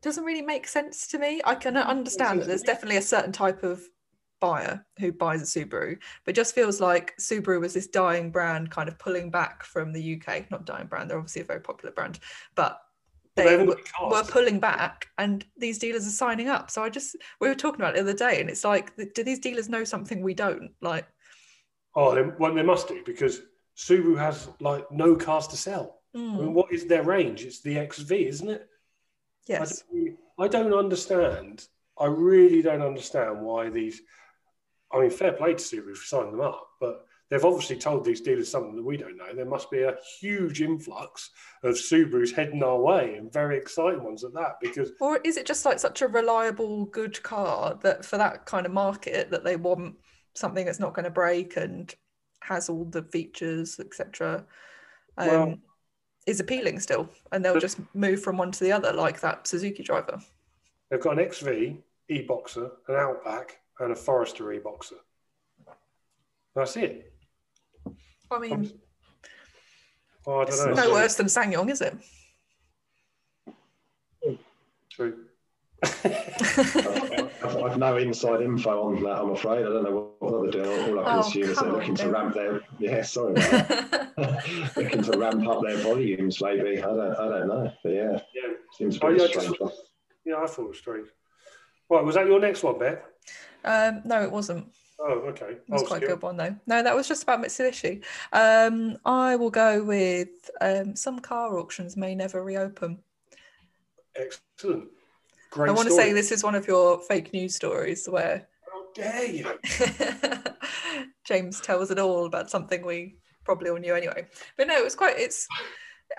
doesn't 0.03 0.25
really 0.25 0.43
make 0.43 0.67
sense 0.67 1.07
to 1.07 1.19
me 1.19 1.41
i 1.45 1.55
can 1.55 1.77
understand 1.77 2.41
that 2.41 2.49
there's 2.49 2.63
definitely 2.63 2.97
a 2.97 3.03
certain 3.03 3.33
type 3.33 3.63
of 3.63 3.83
buyer 4.41 4.85
who 4.99 5.13
buys 5.13 5.43
a 5.43 5.45
subaru 5.45 5.99
but 6.25 6.35
just 6.35 6.55
feels 6.55 6.81
like 6.81 7.15
subaru 7.21 7.61
was 7.61 7.75
this 7.75 7.87
dying 7.87 8.31
brand 8.31 8.71
kind 8.71 8.89
of 8.89 8.99
pulling 8.99 9.31
back 9.31 9.63
from 9.63 9.93
the 9.93 10.17
uk 10.17 10.51
not 10.51 10.65
dying 10.65 10.87
brand 10.87 11.11
they're 11.11 11.19
obviously 11.19 11.43
a 11.43 11.45
very 11.45 11.61
popular 11.61 11.93
brand 11.93 12.19
but 12.55 12.81
they 13.37 13.57
were, 13.57 13.77
were 14.11 14.25
pulling 14.25 14.59
back 14.59 15.07
and 15.17 15.47
these 15.57 15.79
dealers 15.79 16.07
are 16.07 16.11
signing 16.11 16.49
up 16.49 16.71
so 16.71 16.83
i 16.83 16.89
just 16.89 17.17
we 17.41 17.49
were 17.49 17.55
talking 17.55 17.81
about 17.81 17.95
it 17.95 18.05
the 18.05 18.11
other 18.11 18.19
day 18.19 18.41
and 18.41 18.51
it's 18.51 18.65
like 18.65 18.93
do 19.15 19.23
these 19.23 19.39
dealers 19.39 19.69
know 19.69 19.85
something 19.85 20.23
we 20.23 20.35
don't 20.35 20.71
like 20.81 21.07
oh 21.95 22.15
they, 22.15 22.23
well 22.39 22.53
they 22.53 22.63
must 22.63 22.89
do 22.89 23.03
because 23.07 23.41
Subaru 23.81 24.19
has 24.19 24.49
like 24.61 24.91
no 24.93 25.17
cars 25.17 25.47
to 25.49 25.57
sell. 25.57 26.01
Mm. 26.15 26.35
I 26.35 26.37
mean, 26.39 26.55
what 26.55 26.73
is 26.73 26.87
their 26.87 27.03
range? 27.03 27.45
It's 27.45 27.61
the 27.61 27.87
XV, 27.89 28.13
isn't 28.13 28.51
it? 28.51 28.69
Yes. 29.47 29.85
I 29.91 29.97
don't, 29.97 30.19
I 30.39 30.49
don't 30.49 30.75
understand. 30.75 31.67
I 31.99 32.07
really 32.07 32.63
don't 32.63 32.83
understand 32.83 33.41
why 33.41 33.71
these. 33.71 34.03
I 34.93 35.01
mean, 35.01 35.11
fair 35.11 35.33
play 35.33 35.55
to 35.55 35.59
Subaru 35.59 35.97
for 35.97 36.05
signing 36.05 36.33
them 36.33 36.41
up, 36.41 36.69
but 36.81 37.07
they've 37.29 37.45
obviously 37.45 37.77
told 37.77 38.05
these 38.05 38.21
dealers 38.21 38.51
something 38.51 38.75
that 38.75 38.85
we 38.85 38.97
don't 38.97 39.17
know. 39.17 39.33
There 39.33 39.45
must 39.45 39.71
be 39.71 39.83
a 39.83 39.97
huge 40.19 40.61
influx 40.61 41.31
of 41.63 41.75
Subarus 41.77 42.35
heading 42.35 42.63
our 42.63 42.79
way 42.79 43.15
and 43.15 43.33
very 43.33 43.57
exciting 43.57 44.03
ones 44.03 44.25
at 44.25 44.35
that. 44.35 44.57
Because 44.61 44.91
or 45.01 45.21
is 45.25 45.37
it 45.37 45.47
just 45.47 45.65
like 45.65 45.79
such 45.79 46.03
a 46.03 46.09
reliable, 46.09 46.87
good 46.87 47.23
car 47.23 47.79
that 47.83 48.05
for 48.05 48.19
that 48.19 48.47
kind 48.47 48.67
of 48.67 48.73
market 48.73 49.31
that 49.31 49.45
they 49.45 49.57
want 49.57 49.95
something 50.35 50.67
that's 50.67 50.81
not 50.81 50.95
going 50.95 51.05
to 51.05 51.11
break 51.11 51.57
and 51.57 51.95
has 52.43 52.69
all 52.69 52.85
the 52.85 53.03
features, 53.03 53.79
etc., 53.79 54.45
um, 55.19 55.29
well, 55.29 55.59
is 56.27 56.41
appealing 56.41 56.79
still, 56.81 57.09
and 57.33 57.45
they'll 57.45 57.61
just 57.61 57.79
move 57.95 58.23
from 58.23 58.37
one 58.37 58.53
to 58.53 58.65
the 58.65 58.73
other 58.73 58.93
like 58.93 59.21
that 59.21 59.47
Suzuki 59.47 59.83
driver. 59.83 60.21
They've 60.91 61.01
got 61.01 61.19
an 61.19 61.31
XV 61.31 61.77
e-boxer, 62.09 62.71
an 62.89 62.97
Outback, 62.97 63.61
and 63.81 63.93
a 63.93 63.97
Forester 63.97 64.53
e-boxer. 64.53 64.97
That's 66.55 66.77
it. 66.77 67.13
I 68.31 68.39
mean, 68.39 68.71
well, 70.27 70.37
oh, 70.37 70.41
I 70.41 70.43
it's 70.43 70.65
know. 70.65 70.75
no 70.75 70.93
worse 70.93 71.17
than 71.17 71.27
SsangYong, 71.27 71.71
is 71.71 71.81
it? 71.81 71.95
True. 74.91 75.25
I've 75.83 77.79
no 77.79 77.97
inside 77.97 78.43
info 78.43 78.83
on 78.83 79.03
that. 79.03 79.19
I'm 79.19 79.31
afraid. 79.31 79.61
I 79.61 79.71
don't 79.71 79.85
know 79.85 80.11
what 80.19 80.53
they're 80.53 80.63
doing. 80.63 80.91
All 80.91 81.01
I 81.01 81.05
can 81.05 81.17
oh, 81.17 81.21
assume 81.21 81.43
is 81.45 81.59
they're 81.59 81.73
looking 81.73 81.91
on, 81.91 81.97
to 81.97 82.09
ramp 82.11 82.35
their. 82.35 82.61
Yeah, 82.79 83.03
sorry. 83.03 83.35
looking 84.77 85.03
to 85.03 85.19
ramp 85.19 85.49
up 85.49 85.63
their 85.63 85.79
volumes, 85.79 86.43
maybe. 86.43 86.79
I 86.79 86.87
don't. 86.87 87.17
I 87.17 87.29
don't 87.29 87.49
know. 87.49 87.73
But 87.83 87.93
yeah, 87.93 88.21
yeah. 88.35 88.53
seems 88.77 88.97
a 88.97 89.01
bit 89.01 89.09
oh, 89.09 89.25
yeah, 89.25 89.27
strange. 89.29 89.59
Just, 89.59 89.83
yeah, 90.27 90.37
I 90.37 90.47
thought 90.47 90.65
it 90.65 90.69
was 90.69 90.79
strange. 90.79 91.09
Right, 91.89 92.05
was 92.05 92.15
that 92.15 92.27
your 92.27 92.41
next 92.41 92.63
one, 92.63 92.79
Beth? 92.79 93.03
Um, 93.65 94.03
no, 94.05 94.23
it 94.23 94.31
wasn't. 94.31 94.67
Oh, 94.99 95.13
okay. 95.29 95.53
It 95.53 95.65
was 95.69 95.83
oh, 95.83 95.87
quite 95.87 96.03
a 96.03 96.07
good 96.07 96.23
one 96.23 96.37
though. 96.37 96.55
No, 96.67 96.83
that 96.83 96.95
was 96.95 97.09
just 97.09 97.23
about 97.23 97.43
Mitsubishi. 97.43 98.05
Um, 98.33 98.99
I 99.05 99.37
will 99.37 99.51
go 99.51 99.83
with 99.83 100.51
um, 100.61 100.95
some 100.95 101.19
car 101.21 101.59
auctions 101.59 101.97
may 101.97 102.15
never 102.15 102.45
reopen. 102.45 102.99
Excellent. 104.15 104.89
Great 105.51 105.69
I 105.69 105.73
want 105.73 105.89
story. 105.89 106.03
to 106.03 106.09
say 106.09 106.13
this 106.13 106.31
is 106.31 106.45
one 106.45 106.55
of 106.55 106.67
your 106.67 107.01
fake 107.01 107.33
news 107.33 107.55
stories 107.55 108.07
where. 108.09 108.47
How 108.71 108.87
dare 108.95 109.27
you! 109.27 109.59
James 111.25 111.61
tells 111.61 111.91
it 111.91 111.99
all 111.99 112.27
about 112.27 112.51
something 112.51 112.85
we 112.85 113.17
probably 113.45 113.71
all 113.71 113.79
knew 113.79 113.95
anyway. 113.95 114.27
But 114.57 114.69
no, 114.69 114.85
it's 114.85 114.95
quite 114.95 115.19
it's 115.19 115.47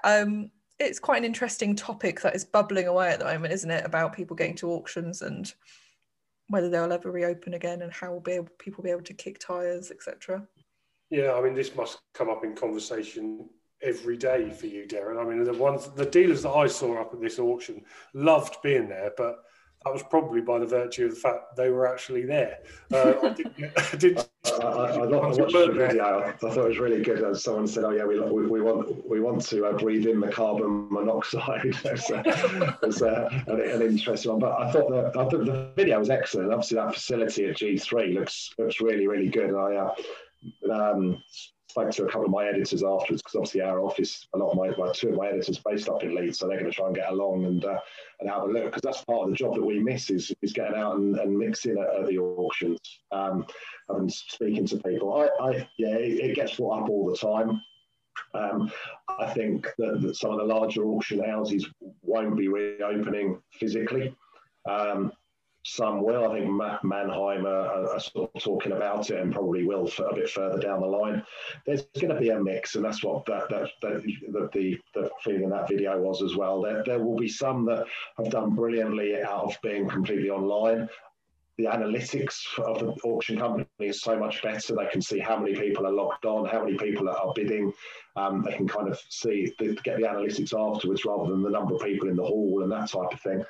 um 0.03 0.49
it's 0.79 0.99
quite 0.99 1.19
an 1.19 1.25
interesting 1.25 1.75
topic 1.75 2.21
that 2.21 2.35
is 2.35 2.43
bubbling 2.43 2.87
away 2.87 3.09
at 3.09 3.19
the 3.19 3.25
moment, 3.25 3.53
isn't 3.53 3.69
it? 3.69 3.85
About 3.85 4.13
people 4.13 4.35
getting 4.35 4.55
to 4.55 4.71
auctions 4.71 5.21
and 5.21 5.53
whether 6.51 6.69
they'll 6.69 6.91
ever 6.91 7.09
reopen 7.11 7.53
again 7.53 7.81
and 7.81 7.91
how 7.91 8.11
will 8.11 8.19
be 8.19 8.33
able, 8.33 8.49
people 8.59 8.83
be 8.83 8.91
able 8.91 9.01
to 9.01 9.13
kick 9.13 9.39
tires, 9.39 9.89
etc. 9.89 10.45
Yeah, 11.09 11.33
I 11.33 11.41
mean, 11.41 11.55
this 11.55 11.75
must 11.75 11.99
come 12.13 12.29
up 12.29 12.43
in 12.43 12.55
conversation 12.55 13.49
every 13.81 14.17
day 14.17 14.49
for 14.49 14.67
you, 14.67 14.85
Darren. 14.85 15.19
I 15.19 15.27
mean, 15.27 15.43
the 15.43 15.53
ones, 15.53 15.87
the 15.95 16.05
dealers 16.05 16.43
that 16.43 16.51
I 16.51 16.67
saw 16.67 17.01
up 17.01 17.13
at 17.13 17.21
this 17.21 17.39
auction 17.39 17.83
loved 18.13 18.57
being 18.61 18.89
there, 18.89 19.11
but 19.15 19.43
that 19.83 19.91
was 19.91 20.03
probably 20.03 20.41
by 20.41 20.59
the 20.59 20.65
virtue 20.65 21.05
of 21.05 21.11
the 21.11 21.19
fact 21.19 21.55
they 21.55 21.69
were 21.69 21.91
actually 21.91 22.23
there. 22.23 22.59
Uh, 22.93 23.13
I, 23.23 23.29
didn't, 23.29 23.71
I, 23.77 23.95
didn't, 23.95 24.29
I, 24.45 24.65
I, 24.65 24.85
I, 24.95 25.05
watched 25.07 25.37
the 25.37 25.73
video. 25.75 26.19
I 26.19 26.31
thought 26.33 26.57
it 26.57 26.67
was 26.67 26.77
really 26.77 27.01
good. 27.01 27.23
As 27.23 27.43
someone 27.43 27.67
said, 27.67 27.83
"Oh 27.83 27.89
yeah, 27.89 28.05
we, 28.05 28.19
we, 28.19 28.45
we 28.45 28.61
want 28.61 29.09
we 29.09 29.19
want 29.19 29.41
to 29.47 29.65
uh, 29.65 29.73
breathe 29.73 30.05
in 30.05 30.19
the 30.19 30.27
carbon 30.27 30.87
monoxide." 30.91 31.61
it's, 31.85 32.11
uh, 32.11 32.75
it's 32.83 33.01
uh, 33.01 33.29
an, 33.47 33.59
an, 33.59 33.81
interesting 33.81 34.31
one. 34.31 34.39
But 34.39 34.59
I 34.59 34.71
thought 34.71 34.89
the 34.89 35.19
I 35.19 35.23
thought 35.23 35.45
the 35.45 35.71
video 35.75 35.97
was 35.97 36.11
excellent. 36.11 36.51
Obviously, 36.51 36.75
that 36.75 36.93
facility 36.93 37.45
at 37.45 37.57
G3 37.57 38.13
looks 38.13 38.53
looks 38.59 38.81
really 38.81 39.07
really 39.07 39.29
good. 39.29 39.55
I 39.55 39.77
uh, 39.77 40.71
um, 40.71 41.23
spoke 41.71 41.91
to 41.91 42.03
a 42.03 42.07
couple 42.07 42.25
of 42.25 42.31
my 42.31 42.47
editors 42.47 42.83
afterwards 42.83 43.21
because 43.21 43.35
obviously 43.35 43.61
our 43.61 43.79
office, 43.79 44.27
a 44.33 44.37
lot 44.37 44.51
of 44.51 44.57
my, 44.57 44.69
my 44.77 44.91
two 44.91 45.09
of 45.09 45.15
my 45.15 45.29
editors 45.29 45.59
based 45.59 45.87
up 45.87 46.03
in 46.03 46.13
Leeds, 46.13 46.39
so 46.39 46.47
they're 46.47 46.59
going 46.59 46.69
to 46.69 46.75
try 46.75 46.87
and 46.87 46.95
get 46.95 47.09
along 47.09 47.45
and 47.45 47.63
uh, 47.63 47.79
and 48.19 48.29
have 48.29 48.43
a 48.43 48.47
look 48.47 48.65
because 48.65 48.81
that's 48.81 49.05
part 49.05 49.23
of 49.23 49.29
the 49.29 49.35
job 49.35 49.55
that 49.55 49.65
we 49.65 49.79
miss 49.79 50.09
is, 50.09 50.33
is 50.41 50.53
getting 50.53 50.77
out 50.77 50.97
and, 50.97 51.17
and 51.17 51.37
mixing 51.37 51.77
at, 51.77 52.01
at 52.01 52.07
the 52.07 52.17
auctions 52.17 52.79
um, 53.11 53.45
and 53.89 54.11
speaking 54.11 54.67
to 54.67 54.77
people. 54.77 55.13
I, 55.13 55.43
I 55.43 55.69
yeah, 55.77 55.95
it, 55.95 56.31
it, 56.31 56.35
gets 56.35 56.57
brought 56.57 56.83
up 56.83 56.89
all 56.89 57.09
the 57.09 57.17
time. 57.17 57.61
Um, 58.33 58.71
I 59.19 59.33
think 59.33 59.67
that, 59.77 60.01
that, 60.01 60.15
some 60.15 60.31
of 60.31 60.39
the 60.39 60.53
larger 60.53 60.85
auction 60.85 61.23
houses 61.23 61.67
won't 62.01 62.37
be 62.37 62.49
reopening 62.49 63.41
physically. 63.53 64.15
Um, 64.69 65.11
some 65.63 66.01
will. 66.03 66.29
I 66.29 66.39
think 66.39 66.51
Matt 66.51 66.83
Manheim 66.83 67.45
are, 67.45 67.93
are, 67.93 67.99
sort 67.99 68.31
of 68.33 68.43
talking 68.43 68.71
about 68.71 69.09
it 69.09 69.19
and 69.19 69.31
probably 69.31 69.63
will 69.63 69.85
for 69.85 70.07
a 70.07 70.15
bit 70.15 70.29
further 70.29 70.59
down 70.59 70.81
the 70.81 70.87
line. 70.87 71.23
There's 71.65 71.83
going 71.99 72.13
to 72.13 72.19
be 72.19 72.29
a 72.29 72.39
mix, 72.39 72.75
and 72.75 72.83
that's 72.83 73.03
what 73.03 73.25
that, 73.25 73.49
that, 73.49 73.69
that 73.81 74.03
the, 74.03 74.49
the, 74.53 74.79
the 74.95 75.09
feeling 75.23 75.43
in 75.43 75.49
that 75.51 75.67
video 75.67 75.99
was 75.99 76.23
as 76.23 76.35
well. 76.35 76.61
There, 76.61 76.83
there 76.85 76.99
will 76.99 77.17
be 77.17 77.27
some 77.27 77.65
that 77.65 77.85
have 78.17 78.31
done 78.31 78.55
brilliantly 78.55 79.21
out 79.21 79.45
of 79.45 79.57
being 79.61 79.87
completely 79.87 80.29
online. 80.29 80.89
The 81.57 81.65
analytics 81.65 82.57
of 82.57 82.79
the 82.79 82.93
auction 83.03 83.37
company 83.37 83.67
is 83.79 84.01
so 84.01 84.17
much 84.17 84.41
better. 84.41 84.75
They 84.75 84.87
can 84.87 85.01
see 85.01 85.19
how 85.19 85.37
many 85.37 85.53
people 85.53 85.85
are 85.85 85.91
locked 85.91 86.25
on, 86.25 86.47
how 86.47 86.63
many 86.63 86.75
people 86.75 87.07
are 87.07 87.33
bidding. 87.35 87.71
Um, 88.15 88.41
they 88.41 88.53
can 88.53 88.67
kind 88.67 88.89
of 88.89 88.99
see, 89.09 89.53
get 89.59 89.83
the 89.83 90.07
analytics 90.07 90.57
afterwards 90.57 91.05
rather 91.05 91.29
than 91.29 91.43
the 91.43 91.49
number 91.51 91.75
of 91.75 91.81
people 91.81 92.09
in 92.09 92.15
the 92.15 92.23
hall 92.23 92.63
and 92.63 92.71
that 92.71 92.89
type 92.89 93.13
of 93.13 93.21
thing 93.21 93.43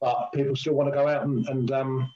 but 0.00 0.30
people 0.34 0.56
still 0.56 0.74
want 0.74 0.88
to 0.88 0.96
go 0.96 1.08
out 1.08 1.24
and 1.24 1.46
and, 1.48 1.70
um, 1.72 2.10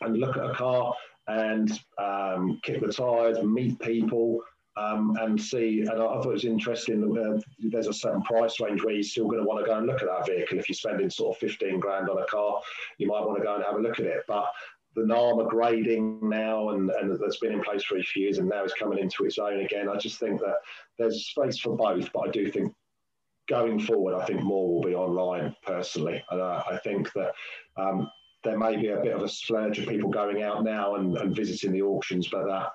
and 0.00 0.18
look 0.18 0.36
at 0.36 0.50
a 0.50 0.54
car 0.54 0.94
and 1.28 1.80
um, 1.98 2.60
kick 2.62 2.80
the 2.80 2.92
tires, 2.92 3.42
meet 3.42 3.78
people, 3.80 4.42
um, 4.76 5.16
and 5.20 5.40
see. 5.40 5.80
And 5.80 5.90
I, 5.90 5.94
thought 5.94 6.26
it 6.26 6.32
was 6.32 6.44
interesting. 6.44 7.16
Uh, 7.16 7.40
there's 7.58 7.86
a 7.86 7.92
certain 7.92 8.22
price 8.22 8.60
range 8.60 8.82
where 8.82 8.94
you're 8.94 9.02
still 9.02 9.28
going 9.28 9.40
to 9.40 9.46
want 9.46 9.64
to 9.64 9.70
go 9.70 9.78
and 9.78 9.86
look 9.86 10.02
at 10.02 10.08
that 10.08 10.26
vehicle. 10.26 10.58
If 10.58 10.68
you're 10.68 10.74
spending 10.74 11.10
sort 11.10 11.36
of 11.36 11.40
15 11.40 11.78
grand 11.78 12.08
on 12.08 12.18
a 12.18 12.26
car, 12.26 12.60
you 12.98 13.06
might 13.06 13.24
want 13.24 13.38
to 13.38 13.44
go 13.44 13.54
and 13.54 13.64
have 13.64 13.76
a 13.76 13.80
look 13.80 14.00
at 14.00 14.06
it. 14.06 14.22
But 14.26 14.46
the 14.94 15.06
NAMA 15.06 15.46
grading 15.48 16.28
now, 16.28 16.70
and, 16.70 16.90
and 16.90 17.18
that's 17.18 17.38
been 17.38 17.52
in 17.52 17.62
place 17.62 17.84
for 17.84 17.98
a 17.98 18.02
few 18.02 18.24
years, 18.24 18.38
and 18.38 18.48
now 18.48 18.64
it's 18.64 18.74
coming 18.74 18.98
into 18.98 19.24
its 19.24 19.38
own 19.38 19.60
again. 19.60 19.88
I 19.88 19.96
just 19.96 20.18
think 20.18 20.40
that 20.40 20.56
there's 20.98 21.26
space 21.26 21.58
for 21.58 21.76
both, 21.76 22.12
but 22.12 22.28
I 22.28 22.30
do 22.30 22.50
think 22.50 22.74
going 23.52 23.78
forward, 23.78 24.14
I 24.14 24.24
think 24.24 24.42
more 24.42 24.66
will 24.72 24.82
be 24.82 24.94
online 24.94 25.54
personally. 25.62 26.24
And 26.30 26.40
uh, 26.40 26.62
I 26.70 26.78
think 26.78 27.12
that 27.12 27.32
um, 27.76 28.10
there 28.44 28.58
may 28.58 28.76
be 28.76 28.88
a 28.88 28.96
bit 28.96 29.14
of 29.14 29.22
a 29.22 29.28
splurge 29.28 29.78
of 29.78 29.86
people 29.86 30.08
going 30.08 30.42
out 30.42 30.64
now 30.64 30.94
and, 30.94 31.14
and 31.18 31.36
visiting 31.36 31.70
the 31.70 31.82
auctions, 31.82 32.28
but 32.28 32.46
that 32.46 32.72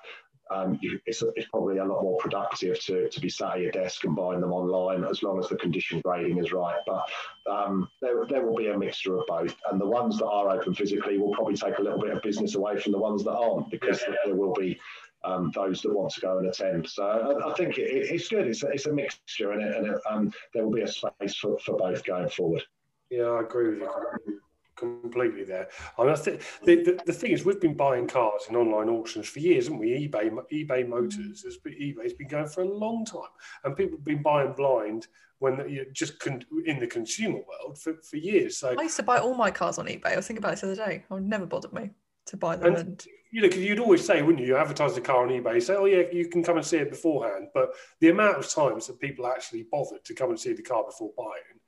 um, 0.50 0.78
it's, 1.04 1.22
it's, 1.34 1.48
probably 1.50 1.78
a 1.78 1.84
lot 1.84 2.02
more 2.02 2.16
productive 2.18 2.80
to, 2.84 3.08
to 3.10 3.20
be 3.20 3.28
sat 3.28 3.54
at 3.54 3.60
your 3.60 3.72
desk 3.72 4.04
and 4.04 4.16
buying 4.16 4.40
them 4.40 4.52
online 4.52 5.04
as 5.04 5.22
long 5.22 5.38
as 5.40 5.48
the 5.48 5.56
condition 5.56 6.00
grading 6.04 6.38
is 6.38 6.52
right. 6.52 6.80
But 6.86 7.02
um, 7.50 7.88
there, 8.00 8.24
there 8.26 8.46
will 8.46 8.56
be 8.56 8.68
a 8.68 8.78
mixture 8.78 9.18
of 9.18 9.26
both. 9.26 9.54
And 9.70 9.80
the 9.80 9.86
ones 9.86 10.16
that 10.18 10.26
are 10.26 10.48
open 10.48 10.74
physically 10.74 11.18
will 11.18 11.34
probably 11.34 11.56
take 11.56 11.78
a 11.78 11.82
little 11.82 12.00
bit 12.00 12.12
of 12.12 12.22
business 12.22 12.54
away 12.54 12.78
from 12.80 12.92
the 12.92 12.98
ones 12.98 13.24
that 13.24 13.36
aren't 13.36 13.70
because 13.70 14.00
yeah. 14.08 14.14
there 14.24 14.36
will 14.36 14.54
be 14.54 14.78
um, 15.24 15.50
those 15.54 15.82
that 15.82 15.92
want 15.92 16.12
to 16.12 16.20
go 16.20 16.38
and 16.38 16.48
attend. 16.48 16.88
So 16.88 17.04
I, 17.04 17.50
I 17.50 17.54
think 17.54 17.78
it, 17.78 17.82
it's 17.82 18.28
good. 18.28 18.46
It's 18.46 18.62
a, 18.62 18.68
it's 18.68 18.86
a 18.86 18.92
mixture, 18.92 19.52
and, 19.52 19.62
it, 19.62 19.76
and 19.76 19.86
it, 19.86 20.00
um, 20.08 20.32
there 20.54 20.64
will 20.64 20.72
be 20.72 20.82
a 20.82 20.88
space 20.88 21.36
for, 21.36 21.58
for 21.58 21.76
both 21.76 22.04
going 22.04 22.28
forward. 22.28 22.62
Yeah, 23.10 23.24
I 23.24 23.40
agree 23.40 23.70
with 23.70 23.88
you 24.26 24.40
completely 24.78 25.44
there. 25.44 25.68
I 25.98 26.02
mean, 26.02 26.12
I 26.12 26.16
think 26.16 26.40
the, 26.64 26.76
the, 26.76 27.00
the, 27.06 27.12
thing 27.12 27.32
is, 27.32 27.44
we've 27.44 27.60
been 27.60 27.74
buying 27.74 28.06
cars 28.06 28.42
in 28.48 28.56
online 28.56 28.88
auctions 28.88 29.28
for 29.28 29.40
years, 29.40 29.64
haven't 29.64 29.80
we? 29.80 30.08
eBay, 30.08 30.30
eBay 30.52 30.88
Motors, 30.88 31.42
has 31.42 31.56
been, 31.56 31.74
eBay's 31.74 32.12
been 32.14 32.28
going 32.28 32.46
for 32.46 32.62
a 32.62 32.68
long 32.68 33.04
time, 33.04 33.22
and 33.64 33.76
people 33.76 33.98
have 33.98 34.04
been 34.04 34.22
buying 34.22 34.52
blind 34.52 35.08
when 35.40 35.68
you 35.68 35.86
just 35.92 36.18
con- 36.18 36.44
in 36.66 36.78
the 36.78 36.86
consumer 36.86 37.38
world 37.38 37.78
for, 37.78 37.94
for 38.02 38.16
years. 38.16 38.56
So 38.56 38.74
I 38.78 38.82
used 38.82 38.96
to 38.96 39.02
buy 39.02 39.18
all 39.18 39.34
my 39.34 39.50
cars 39.50 39.78
on 39.78 39.86
eBay. 39.86 40.12
I 40.12 40.16
was 40.16 40.26
thinking 40.26 40.42
about 40.42 40.52
this 40.52 40.60
the 40.62 40.72
other 40.72 40.86
day. 40.86 41.04
It 41.10 41.22
never 41.22 41.46
bothered 41.46 41.72
me 41.72 41.90
to 42.26 42.36
buy 42.36 42.56
them. 42.56 42.74
And, 42.74 42.76
and... 42.76 43.06
you 43.30 43.42
know, 43.42 43.48
because 43.48 43.64
you'd 43.64 43.78
always 43.78 44.04
say, 44.04 44.22
wouldn't 44.22 44.40
you? 44.40 44.48
You 44.48 44.56
advertise 44.56 44.94
the 44.94 45.00
car 45.00 45.22
on 45.22 45.28
eBay, 45.28 45.54
you 45.54 45.60
say, 45.60 45.74
oh 45.74 45.84
yeah, 45.84 46.02
you 46.12 46.28
can 46.28 46.42
come 46.42 46.56
and 46.56 46.66
see 46.66 46.78
it 46.78 46.90
beforehand. 46.90 47.48
But 47.54 47.70
the 48.00 48.08
amount 48.08 48.38
of 48.38 48.48
times 48.48 48.86
that 48.86 49.00
people 49.00 49.26
actually 49.26 49.66
bothered 49.70 50.04
to 50.04 50.14
come 50.14 50.30
and 50.30 50.40
see 50.40 50.52
the 50.52 50.62
car 50.62 50.84
before 50.84 51.10
buying, 51.16 51.60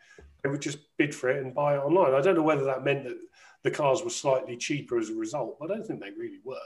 they 0.42 0.48
would 0.48 0.62
just 0.62 0.78
bid 0.96 1.14
for 1.14 1.28
it 1.28 1.44
and 1.44 1.54
buy 1.54 1.74
it 1.74 1.80
online. 1.80 2.14
I 2.14 2.20
don't 2.20 2.36
know 2.36 2.42
whether 2.42 2.64
that 2.64 2.84
meant 2.84 3.04
that 3.04 3.18
the 3.62 3.70
cars 3.70 4.02
were 4.02 4.11
slightly 4.11 4.56
cheaper 4.56 4.98
as 4.98 5.11
a 5.11 5.14
result. 5.14 5.58
But 5.61 5.70
I 5.70 5.74
don't 5.74 5.86
think 5.86 6.00
they 6.00 6.11
really 6.11 6.40
were. 6.44 6.56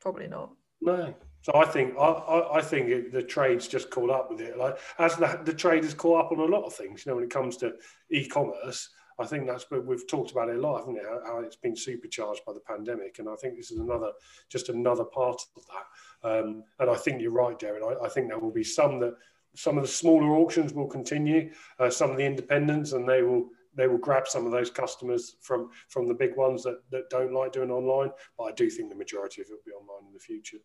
Probably 0.00 0.28
not. 0.28 0.52
No. 0.80 1.14
So 1.42 1.52
I 1.54 1.64
think 1.66 1.94
I, 1.98 2.04
I, 2.04 2.58
I 2.58 2.62
think 2.62 2.88
it, 2.88 3.12
the 3.12 3.22
trade's 3.22 3.68
just 3.68 3.90
caught 3.90 4.10
up 4.10 4.30
with 4.30 4.40
it. 4.40 4.56
Like 4.56 4.78
as 4.98 5.16
the, 5.16 5.40
the 5.44 5.52
trade 5.52 5.84
is 5.84 5.94
caught 5.94 6.24
up 6.24 6.32
on 6.32 6.38
a 6.38 6.44
lot 6.44 6.64
of 6.64 6.74
things. 6.74 7.04
You 7.04 7.10
know, 7.10 7.16
when 7.16 7.24
it 7.24 7.30
comes 7.30 7.56
to 7.58 7.72
e-commerce, 8.10 8.88
I 9.18 9.26
think 9.26 9.46
that's 9.46 9.64
but 9.64 9.84
we've 9.84 10.06
talked 10.08 10.32
about 10.32 10.48
it 10.48 10.56
a 10.56 10.60
lot, 10.60 10.78
haven't 10.78 10.94
we? 10.94 11.00
How, 11.00 11.20
how, 11.24 11.38
it's 11.40 11.56
been 11.56 11.76
supercharged 11.76 12.44
by 12.44 12.52
the 12.52 12.60
pandemic, 12.60 13.18
and 13.18 13.28
I 13.28 13.36
think 13.36 13.56
this 13.56 13.70
is 13.70 13.78
another 13.78 14.10
just 14.48 14.68
another 14.68 15.04
part 15.04 15.40
of 15.56 15.62
that. 15.66 16.28
Um, 16.28 16.64
and 16.78 16.90
I 16.90 16.96
think 16.96 17.20
you're 17.20 17.30
right, 17.30 17.58
Darren. 17.58 17.82
I, 17.82 18.06
I, 18.06 18.08
think 18.08 18.28
there 18.28 18.38
will 18.38 18.52
be 18.52 18.64
some 18.64 18.98
that 19.00 19.14
some 19.54 19.76
of 19.78 19.84
the 19.84 19.88
smaller 19.88 20.34
auctions 20.36 20.72
will 20.72 20.88
continue, 20.88 21.52
uh, 21.78 21.90
some 21.90 22.10
of 22.10 22.16
the 22.16 22.24
independents, 22.24 22.92
and 22.92 23.08
they 23.08 23.22
will 23.22 23.50
they 23.76 23.86
will 23.86 23.98
grab 23.98 24.26
some 24.26 24.46
of 24.46 24.52
those 24.52 24.70
customers 24.70 25.36
from 25.40 25.70
from 25.88 26.08
the 26.08 26.14
big 26.14 26.36
ones 26.36 26.62
that, 26.64 26.80
that 26.90 27.10
don't 27.10 27.32
like 27.32 27.52
doing 27.52 27.70
online. 27.70 28.10
But 28.36 28.44
I 28.44 28.52
do 28.52 28.68
think 28.68 28.90
the 28.90 28.96
majority 28.96 29.42
of 29.42 29.48
it 29.48 29.52
will 29.52 29.58
be 29.64 29.72
online 29.72 30.08
in 30.08 30.12
the 30.12 30.20
future. 30.20 30.58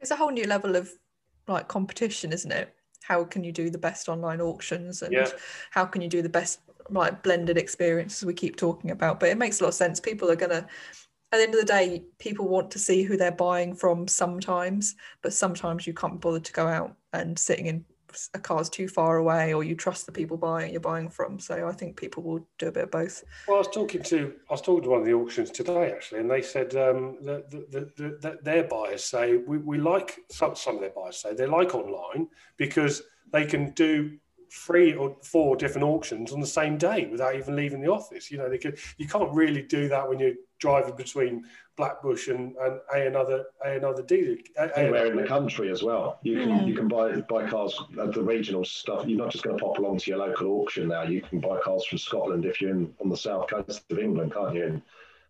It's 0.00 0.10
a 0.10 0.16
whole 0.16 0.30
new 0.30 0.46
level 0.46 0.76
of 0.76 0.90
like 1.48 1.68
competition, 1.68 2.32
isn't 2.32 2.52
it? 2.52 2.74
How 3.02 3.24
can 3.24 3.44
you 3.44 3.52
do 3.52 3.70
the 3.70 3.78
best 3.78 4.08
online 4.08 4.40
auctions 4.40 5.02
and 5.02 5.12
yeah. 5.12 5.28
how 5.70 5.84
can 5.84 6.02
you 6.02 6.08
do 6.08 6.22
the 6.22 6.28
best 6.28 6.60
like 6.92 7.22
blended 7.22 7.58
experiences 7.58 8.24
we 8.24 8.34
keep 8.34 8.56
talking 8.56 8.90
about. 8.90 9.20
But 9.20 9.30
it 9.30 9.38
makes 9.38 9.60
a 9.60 9.64
lot 9.64 9.68
of 9.68 9.74
sense. 9.74 10.00
People 10.00 10.30
are 10.30 10.36
gonna 10.36 10.66
at 11.32 11.36
the 11.36 11.42
end 11.44 11.54
of 11.54 11.60
the 11.60 11.66
day, 11.66 12.02
people 12.18 12.48
want 12.48 12.72
to 12.72 12.78
see 12.78 13.04
who 13.04 13.16
they're 13.16 13.30
buying 13.30 13.72
from 13.72 14.08
sometimes, 14.08 14.96
but 15.22 15.32
sometimes 15.32 15.86
you 15.86 15.94
can't 15.94 16.20
bother 16.20 16.40
to 16.40 16.52
go 16.52 16.66
out 16.66 16.96
and 17.12 17.38
sitting 17.38 17.66
in 17.66 17.84
a 18.34 18.38
car's 18.38 18.68
too 18.68 18.88
far 18.88 19.18
away 19.18 19.54
or 19.54 19.62
you 19.62 19.74
trust 19.74 20.06
the 20.06 20.12
people 20.12 20.36
buying 20.36 20.72
you're 20.72 20.80
buying 20.80 21.08
from. 21.08 21.38
So 21.38 21.68
I 21.68 21.72
think 21.72 21.96
people 21.96 22.22
will 22.22 22.46
do 22.58 22.68
a 22.68 22.72
bit 22.72 22.84
of 22.84 22.90
both. 22.90 23.22
Well, 23.46 23.56
I 23.56 23.60
was 23.60 23.68
talking 23.68 24.02
to 24.02 24.34
I 24.48 24.52
was 24.52 24.62
talking 24.62 24.84
to 24.84 24.90
one 24.90 25.00
of 25.00 25.06
the 25.06 25.14
auctions 25.14 25.50
today 25.50 25.92
actually, 25.92 26.20
and 26.20 26.30
they 26.30 26.42
said 26.42 26.74
um, 26.76 27.18
that, 27.22 27.50
that, 27.50 27.96
that, 27.96 28.22
that, 28.22 28.44
their 28.44 28.64
buyers 28.64 29.04
say 29.04 29.36
we, 29.36 29.58
we 29.58 29.78
like 29.78 30.18
some 30.30 30.56
some 30.56 30.76
of 30.76 30.80
their 30.80 30.90
buyers 30.90 31.18
say 31.18 31.34
they 31.34 31.46
like 31.46 31.74
online 31.74 32.28
because 32.56 33.02
they 33.32 33.46
can 33.46 33.70
do 33.70 34.18
three 34.50 34.94
or 34.94 35.16
four 35.22 35.54
different 35.56 35.86
auctions 35.86 36.32
on 36.32 36.40
the 36.40 36.46
same 36.46 36.76
day 36.76 37.06
without 37.06 37.36
even 37.36 37.54
leaving 37.54 37.80
the 37.80 37.90
office. 37.90 38.30
You 38.30 38.38
know, 38.38 38.48
they 38.48 38.58
could 38.58 38.78
you 38.98 39.06
can't 39.06 39.32
really 39.32 39.62
do 39.62 39.88
that 39.88 40.08
when 40.08 40.18
you're 40.18 40.34
driving 40.58 40.96
between 40.96 41.44
Blackbushe 41.78 42.28
and, 42.28 42.54
and 42.56 42.80
a 42.94 43.06
another 43.06 43.44
a 43.64 43.76
another 43.76 44.02
dealer. 44.02 44.36
Anywhere 44.76 45.06
in 45.06 45.16
the 45.16 45.26
country 45.26 45.70
as 45.70 45.82
well. 45.82 46.18
You 46.22 46.40
can 46.40 46.48
mm. 46.48 46.66
you 46.66 46.74
can 46.74 46.88
buy 46.88 47.20
buy 47.20 47.48
cars 47.48 47.80
at 48.00 48.12
the 48.12 48.22
regional 48.22 48.64
stuff. 48.64 49.06
You're 49.06 49.18
not 49.18 49.30
just 49.30 49.44
going 49.44 49.56
to 49.56 49.64
pop 49.64 49.78
along 49.78 49.98
to 49.98 50.10
your 50.10 50.18
local 50.18 50.48
auction 50.48 50.88
now. 50.88 51.02
You 51.02 51.22
can 51.22 51.40
buy 51.40 51.60
cars 51.60 51.84
from 51.86 51.98
Scotland 51.98 52.44
if 52.44 52.60
you're 52.60 52.70
in 52.70 52.92
on 53.00 53.08
the 53.08 53.16
south 53.16 53.48
coast 53.48 53.84
of 53.90 53.98
England, 53.98 54.34
can't 54.34 54.54
you? 54.54 54.64
And 54.66 54.82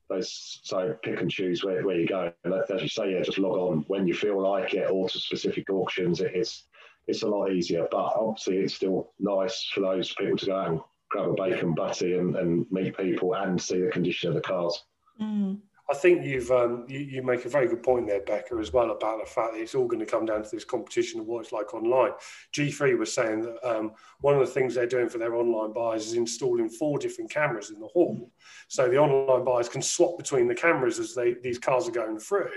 those 0.09 0.61
so 0.63 0.97
pick 1.03 1.21
and 1.21 1.31
choose 1.31 1.63
where, 1.63 1.85
where 1.85 1.99
you 1.99 2.07
go. 2.07 2.33
And 2.45 2.55
as 2.55 2.83
you 2.83 2.89
say, 2.89 3.13
yeah, 3.13 3.23
just 3.23 3.39
log 3.39 3.57
on 3.57 3.85
when 3.87 4.07
you 4.07 4.15
feel 4.15 4.43
like 4.43 4.75
it, 4.75 4.91
or 4.91 5.09
to 5.09 5.19
specific 5.19 5.71
auctions. 5.71 6.21
it's 6.21 6.65
it's 7.11 7.23
a 7.23 7.29
lot 7.29 7.53
easier. 7.53 7.87
But 7.91 8.13
obviously, 8.17 8.59
it's 8.59 8.75
still 8.75 9.13
nice 9.19 9.71
for 9.75 9.81
those 9.81 10.15
people 10.15 10.39
to 10.39 10.47
go 10.47 10.61
and 10.61 10.81
grab 11.11 11.29
a 11.29 11.35
bacon 11.35 11.75
butty 11.75 12.17
and, 12.17 12.37
and 12.37 12.67
meet 12.71 12.97
people 12.97 13.35
and 13.35 13.61
see 13.61 13.81
the 13.81 13.91
condition 13.91 14.29
of 14.29 14.35
the 14.35 14.41
cars. 14.41 14.85
Mm. 15.21 15.59
I 15.91 15.95
think 15.95 16.25
you've 16.25 16.51
um, 16.53 16.85
you, 16.89 17.01
you 17.01 17.23
make 17.23 17.45
a 17.47 17.49
very 17.49 17.67
good 17.67 17.83
point 17.83 18.07
there, 18.07 18.21
Becca, 18.21 18.55
as 18.61 18.73
well 18.73 18.93
about 18.93 19.19
the 19.19 19.29
fact 19.29 19.55
that 19.55 19.61
it's 19.61 19.75
all 19.75 19.89
going 19.89 19.99
to 19.99 20.07
come 20.07 20.25
down 20.25 20.45
to 20.45 20.51
this 20.51 20.65
competition 20.65 21.19
of 21.19 21.27
what 21.27 21.41
it's 21.41 21.53
like 21.53 21.75
online. 21.75 22.13
G3 22.55 22.97
was 22.97 23.13
saying 23.13 23.43
that 23.43 23.69
um, 23.69 23.93
one 24.21 24.35
of 24.35 24.41
the 24.41 24.53
things 24.53 24.75
they're 24.75 24.87
doing 24.87 25.09
for 25.09 25.19
their 25.19 25.35
online 25.35 25.73
buyers 25.73 26.07
is 26.07 26.15
installing 26.15 26.69
four 26.69 26.99
different 26.99 27.31
cameras 27.31 27.71
in 27.71 27.81
the 27.81 27.89
hall, 27.89 28.31
so 28.69 28.89
the 28.89 28.99
online 28.99 29.45
buyers 29.45 29.69
can 29.69 29.83
swap 29.83 30.17
between 30.17 30.47
the 30.47 30.55
cameras 30.55 31.01
as 31.01 31.13
they 31.13 31.35
these 31.43 31.59
cars 31.59 31.89
are 31.89 31.93
going 31.93 32.21
through. 32.21 32.51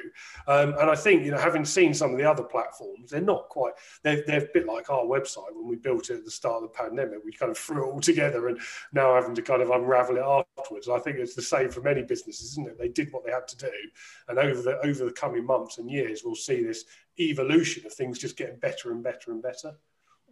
Um, 0.48 0.76
and 0.80 0.92
I 0.92 0.96
think 0.96 1.26
you 1.26 1.32
know, 1.32 1.40
having 1.40 1.66
seen 1.66 1.94
some 1.96 2.12
of 2.12 2.20
the 2.20 2.30
other 2.30 2.44
platforms, 2.44 3.10
they're 3.10 3.22
not 3.22 3.50
quite 3.50 3.74
they're 4.04 4.24
they're 4.28 4.44
a 4.44 4.50
bit 4.54 4.68
like 4.68 4.92
our 4.92 5.06
website 5.06 5.56
when 5.56 5.68
we 5.68 5.76
built 5.76 6.12
it 6.12 6.18
at 6.18 6.26
the 6.26 6.32
start 6.32 6.58
of 6.58 6.64
the 6.64 6.78
pandemic. 6.78 7.20
We 7.26 7.32
kind 7.32 7.52
of 7.52 7.58
threw 7.58 7.84
it 7.84 7.94
all 7.94 8.00
together, 8.00 8.50
and 8.50 8.60
now 8.92 9.16
having 9.16 9.34
to 9.34 9.42
kind 9.42 9.64
of 9.64 9.72
unravel 9.72 10.18
it 10.18 10.46
afterwards. 10.60 10.88
I 10.88 11.00
think 11.00 11.18
it's 11.18 11.34
the 11.34 11.42
same 11.42 11.72
for 11.72 11.82
many 11.82 12.04
businesses, 12.04 12.52
isn't 12.52 12.68
it? 12.68 12.78
They 12.78 12.90
did 12.90 13.12
what 13.12 13.23
they 13.26 13.32
had 13.32 13.48
to 13.48 13.58
do. 13.58 13.72
And 14.28 14.40
over 14.40 14.62
the 14.62 14.78
over 14.86 15.06
the 15.06 15.12
coming 15.12 15.46
months 15.46 15.78
and 15.78 15.90
years, 15.90 16.22
we'll 16.24 16.36
see 16.36 16.64
this 16.64 16.86
evolution 17.20 17.86
of 17.86 17.94
things 17.94 18.20
just 18.20 18.38
getting 18.38 18.60
better 18.60 18.92
and 18.92 19.04
better 19.04 19.32
and 19.32 19.42
better. 19.42 19.74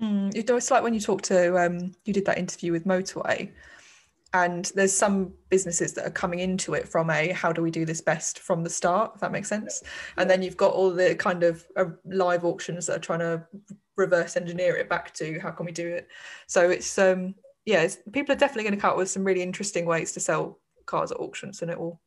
Mm, 0.01 0.35
it's 0.35 0.71
like 0.71 0.83
when 0.83 0.93
you 0.93 0.99
talk 0.99 1.21
to 1.23 1.57
um, 1.57 1.93
you 2.05 2.13
did 2.13 2.25
that 2.25 2.37
interview 2.37 2.71
with 2.71 2.85
Motorway, 2.85 3.51
and 4.33 4.71
there's 4.75 4.93
some 4.93 5.33
businesses 5.49 5.93
that 5.93 6.07
are 6.07 6.11
coming 6.11 6.39
into 6.39 6.73
it 6.73 6.87
from 6.87 7.09
a 7.09 7.31
how 7.33 7.51
do 7.51 7.61
we 7.61 7.71
do 7.71 7.85
this 7.85 8.01
best 8.01 8.39
from 8.39 8.63
the 8.63 8.69
start, 8.69 9.11
if 9.15 9.21
that 9.21 9.31
makes 9.31 9.49
sense. 9.49 9.83
And 10.17 10.29
then 10.29 10.41
you've 10.41 10.57
got 10.57 10.73
all 10.73 10.89
the 10.89 11.15
kind 11.15 11.43
of 11.43 11.65
uh, 11.75 11.85
live 12.05 12.45
auctions 12.45 12.87
that 12.87 12.97
are 12.97 12.99
trying 12.99 13.19
to 13.19 13.45
reverse 13.97 14.37
engineer 14.37 14.75
it 14.77 14.89
back 14.89 15.13
to 15.13 15.37
how 15.39 15.51
can 15.51 15.65
we 15.65 15.71
do 15.71 15.87
it. 15.87 16.07
So 16.47 16.69
it's 16.69 16.97
um 16.97 17.35
yeah, 17.65 17.81
it's, 17.81 17.97
people 18.11 18.33
are 18.33 18.37
definitely 18.37 18.63
going 18.63 18.75
to 18.75 18.81
come 18.81 18.91
up 18.91 18.97
with 18.97 19.09
some 19.09 19.23
really 19.23 19.43
interesting 19.43 19.85
ways 19.85 20.13
to 20.13 20.19
sell 20.19 20.59
cars 20.85 21.11
at 21.11 21.19
auctions, 21.19 21.61
and 21.61 21.69
it 21.69 21.79
will 21.79 22.01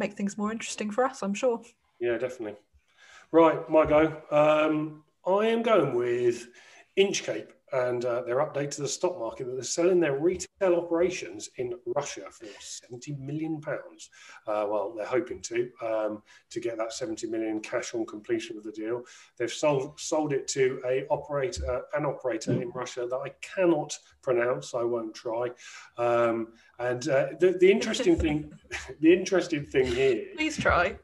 make 0.00 0.14
things 0.14 0.36
more 0.36 0.50
interesting 0.50 0.90
for 0.90 1.04
us, 1.04 1.22
I'm 1.22 1.34
sure. 1.34 1.62
Yeah, 2.00 2.18
definitely. 2.18 2.56
Right, 3.30 3.68
my 3.70 3.86
go. 3.86 4.16
Um, 4.32 5.04
I 5.24 5.46
am 5.46 5.62
going 5.62 5.94
with 5.94 6.48
Inchcape 6.98 7.50
and 7.72 8.04
uh, 8.04 8.22
their 8.22 8.36
update 8.36 8.70
to 8.72 8.82
the 8.82 8.88
stock 8.88 9.18
market 9.18 9.46
that 9.46 9.54
they're 9.54 9.62
selling 9.62 10.00
their 10.00 10.18
retail 10.18 10.74
operations 10.74 11.50
in 11.56 11.74
Russia 11.94 12.22
for 12.30 12.46
70 12.58 13.14
million 13.14 13.60
pounds. 13.60 14.10
Uh, 14.46 14.66
well, 14.68 14.94
they're 14.96 15.06
hoping 15.06 15.40
to 15.42 15.70
um, 15.82 16.22
to 16.50 16.60
get 16.60 16.76
that 16.78 16.92
70 16.92 17.26
million 17.28 17.60
cash 17.60 17.94
on 17.94 18.04
completion 18.06 18.56
of 18.56 18.64
the 18.64 18.72
deal. 18.72 19.02
They've 19.38 19.52
sold 19.52 19.98
sold 19.98 20.32
it 20.32 20.48
to 20.48 20.80
a 20.86 21.06
operator, 21.10 21.82
an 21.94 22.04
operator 22.04 22.52
in 22.52 22.70
Russia 22.70 23.06
that 23.08 23.16
I 23.16 23.30
cannot 23.40 23.96
pronounce. 24.22 24.74
I 24.74 24.82
won't 24.82 25.14
try. 25.14 25.48
Um, 25.96 26.48
and 26.78 27.08
uh, 27.08 27.28
the, 27.38 27.56
the 27.60 27.70
interesting 27.70 28.16
thing, 28.16 28.52
the 29.00 29.12
interesting 29.12 29.66
thing 29.66 29.86
here. 29.86 30.26
Please 30.36 30.56
try. 30.56 30.96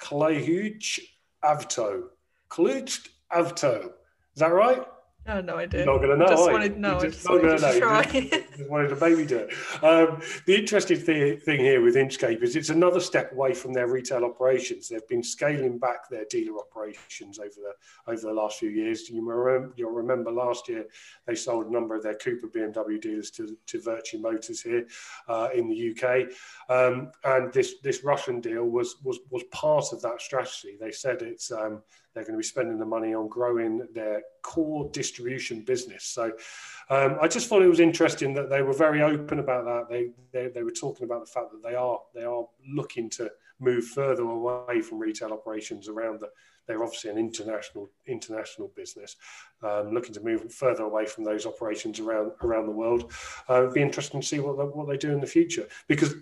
Klahuj 0.00 1.00
Avto. 1.44 2.04
Klahuj 2.48 3.08
Avto. 3.32 3.92
Is 4.40 4.48
that 4.48 4.54
right? 4.54 4.82
Oh, 5.26 5.42
no 5.42 5.56
idea. 5.56 5.84
You're 5.84 5.92
not 5.92 5.98
going 5.98 6.18
to 6.18 6.24
know. 6.24 6.28
Just 6.28 6.50
wanted, 6.50 6.78
no, 6.78 6.94
you 6.94 7.10
just, 7.10 7.18
just 7.18 7.28
wanted 7.28 7.58
to 7.58 7.78
try. 7.78 8.02
Just, 8.04 8.30
just, 8.56 8.70
wanted 8.70 8.88
to 8.88 8.96
maybe 8.96 9.26
do 9.26 9.36
it. 9.36 9.84
Um, 9.84 10.22
the 10.46 10.56
interesting 10.56 10.98
thing, 10.98 11.36
thing 11.36 11.60
here 11.60 11.82
with 11.82 11.94
Inchcape 11.94 12.42
is 12.42 12.56
it's 12.56 12.70
another 12.70 13.00
step 13.00 13.32
away 13.32 13.52
from 13.52 13.74
their 13.74 13.86
retail 13.86 14.24
operations. 14.24 14.88
They've 14.88 15.06
been 15.08 15.22
scaling 15.22 15.78
back 15.78 16.08
their 16.08 16.24
dealer 16.30 16.58
operations 16.58 17.38
over 17.38 17.50
the 17.50 18.10
over 18.10 18.22
the 18.22 18.32
last 18.32 18.58
few 18.58 18.70
years. 18.70 19.10
You 19.10 19.22
remember, 19.22 19.74
you'll 19.76 19.92
remember 19.92 20.32
last 20.32 20.70
year 20.70 20.86
they 21.26 21.34
sold 21.34 21.66
a 21.66 21.70
number 21.70 21.94
of 21.94 22.02
their 22.02 22.14
Cooper 22.14 22.48
BMW 22.48 22.98
dealers 22.98 23.30
to, 23.32 23.58
to 23.66 23.78
Vertu 23.78 24.22
Motors 24.22 24.62
here 24.62 24.86
uh, 25.28 25.50
in 25.54 25.68
the 25.68 25.90
UK, 25.90 26.30
um, 26.74 27.12
and 27.24 27.52
this 27.52 27.74
this 27.82 28.02
Russian 28.04 28.40
deal 28.40 28.64
was 28.64 28.96
was 29.04 29.18
was 29.28 29.42
part 29.52 29.92
of 29.92 30.00
that 30.00 30.22
strategy. 30.22 30.78
They 30.80 30.92
said 30.92 31.20
it's 31.20 31.52
um, 31.52 31.82
they're 32.14 32.24
going 32.24 32.34
to 32.34 32.38
be 32.38 32.44
spending 32.44 32.78
the 32.78 32.84
money 32.84 33.14
on 33.14 33.28
growing 33.28 33.86
their 33.94 34.22
core 34.42 34.88
distribution 34.92 35.62
business. 35.62 36.04
So 36.04 36.32
um, 36.88 37.18
I 37.20 37.28
just 37.28 37.48
thought 37.48 37.62
it 37.62 37.68
was 37.68 37.80
interesting 37.80 38.34
that 38.34 38.50
they 38.50 38.62
were 38.62 38.72
very 38.72 39.02
open 39.02 39.38
about 39.38 39.64
that. 39.64 39.88
They, 39.88 40.10
they, 40.32 40.48
they 40.48 40.62
were 40.62 40.70
talking 40.72 41.04
about 41.04 41.24
the 41.24 41.30
fact 41.30 41.52
that 41.52 41.62
they 41.62 41.74
are 41.74 42.00
they 42.14 42.24
are 42.24 42.46
looking 42.68 43.10
to 43.10 43.30
move 43.60 43.84
further 43.84 44.22
away 44.22 44.80
from 44.80 44.98
retail 44.98 45.32
operations 45.32 45.88
around 45.88 46.20
the. 46.20 46.28
They're 46.66 46.84
obviously 46.84 47.10
an 47.10 47.18
international 47.18 47.90
international 48.06 48.70
business, 48.76 49.16
um, 49.62 49.92
looking 49.92 50.14
to 50.14 50.20
move 50.20 50.52
further 50.52 50.84
away 50.84 51.04
from 51.04 51.24
those 51.24 51.44
operations 51.44 51.98
around 51.98 52.32
around 52.42 52.66
the 52.66 52.72
world. 52.72 53.12
Uh, 53.48 53.62
it'd 53.62 53.74
be 53.74 53.82
interesting 53.82 54.20
to 54.20 54.26
see 54.26 54.38
what 54.38 54.76
what 54.76 54.88
they 54.88 54.96
do 54.96 55.12
in 55.12 55.20
the 55.20 55.26
future. 55.26 55.66
Because 55.88 56.14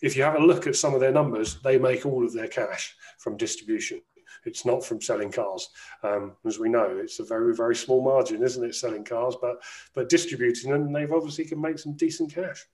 if 0.00 0.16
you 0.16 0.22
have 0.22 0.36
a 0.36 0.38
look 0.38 0.66
at 0.66 0.76
some 0.76 0.94
of 0.94 1.00
their 1.00 1.12
numbers, 1.12 1.60
they 1.62 1.78
make 1.78 2.06
all 2.06 2.24
of 2.24 2.32
their 2.32 2.48
cash 2.48 2.96
from 3.18 3.36
distribution. 3.36 4.00
It's 4.44 4.64
not 4.64 4.84
from 4.84 5.00
selling 5.00 5.30
cars, 5.30 5.68
um, 6.02 6.32
as 6.46 6.58
we 6.58 6.68
know. 6.68 6.98
It's 7.02 7.20
a 7.20 7.24
very 7.24 7.54
very 7.54 7.76
small 7.76 8.02
margin, 8.02 8.42
isn't 8.42 8.64
it? 8.64 8.74
Selling 8.74 9.04
cars, 9.04 9.36
but 9.40 9.62
but 9.94 10.08
distributing 10.08 10.70
them, 10.70 10.92
they've 10.92 11.12
obviously 11.12 11.44
can 11.44 11.60
make 11.60 11.78
some 11.78 11.94
decent 11.94 12.34
cash. 12.34 12.66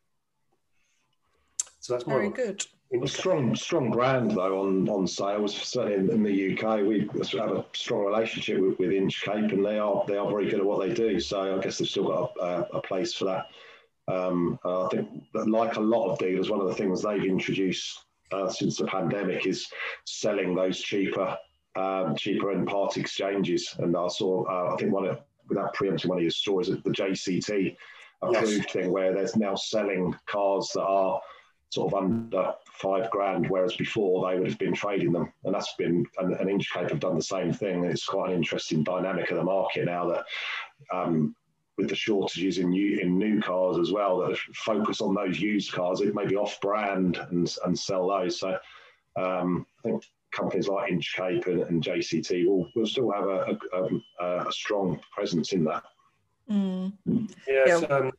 So 1.80 1.92
that's 1.92 2.04
very 2.04 2.30
good. 2.30 2.66
A 3.02 3.06
strong, 3.06 3.54
strong 3.54 3.90
brand 3.90 4.32
though 4.32 4.60
on 4.60 4.88
on 4.88 5.06
sales. 5.06 5.56
Certainly 5.56 5.94
in, 5.94 6.10
in, 6.10 6.22
the 6.22 6.58
UK, 6.58 6.84
we 6.84 7.08
have 7.38 7.50
a 7.50 7.64
strong 7.72 8.04
relationship 8.04 8.60
with, 8.60 8.78
with 8.78 8.90
Inchcape, 8.90 9.52
and 9.52 9.64
they 9.64 9.78
are 9.78 10.04
they 10.06 10.16
are 10.16 10.28
very 10.28 10.48
good 10.48 10.60
at 10.60 10.64
what 10.64 10.80
they 10.80 10.94
do. 10.94 11.20
So 11.20 11.56
I 11.56 11.60
guess 11.60 11.78
they've 11.78 11.88
still 11.88 12.08
got 12.08 12.32
a, 12.40 12.76
a 12.76 12.82
place 12.82 13.12
for 13.14 13.26
that. 13.26 13.46
Um, 14.08 14.58
I 14.64 14.88
think, 14.90 15.08
like 15.34 15.76
a 15.76 15.80
lot 15.80 16.10
of 16.10 16.18
dealers, 16.18 16.50
one 16.50 16.60
of 16.60 16.68
the 16.68 16.74
things 16.74 17.02
they've 17.02 17.24
introduced 17.24 18.04
uh, 18.32 18.48
since 18.48 18.76
the 18.76 18.86
pandemic 18.86 19.46
is 19.46 19.68
selling 20.04 20.54
those 20.54 20.80
cheaper 20.80 21.36
um, 21.76 22.16
cheaper 22.16 22.52
end 22.52 22.66
part 22.66 22.96
exchanges. 22.96 23.74
And 23.78 23.96
I 23.96 24.08
saw, 24.08 24.44
uh, 24.44 24.74
I 24.74 24.76
think 24.76 24.92
one 24.92 25.06
of, 25.06 25.20
without 25.48 25.74
preempting 25.74 26.08
one 26.08 26.18
of 26.18 26.22
your 26.22 26.30
stories, 26.30 26.70
at 26.70 26.82
the 26.82 26.90
JCT 26.90 27.76
approved 28.22 28.64
yes. 28.64 28.72
thing 28.72 28.92
where 28.92 29.12
there's 29.12 29.36
now 29.36 29.54
selling 29.54 30.14
cars 30.26 30.70
that 30.74 30.82
are 30.82 31.20
sort 31.70 31.92
of 31.92 32.02
under 32.02 32.54
five 32.72 33.10
grand, 33.10 33.48
whereas 33.50 33.76
before 33.76 34.28
they 34.28 34.38
would 34.38 34.48
have 34.48 34.58
been 34.58 34.74
trading 34.74 35.12
them. 35.12 35.32
And 35.44 35.54
that's 35.54 35.74
been, 35.74 36.06
and, 36.18 36.32
and 36.34 36.48
Inchcape 36.48 36.90
have 36.90 37.00
done 37.00 37.16
the 37.16 37.22
same 37.22 37.52
thing. 37.52 37.84
It's 37.84 38.06
quite 38.06 38.30
an 38.30 38.36
interesting 38.36 38.82
dynamic 38.82 39.30
of 39.30 39.36
the 39.36 39.44
market 39.44 39.84
now 39.84 40.08
that 40.08 40.24
um, 40.92 41.34
with 41.76 41.88
the 41.88 41.94
shortages 41.94 42.58
in 42.58 42.70
new, 42.70 42.98
in 43.00 43.18
new 43.18 43.42
cars 43.42 43.78
as 43.78 43.92
well, 43.92 44.18
that 44.18 44.38
focus 44.54 45.00
on 45.00 45.14
those 45.14 45.38
used 45.38 45.72
cars, 45.72 46.00
it 46.00 46.14
may 46.14 46.26
be 46.26 46.36
off 46.36 46.60
brand 46.60 47.18
and, 47.30 47.54
and 47.64 47.78
sell 47.78 48.08
those. 48.08 48.38
So 48.40 48.58
um, 49.16 49.66
I 49.80 49.88
think 49.88 50.04
companies 50.36 50.68
like 50.68 50.90
Inchcape 50.90 51.46
and, 51.46 51.62
and 51.62 51.82
JCT 51.82 52.46
will, 52.46 52.68
will 52.74 52.86
still 52.86 53.10
have 53.10 53.24
a, 53.24 53.58
a, 54.20 54.48
a 54.48 54.52
strong 54.52 55.00
presence 55.12 55.52
in 55.52 55.64
that. 55.64 55.82
Mm. 56.50 56.92
Yes, 57.46 57.82
yeah. 57.82 57.86
um, 57.88 58.12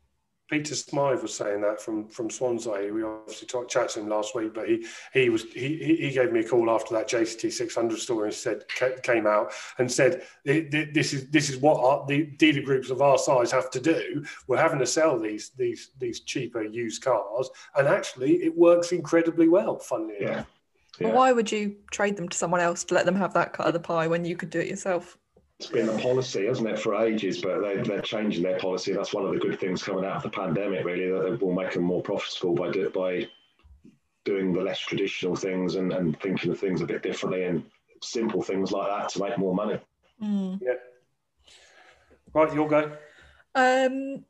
Peter 0.49 0.75
Smythe 0.75 1.21
was 1.21 1.33
saying 1.33 1.61
that 1.61 1.81
from 1.81 2.07
from 2.07 2.29
Swansea. 2.29 2.91
We 2.93 3.03
obviously 3.03 3.47
talked 3.47 3.71
chat 3.71 3.89
to 3.89 3.99
him 3.99 4.07
last 4.07 4.33
week, 4.33 4.53
but 4.53 4.67
he 4.67 4.85
he 5.13 5.29
was 5.29 5.43
he 5.43 5.97
he 5.99 6.11
gave 6.11 6.31
me 6.31 6.39
a 6.39 6.47
call 6.47 6.69
after 6.69 6.93
that 6.95 7.09
JCT 7.09 7.51
600 7.51 7.99
story 7.99 8.27
and 8.27 8.33
said 8.33 8.63
came 9.03 9.27
out 9.27 9.51
and 9.77 9.91
said 9.91 10.23
this 10.45 11.13
is 11.13 11.29
this 11.29 11.49
is 11.49 11.57
what 11.57 11.79
our, 11.83 12.05
the 12.07 12.27
dealer 12.37 12.61
groups 12.61 12.89
of 12.89 13.01
our 13.01 13.17
size 13.17 13.51
have 13.51 13.69
to 13.71 13.79
do. 13.79 14.23
We're 14.47 14.57
having 14.57 14.79
to 14.79 14.85
sell 14.85 15.19
these 15.19 15.51
these 15.57 15.91
these 15.99 16.21
cheaper 16.21 16.63
used 16.63 17.01
cars, 17.01 17.49
and 17.75 17.87
actually 17.87 18.43
it 18.43 18.57
works 18.57 18.93
incredibly 18.93 19.49
well. 19.49 19.77
Funnily 19.79 20.15
yeah. 20.21 20.31
enough. 20.31 20.56
Yeah. 20.99 21.13
why 21.13 21.31
would 21.31 21.51
you 21.51 21.75
trade 21.91 22.17
them 22.17 22.29
to 22.29 22.37
someone 22.37 22.61
else 22.61 22.83
to 22.85 22.95
let 22.95 23.05
them 23.05 23.15
have 23.15 23.33
that 23.33 23.53
cut 23.53 23.67
of 23.67 23.73
the 23.73 23.79
pie 23.79 24.07
when 24.07 24.25
you 24.25 24.35
could 24.35 24.49
do 24.49 24.59
it 24.59 24.67
yourself? 24.67 25.17
It's 25.59 25.69
been 25.69 25.89
a 25.89 25.97
policy, 25.97 26.45
hasn't 26.45 26.69
it, 26.69 26.79
for 26.79 26.95
ages? 26.95 27.41
But 27.41 27.61
they, 27.61 27.77
they're 27.81 28.01
changing 28.01 28.43
their 28.43 28.59
policy. 28.59 28.93
That's 28.93 29.13
one 29.13 29.25
of 29.25 29.33
the 29.33 29.39
good 29.39 29.59
things 29.59 29.81
coming 29.81 30.05
out 30.05 30.17
of 30.17 30.23
the 30.23 30.29
pandemic, 30.29 30.85
really, 30.85 31.09
that 31.09 31.33
it 31.33 31.41
will 31.41 31.53
make 31.53 31.73
them 31.73 31.83
more 31.83 32.01
profitable 32.01 32.53
by 32.53 32.71
do, 32.71 32.89
by 32.91 33.27
doing 34.23 34.53
the 34.53 34.61
less 34.61 34.79
traditional 34.79 35.35
things 35.35 35.75
and, 35.75 35.91
and 35.93 36.19
thinking 36.19 36.51
of 36.51 36.59
things 36.59 36.81
a 36.81 36.85
bit 36.85 37.01
differently 37.01 37.45
and 37.45 37.63
simple 38.03 38.41
things 38.41 38.71
like 38.71 38.87
that 38.87 39.09
to 39.09 39.19
make 39.19 39.37
more 39.37 39.55
money. 39.55 39.79
Mm. 40.21 40.59
Yeah. 40.61 40.73
Right, 42.33 42.53
you'll 42.53 42.67
go. 42.67 42.91
Um, 43.55 44.25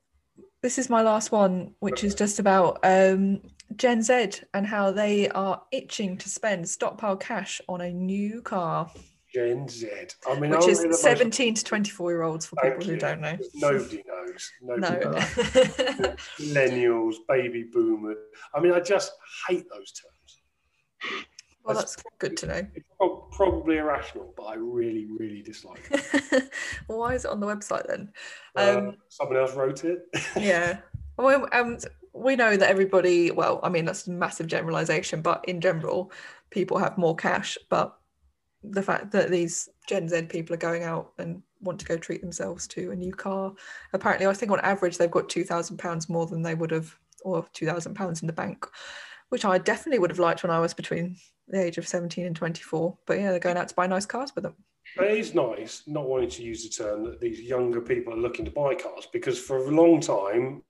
this 0.67 0.77
is 0.77 0.89
my 0.89 1.01
last 1.01 1.31
one, 1.31 1.73
which 1.79 2.03
is 2.03 2.13
just 2.13 2.39
about 2.39 2.79
um, 2.83 3.39
Gen 3.77 4.01
Z 4.01 4.31
and 4.53 4.67
how 4.67 4.91
they 4.91 5.29
are 5.29 5.61
itching 5.71 6.17
to 6.17 6.27
spend 6.27 6.67
stockpile 6.67 7.15
cash 7.15 7.61
on 7.69 7.79
a 7.79 7.89
new 7.89 8.41
car. 8.41 8.91
Gen 9.33 9.69
Z. 9.69 9.87
I 10.29 10.37
mean, 10.37 10.51
which 10.51 10.67
is 10.67 10.85
17 10.99 11.51
most... 11.51 11.59
to 11.59 11.63
24 11.63 12.11
year 12.11 12.23
olds 12.23 12.45
for 12.47 12.57
people 12.57 12.85
who 12.85 12.97
don't 12.97 13.21
know. 13.21 13.37
Nobody 13.55 14.03
knows. 14.05 14.51
Nobody 14.61 15.05
no. 15.05 15.11
knows. 15.11 15.23
Millennials, 16.37 17.15
baby 17.29 17.63
boomers. 17.71 18.17
I 18.53 18.59
mean, 18.59 18.73
I 18.73 18.81
just 18.81 19.13
hate 19.47 19.67
those 19.73 19.93
terms. 19.93 21.23
Well, 21.67 21.75
that's, 21.75 21.95
that's 21.95 22.07
good 22.19 22.37
to 22.37 22.47
know. 22.47 22.67
It's 22.75 22.87
probably 23.31 23.77
irrational, 23.77 24.33
but 24.37 24.43
I 24.43 24.55
really, 24.55 25.05
really 25.19 25.41
dislike 25.41 25.85
it. 25.91 26.49
well, 26.87 26.99
why 26.99 27.13
is 27.13 27.25
it 27.25 27.31
on 27.31 27.39
the 27.39 27.45
website 27.45 27.85
then? 27.87 28.11
Uh, 28.55 28.77
um, 28.77 28.97
someone 29.09 29.37
else 29.37 29.53
wrote 29.53 29.83
it. 29.83 30.07
yeah. 30.37 30.79
Well, 31.17 31.47
um, 31.51 31.77
we 32.13 32.35
know 32.35 32.55
that 32.55 32.69
everybody, 32.69 33.31
well, 33.31 33.59
I 33.63 33.69
mean, 33.69 33.85
that's 33.85 34.07
a 34.07 34.11
massive 34.11 34.47
generalization, 34.47 35.21
but 35.21 35.43
in 35.47 35.61
general, 35.61 36.11
people 36.49 36.77
have 36.77 36.97
more 36.97 37.15
cash. 37.15 37.57
But 37.69 37.95
the 38.63 38.81
fact 38.81 39.11
that 39.11 39.29
these 39.29 39.69
Gen 39.87 40.07
Z 40.09 40.23
people 40.23 40.53
are 40.53 40.57
going 40.57 40.83
out 40.83 41.11
and 41.17 41.43
want 41.61 41.79
to 41.79 41.85
go 41.85 41.97
treat 41.97 42.21
themselves 42.21 42.65
to 42.69 42.91
a 42.91 42.95
new 42.95 43.13
car, 43.13 43.53
apparently, 43.93 44.25
I 44.25 44.33
think 44.33 44.51
on 44.51 44.59
average, 44.61 44.97
they've 44.97 45.11
got 45.11 45.29
£2,000 45.29 46.09
more 46.09 46.25
than 46.25 46.41
they 46.41 46.55
would 46.55 46.71
have, 46.71 46.97
or 47.23 47.43
£2,000 47.53 48.21
in 48.21 48.27
the 48.27 48.33
bank, 48.33 48.65
which 49.29 49.45
I 49.45 49.57
definitely 49.57 49.99
would 49.99 50.11
have 50.11 50.19
liked 50.19 50.43
when 50.43 50.51
I 50.51 50.59
was 50.59 50.73
between 50.73 51.17
the 51.47 51.63
age 51.63 51.77
of 51.77 51.87
17 51.87 52.25
and 52.25 52.35
24. 52.35 52.97
But 53.05 53.19
yeah, 53.19 53.31
they're 53.31 53.39
going 53.39 53.57
out 53.57 53.69
to 53.69 53.75
buy 53.75 53.87
nice 53.87 54.05
cars 54.05 54.33
with 54.35 54.43
them. 54.43 54.55
It 54.95 55.19
is 55.19 55.35
nice 55.35 55.83
not 55.85 56.07
wanting 56.07 56.29
to 56.29 56.43
use 56.43 56.63
the 56.63 56.69
term 56.69 57.03
that 57.03 57.19
these 57.19 57.41
younger 57.41 57.81
people 57.81 58.13
are 58.13 58.17
looking 58.17 58.45
to 58.45 58.51
buy 58.51 58.73
cars 58.73 59.07
because 59.11 59.37
for 59.37 59.57
a 59.57 59.69
long 59.69 59.99
time, 59.99 60.63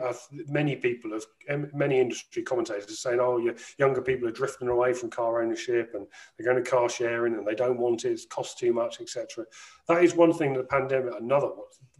uh, 0.00 0.12
many 0.48 0.76
people 0.76 1.10
have, 1.10 1.74
many 1.74 2.00
industry 2.00 2.42
commentators 2.42 2.90
are 2.90 2.94
saying, 2.94 3.18
oh, 3.20 3.52
younger 3.78 4.00
people 4.00 4.28
are 4.28 4.32
drifting 4.32 4.68
away 4.68 4.94
from 4.94 5.10
car 5.10 5.42
ownership 5.42 5.90
and 5.94 6.06
they're 6.36 6.50
going 6.50 6.62
to 6.62 6.70
car 6.70 6.88
sharing 6.88 7.34
and 7.34 7.46
they 7.46 7.54
don't 7.54 7.78
want 7.78 8.04
it, 8.04 8.12
it 8.12 8.30
costs 8.30 8.58
too 8.58 8.72
much, 8.72 9.00
etc. 9.00 9.44
That 9.88 10.02
is 10.02 10.14
one 10.14 10.32
thing 10.32 10.54
that 10.54 10.60
the 10.60 10.68
pandemic, 10.68 11.14
another 11.20 11.50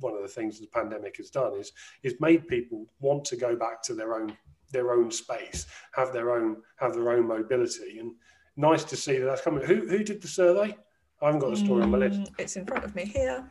one 0.01 0.15
of 0.15 0.23
the 0.23 0.29
things 0.29 0.61
the 0.61 0.67
pandemic 0.69 1.17
has 1.19 1.31
done 1.31 1.55
is, 1.59 1.73
is 2.03 2.15
made 2.21 2.49
people 2.49 2.87
want 3.01 3.25
to 3.27 3.37
go 3.37 3.57
back 3.57 3.83
to 3.83 3.95
their 3.95 4.15
own 4.15 4.37
their 4.75 4.93
own 4.93 5.11
space, 5.11 5.67
have 5.95 6.13
their 6.13 6.33
own 6.37 6.57
have 6.77 6.93
their 6.93 7.11
own 7.13 7.27
mobility, 7.27 7.99
and 7.99 8.13
nice 8.57 8.85
to 8.85 8.97
see 8.97 9.17
that 9.19 9.25
that's 9.25 9.41
coming. 9.41 9.65
Who 9.65 9.89
who 9.89 10.05
did 10.05 10.21
the 10.21 10.29
survey? 10.29 10.77
I 11.23 11.27
haven't 11.27 11.41
got 11.41 11.51
the 11.51 11.57
story 11.57 11.81
mm, 11.81 11.85
on 11.85 11.91
my 11.91 11.99
list. 11.99 12.21
Mm, 12.21 12.35
it's 12.39 12.57
in 12.57 12.67
front 12.67 12.85
of 12.85 12.95
me 12.95 13.07
here. 13.07 13.51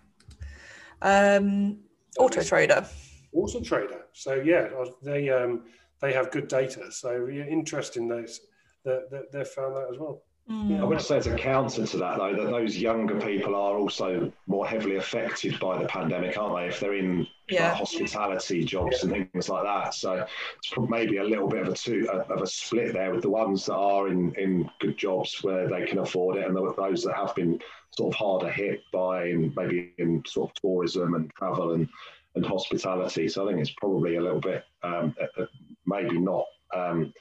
Um, 1.02 1.80
Auto 2.20 2.44
Trader. 2.44 2.86
Auto 3.34 3.62
Trader. 3.62 4.02
So 4.14 4.36
yeah, 4.36 4.70
they 5.02 5.30
um, 5.30 5.64
they 6.02 6.14
have 6.14 6.30
good 6.30 6.48
data. 6.48 6.92
So 6.92 7.26
yeah, 7.26 7.46
interesting. 7.46 8.08
Those 8.08 8.42
that, 8.86 9.10
that 9.10 9.32
they've 9.32 9.48
found 9.48 9.76
that 9.76 9.88
as 9.92 9.98
well. 9.98 10.22
Mm. 10.50 10.82
I 10.82 10.84
would 10.84 11.02
say 11.02 11.18
it's 11.18 11.28
a 11.28 11.36
counter 11.38 11.86
to 11.86 11.98
that, 11.98 12.18
though, 12.18 12.36
that 12.36 12.52
those 12.52 12.78
younger 12.78 13.18
people 13.20 13.56
are 13.56 13.78
also 13.78 14.32
more 14.46 14.68
heavily 14.68 14.98
affected 14.98 15.58
by 15.60 15.82
the 15.82 15.88
pandemic, 15.88 16.38
aren't 16.38 16.58
they? 16.58 16.68
If 16.68 16.82
they're 16.82 16.96
in 16.96 17.26
yeah. 17.50 17.70
like, 17.70 17.80
hospitality 17.80 18.64
jobs 18.64 19.04
and 19.04 19.12
things 19.12 19.50
like 19.50 19.64
that. 19.64 19.94
So 19.94 20.26
it's 20.58 20.90
maybe 20.90 21.18
a 21.18 21.24
little 21.24 21.48
bit 21.48 21.62
of 21.62 21.70
a 21.70 21.76
two 21.76 22.08
of 22.10 22.42
a 22.42 22.48
split 22.48 22.94
there 22.94 23.12
with 23.12 23.22
the 23.22 23.30
ones 23.30 23.66
that 23.66 23.76
are 23.76 24.08
in, 24.08 24.34
in 24.36 24.70
good 24.80 24.98
jobs 24.98 25.44
where 25.44 25.68
they 25.68 25.86
can 25.86 26.00
afford 26.00 26.38
it, 26.38 26.48
and 26.48 26.56
those 26.56 27.04
that 27.04 27.16
have 27.16 27.36
been 27.36 27.60
sort 27.92 28.14
of 28.14 28.18
harder 28.18 28.50
hit 28.50 28.82
by 28.92 29.34
maybe 29.56 29.94
in 29.98 30.24
sort 30.26 30.50
of 30.50 30.62
tourism 30.62 31.16
and 31.16 31.32
travel 31.36 31.74
and 31.74 31.88
and 32.36 32.46
hospitality. 32.46 33.28
So 33.28 33.46
I 33.46 33.50
think 33.50 33.62
it's 33.62 33.76
probably 33.78 34.16
a 34.16 34.22
little 34.22 34.42
bit 34.42 34.64
um, 34.82 35.16
maybe 35.86 36.18
not 36.18 36.46
um, 36.74 37.14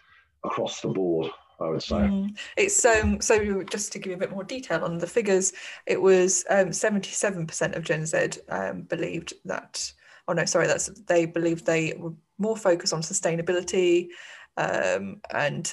across 0.45 0.81
the 0.81 0.89
board. 0.89 1.31
I 1.61 1.69
would 1.69 1.83
say. 1.83 1.95
Mm. 1.95 2.37
It's 2.57 2.85
um 2.85 3.21
so 3.21 3.63
just 3.63 3.93
to 3.93 4.01
give 4.01 4.11
you 4.11 4.17
a 4.17 4.19
bit 4.19 4.33
more 4.33 4.43
detail 4.43 4.85
on 4.85 4.99
the 4.99 5.07
figures, 5.07 5.53
it 5.87 6.01
was 6.01 6.45
um 6.51 6.71
77% 6.71 7.77
of 7.77 7.85
Gen 7.85 8.05
Z 8.05 8.41
um, 8.49 8.83
believed 8.83 9.35
that 9.45 9.93
oh 10.29 10.33
no, 10.33 10.45
sorry, 10.45 10.67
that's 10.67 10.89
they 11.07 11.27
believed 11.27 11.67
they 11.67 11.95
were 11.99 12.13
more 12.39 12.57
focused 12.57 12.93
on 12.93 13.03
sustainability 13.03 14.09
um, 14.57 15.21
and 15.33 15.73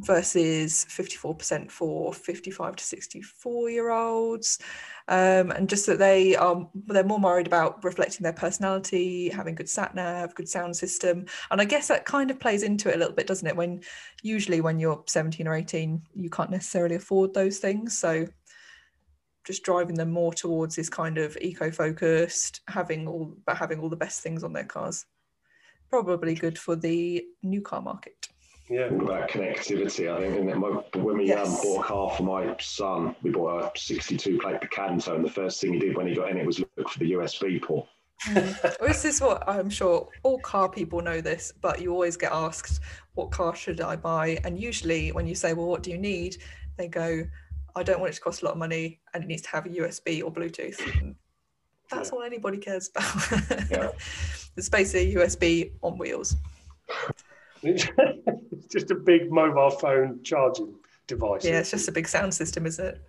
versus 0.00 0.84
54% 0.90 1.70
for 1.70 2.12
55 2.12 2.76
to 2.76 2.84
64 2.84 3.70
year 3.70 3.90
olds 3.90 4.58
um, 5.08 5.50
and 5.52 5.70
just 5.70 5.86
that 5.86 5.98
they 5.98 6.36
are 6.36 6.68
they're 6.88 7.02
more 7.02 7.18
worried 7.18 7.46
about 7.46 7.82
reflecting 7.82 8.22
their 8.22 8.34
personality 8.34 9.30
having 9.30 9.54
good 9.54 9.70
sat 9.70 9.94
nav 9.94 10.34
good 10.34 10.48
sound 10.48 10.76
system 10.76 11.24
and 11.50 11.62
i 11.62 11.64
guess 11.64 11.88
that 11.88 12.04
kind 12.04 12.30
of 12.30 12.38
plays 12.38 12.62
into 12.62 12.90
it 12.90 12.96
a 12.96 12.98
little 12.98 13.14
bit 13.14 13.26
doesn't 13.26 13.48
it? 13.48 13.56
When 13.56 13.80
usually 14.22 14.60
when 14.60 14.78
you're 14.78 15.02
17 15.06 15.48
or 15.48 15.54
18 15.54 16.02
you 16.14 16.28
can't 16.28 16.50
necessarily 16.50 16.96
afford 16.96 17.32
those 17.32 17.56
things 17.56 17.96
so 17.96 18.26
just 19.46 19.62
driving 19.62 19.94
them 19.94 20.10
more 20.10 20.34
towards 20.34 20.76
this 20.76 20.88
kind 20.88 21.18
of 21.18 21.36
eco-focused 21.40 22.60
having 22.68 23.06
all 23.06 23.34
but 23.46 23.56
having 23.56 23.80
all 23.80 23.88
the 23.88 23.96
best 23.96 24.22
things 24.22 24.42
on 24.42 24.52
their 24.52 24.64
cars 24.64 25.06
probably 25.88 26.34
good 26.34 26.58
for 26.58 26.74
the 26.74 27.24
new 27.42 27.60
car 27.60 27.80
market 27.80 28.28
yeah, 28.68 28.86
about 28.86 29.30
connectivity. 29.30 30.12
I 30.12 30.20
think 30.20 30.94
when 31.04 31.16
we 31.16 31.30
um, 31.30 31.38
yes. 31.38 31.48
um, 31.48 31.62
bought 31.62 31.84
a 31.84 31.84
car 31.84 32.10
for 32.16 32.22
my 32.24 32.56
son, 32.58 33.14
we 33.22 33.30
bought 33.30 33.76
a 33.76 33.78
62 33.78 34.38
plate 34.38 34.60
Picanto, 34.60 35.14
and 35.14 35.24
the 35.24 35.30
first 35.30 35.60
thing 35.60 35.74
he 35.74 35.78
did 35.78 35.96
when 35.96 36.08
he 36.08 36.16
got 36.16 36.30
in 36.30 36.36
it 36.36 36.44
was 36.44 36.58
look 36.58 36.88
for 36.88 36.98
the 36.98 37.12
USB 37.12 37.62
port. 37.62 37.86
This 38.80 39.04
is 39.04 39.20
what 39.20 39.48
I'm 39.48 39.70
sure 39.70 40.08
all 40.24 40.40
car 40.40 40.68
people 40.68 41.00
know 41.00 41.20
this, 41.20 41.52
but 41.60 41.80
you 41.80 41.92
always 41.92 42.16
get 42.16 42.32
asked, 42.32 42.80
What 43.14 43.30
car 43.30 43.54
should 43.54 43.80
I 43.80 43.94
buy? 43.94 44.40
And 44.42 44.60
usually, 44.60 45.12
when 45.12 45.28
you 45.28 45.36
say, 45.36 45.52
Well, 45.52 45.66
what 45.66 45.84
do 45.84 45.92
you 45.92 45.98
need? 45.98 46.38
they 46.76 46.88
go, 46.88 47.24
I 47.76 47.82
don't 47.82 48.00
want 48.00 48.10
it 48.12 48.16
to 48.16 48.22
cost 48.22 48.40
a 48.42 48.46
lot 48.46 48.52
of 48.52 48.58
money 48.58 49.00
and 49.12 49.22
it 49.22 49.26
needs 49.26 49.42
to 49.42 49.50
have 49.50 49.66
a 49.66 49.68
USB 49.68 50.24
or 50.24 50.32
Bluetooth. 50.32 50.78
That's 51.90 52.10
yeah. 52.10 52.16
all 52.16 52.22
anybody 52.22 52.58
cares 52.58 52.90
about. 52.90 53.70
yeah. 53.70 53.90
It's 54.56 54.70
basically 54.70 55.14
USB 55.14 55.72
on 55.82 55.98
wheels. 55.98 56.34
it's 57.62 58.66
just 58.72 58.90
a 58.90 58.94
big 58.94 59.30
mobile 59.30 59.68
phone 59.68 60.22
charging 60.22 60.74
device. 61.06 61.44
Yeah, 61.44 61.58
it's 61.58 61.72
just 61.72 61.88
a 61.88 61.92
big 61.92 62.08
sound 62.08 62.32
system, 62.32 62.64
is 62.64 62.78
it? 62.78 63.02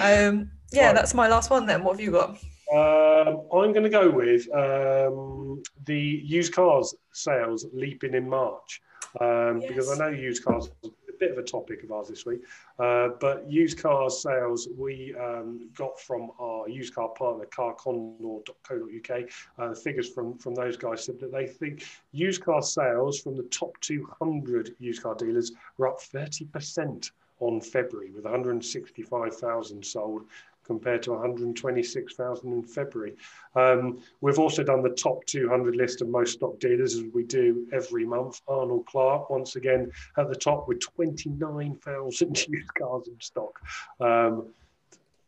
um, 0.00 0.50
yeah, 0.72 0.86
right. 0.86 0.94
that's 0.94 1.12
my 1.12 1.28
last 1.28 1.50
one 1.50 1.66
then. 1.66 1.84
What 1.84 1.92
have 1.92 2.00
you 2.00 2.10
got? 2.10 2.30
Um, 2.72 3.42
I'm 3.52 3.72
going 3.74 3.82
to 3.82 3.90
go 3.90 4.10
with 4.10 4.50
um, 4.54 5.62
the 5.84 6.00
used 6.24 6.54
cars 6.54 6.94
sales 7.12 7.66
leaping 7.74 8.14
in 8.14 8.26
March 8.26 8.80
um, 9.20 9.60
yes. 9.60 9.68
because 9.68 9.90
I 9.90 9.98
know 9.98 10.08
used 10.08 10.42
cars 10.42 10.70
bit 11.18 11.30
of 11.30 11.38
a 11.38 11.42
topic 11.42 11.82
of 11.82 11.92
ours 11.92 12.08
this 12.08 12.26
week. 12.26 12.42
Uh, 12.78 13.08
but 13.20 13.48
used 13.50 13.78
car 13.78 14.08
sales 14.10 14.68
we 14.76 15.14
um, 15.20 15.68
got 15.74 15.98
from 16.00 16.30
our 16.38 16.68
used 16.68 16.94
car 16.94 17.08
partner, 17.10 17.46
carcondor.co.uk. 17.46 19.22
Uh, 19.58 19.68
the 19.68 19.74
figures 19.74 20.08
from, 20.08 20.36
from 20.38 20.54
those 20.54 20.76
guys 20.76 21.04
said 21.04 21.18
that 21.20 21.32
they 21.32 21.46
think 21.46 21.84
used 22.12 22.42
car 22.42 22.62
sales 22.62 23.20
from 23.20 23.36
the 23.36 23.44
top 23.44 23.78
200 23.80 24.74
used 24.78 25.02
car 25.02 25.14
dealers 25.14 25.52
were 25.78 25.88
up 25.88 26.00
30% 26.00 27.10
on 27.40 27.60
February, 27.60 28.10
with 28.10 28.24
165,000 28.24 29.84
sold 29.84 30.22
compared 30.66 31.02
to 31.04 31.12
126,000 31.12 32.52
in 32.52 32.62
February. 32.62 33.14
Um, 33.54 34.02
we've 34.20 34.38
also 34.38 34.62
done 34.62 34.82
the 34.82 34.90
top 34.90 35.24
200 35.26 35.76
list 35.76 36.02
of 36.02 36.08
most 36.08 36.34
stock 36.34 36.58
dealers 36.58 36.94
as 36.94 37.04
we 37.14 37.22
do 37.22 37.66
every 37.72 38.04
month. 38.04 38.40
Arnold 38.48 38.86
Clark, 38.86 39.30
once 39.30 39.56
again, 39.56 39.90
at 40.18 40.28
the 40.28 40.36
top 40.36 40.68
with 40.68 40.80
29,000 40.80 42.48
used 42.48 42.74
cars 42.74 43.08
in 43.08 43.20
stock. 43.20 43.60
Um, 44.00 44.48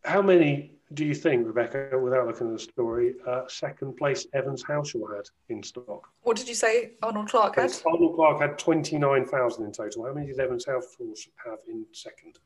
how 0.05 0.22
many 0.22 0.72
do 0.95 1.05
you 1.05 1.14
think, 1.14 1.47
Rebecca, 1.47 1.99
without 1.99 2.26
looking 2.26 2.47
at 2.47 2.55
the 2.55 2.59
story, 2.59 3.14
uh, 3.26 3.43
second 3.47 3.97
place 3.97 4.26
Evans 4.32 4.64
Halshaw 4.64 5.14
had 5.14 5.26
in 5.51 5.62
stock? 5.62 6.09
What 6.22 6.36
did 6.36 6.49
you 6.49 6.55
say 6.55 6.93
Arnold 7.03 7.28
Clark 7.28 7.57
had? 7.57 7.72
Arnold 7.86 8.16
Clark 8.16 8.41
had 8.41 8.59
29,000 8.59 9.64
in 9.64 9.72
total. 9.72 10.07
How 10.07 10.14
many 10.14 10.28
did 10.28 10.41
Evans 10.41 10.64
Halshaw 10.64 11.14
have 11.45 11.59
in 11.68 11.84
second? 11.93 12.39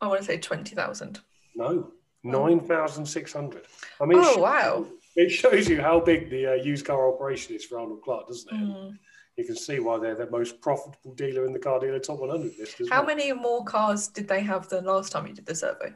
I 0.00 0.06
want 0.06 0.20
to 0.20 0.26
say 0.26 0.38
20,000. 0.38 1.20
No, 1.54 1.92
9,600. 2.24 3.66
I 4.00 4.04
mean, 4.06 4.18
oh, 4.20 4.38
wow. 4.38 4.86
It 5.16 5.30
shows 5.30 5.68
you 5.68 5.80
how 5.80 6.00
big 6.00 6.30
the 6.30 6.52
uh, 6.52 6.54
used 6.54 6.86
car 6.86 7.12
operation 7.12 7.54
is 7.54 7.64
for 7.64 7.78
Arnold 7.78 8.02
Clark, 8.02 8.26
doesn't 8.26 8.50
it? 8.52 8.56
Mm. 8.56 8.98
You 9.36 9.44
can 9.44 9.56
see 9.56 9.78
why 9.78 9.98
they're 9.98 10.14
the 10.14 10.30
most 10.30 10.60
profitable 10.60 11.14
dealer 11.14 11.44
in 11.44 11.52
the 11.52 11.58
car 11.58 11.78
dealer 11.80 11.98
top 11.98 12.18
100 12.18 12.52
list. 12.58 12.80
How 12.90 13.04
well. 13.04 13.16
many 13.16 13.32
more 13.32 13.64
cars 13.64 14.08
did 14.08 14.28
they 14.28 14.40
have 14.40 14.68
than 14.68 14.84
last 14.84 15.12
time 15.12 15.26
you 15.26 15.34
did 15.34 15.46
the 15.46 15.54
survey? 15.54 15.92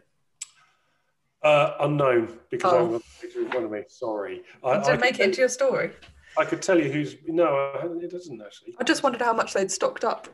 Uh, 1.43 1.75
unknown 1.81 2.37
because 2.51 2.73
oh. 2.73 2.77
I 2.77 2.81
haven't 2.81 2.93
got 2.93 3.03
the 3.03 3.27
picture 3.27 3.41
in 3.41 3.51
front 3.51 3.67
of 3.67 3.71
me. 3.71 3.83
Sorry. 3.89 4.43
I, 4.65 4.83
didn't 4.83 5.01
make 5.01 5.21
it 5.21 5.25
into 5.25 5.39
your 5.39 5.49
story. 5.49 5.93
I 6.37 6.45
could 6.45 6.63
tell 6.63 6.79
you 6.79 6.91
who's 6.91 7.17
no, 7.27 7.99
it 8.03 8.11
doesn't 8.11 8.41
actually. 8.41 8.75
I 8.79 8.85
just 8.85 9.03
wondered 9.03 9.23
how 9.23 9.33
much 9.33 9.55
they'd 9.55 9.71
stocked 9.71 10.05
up. 10.05 10.29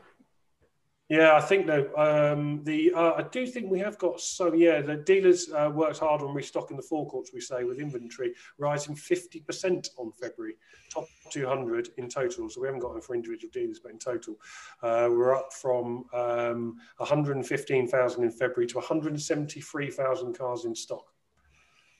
Yeah, 1.07 1.35
I 1.35 1.41
think 1.41 1.67
though 1.67 1.93
um, 1.97 2.63
the 2.63 2.91
uh, 2.91 3.13
I 3.13 3.23
do 3.31 3.45
think 3.45 3.69
we 3.69 3.77
have 3.77 3.95
got 3.99 4.19
so 4.19 4.53
yeah 4.53 4.81
the 4.81 4.95
dealers 4.95 5.51
uh, 5.51 5.69
worked 5.71 5.99
hard 5.99 6.23
on 6.23 6.33
restocking 6.33 6.77
the 6.77 6.83
forecourts 6.83 7.31
we 7.31 7.41
say 7.41 7.63
with 7.63 7.79
inventory 7.79 8.33
rising 8.57 8.95
fifty 8.95 9.39
percent 9.39 9.89
on 9.97 10.11
February 10.11 10.55
top 10.91 11.05
two 11.29 11.45
hundred 11.45 11.89
in 11.97 12.09
total 12.09 12.49
so 12.49 12.59
we 12.59 12.67
haven't 12.67 12.81
got 12.81 12.93
them 12.93 13.03
for 13.03 13.13
individual 13.13 13.51
dealers 13.53 13.79
but 13.79 13.91
in 13.91 13.99
total 13.99 14.35
uh, 14.81 15.07
we're 15.11 15.35
up 15.35 15.53
from 15.53 16.05
um, 16.11 16.77
one 16.97 17.07
hundred 17.07 17.35
and 17.35 17.45
fifteen 17.45 17.87
thousand 17.87 18.23
in 18.23 18.31
February 18.31 18.65
to 18.65 18.77
one 18.77 18.85
hundred 18.85 19.09
and 19.09 19.21
seventy 19.21 19.61
three 19.61 19.91
thousand 19.91 20.35
cars 20.35 20.65
in 20.65 20.73
stock 20.73 21.13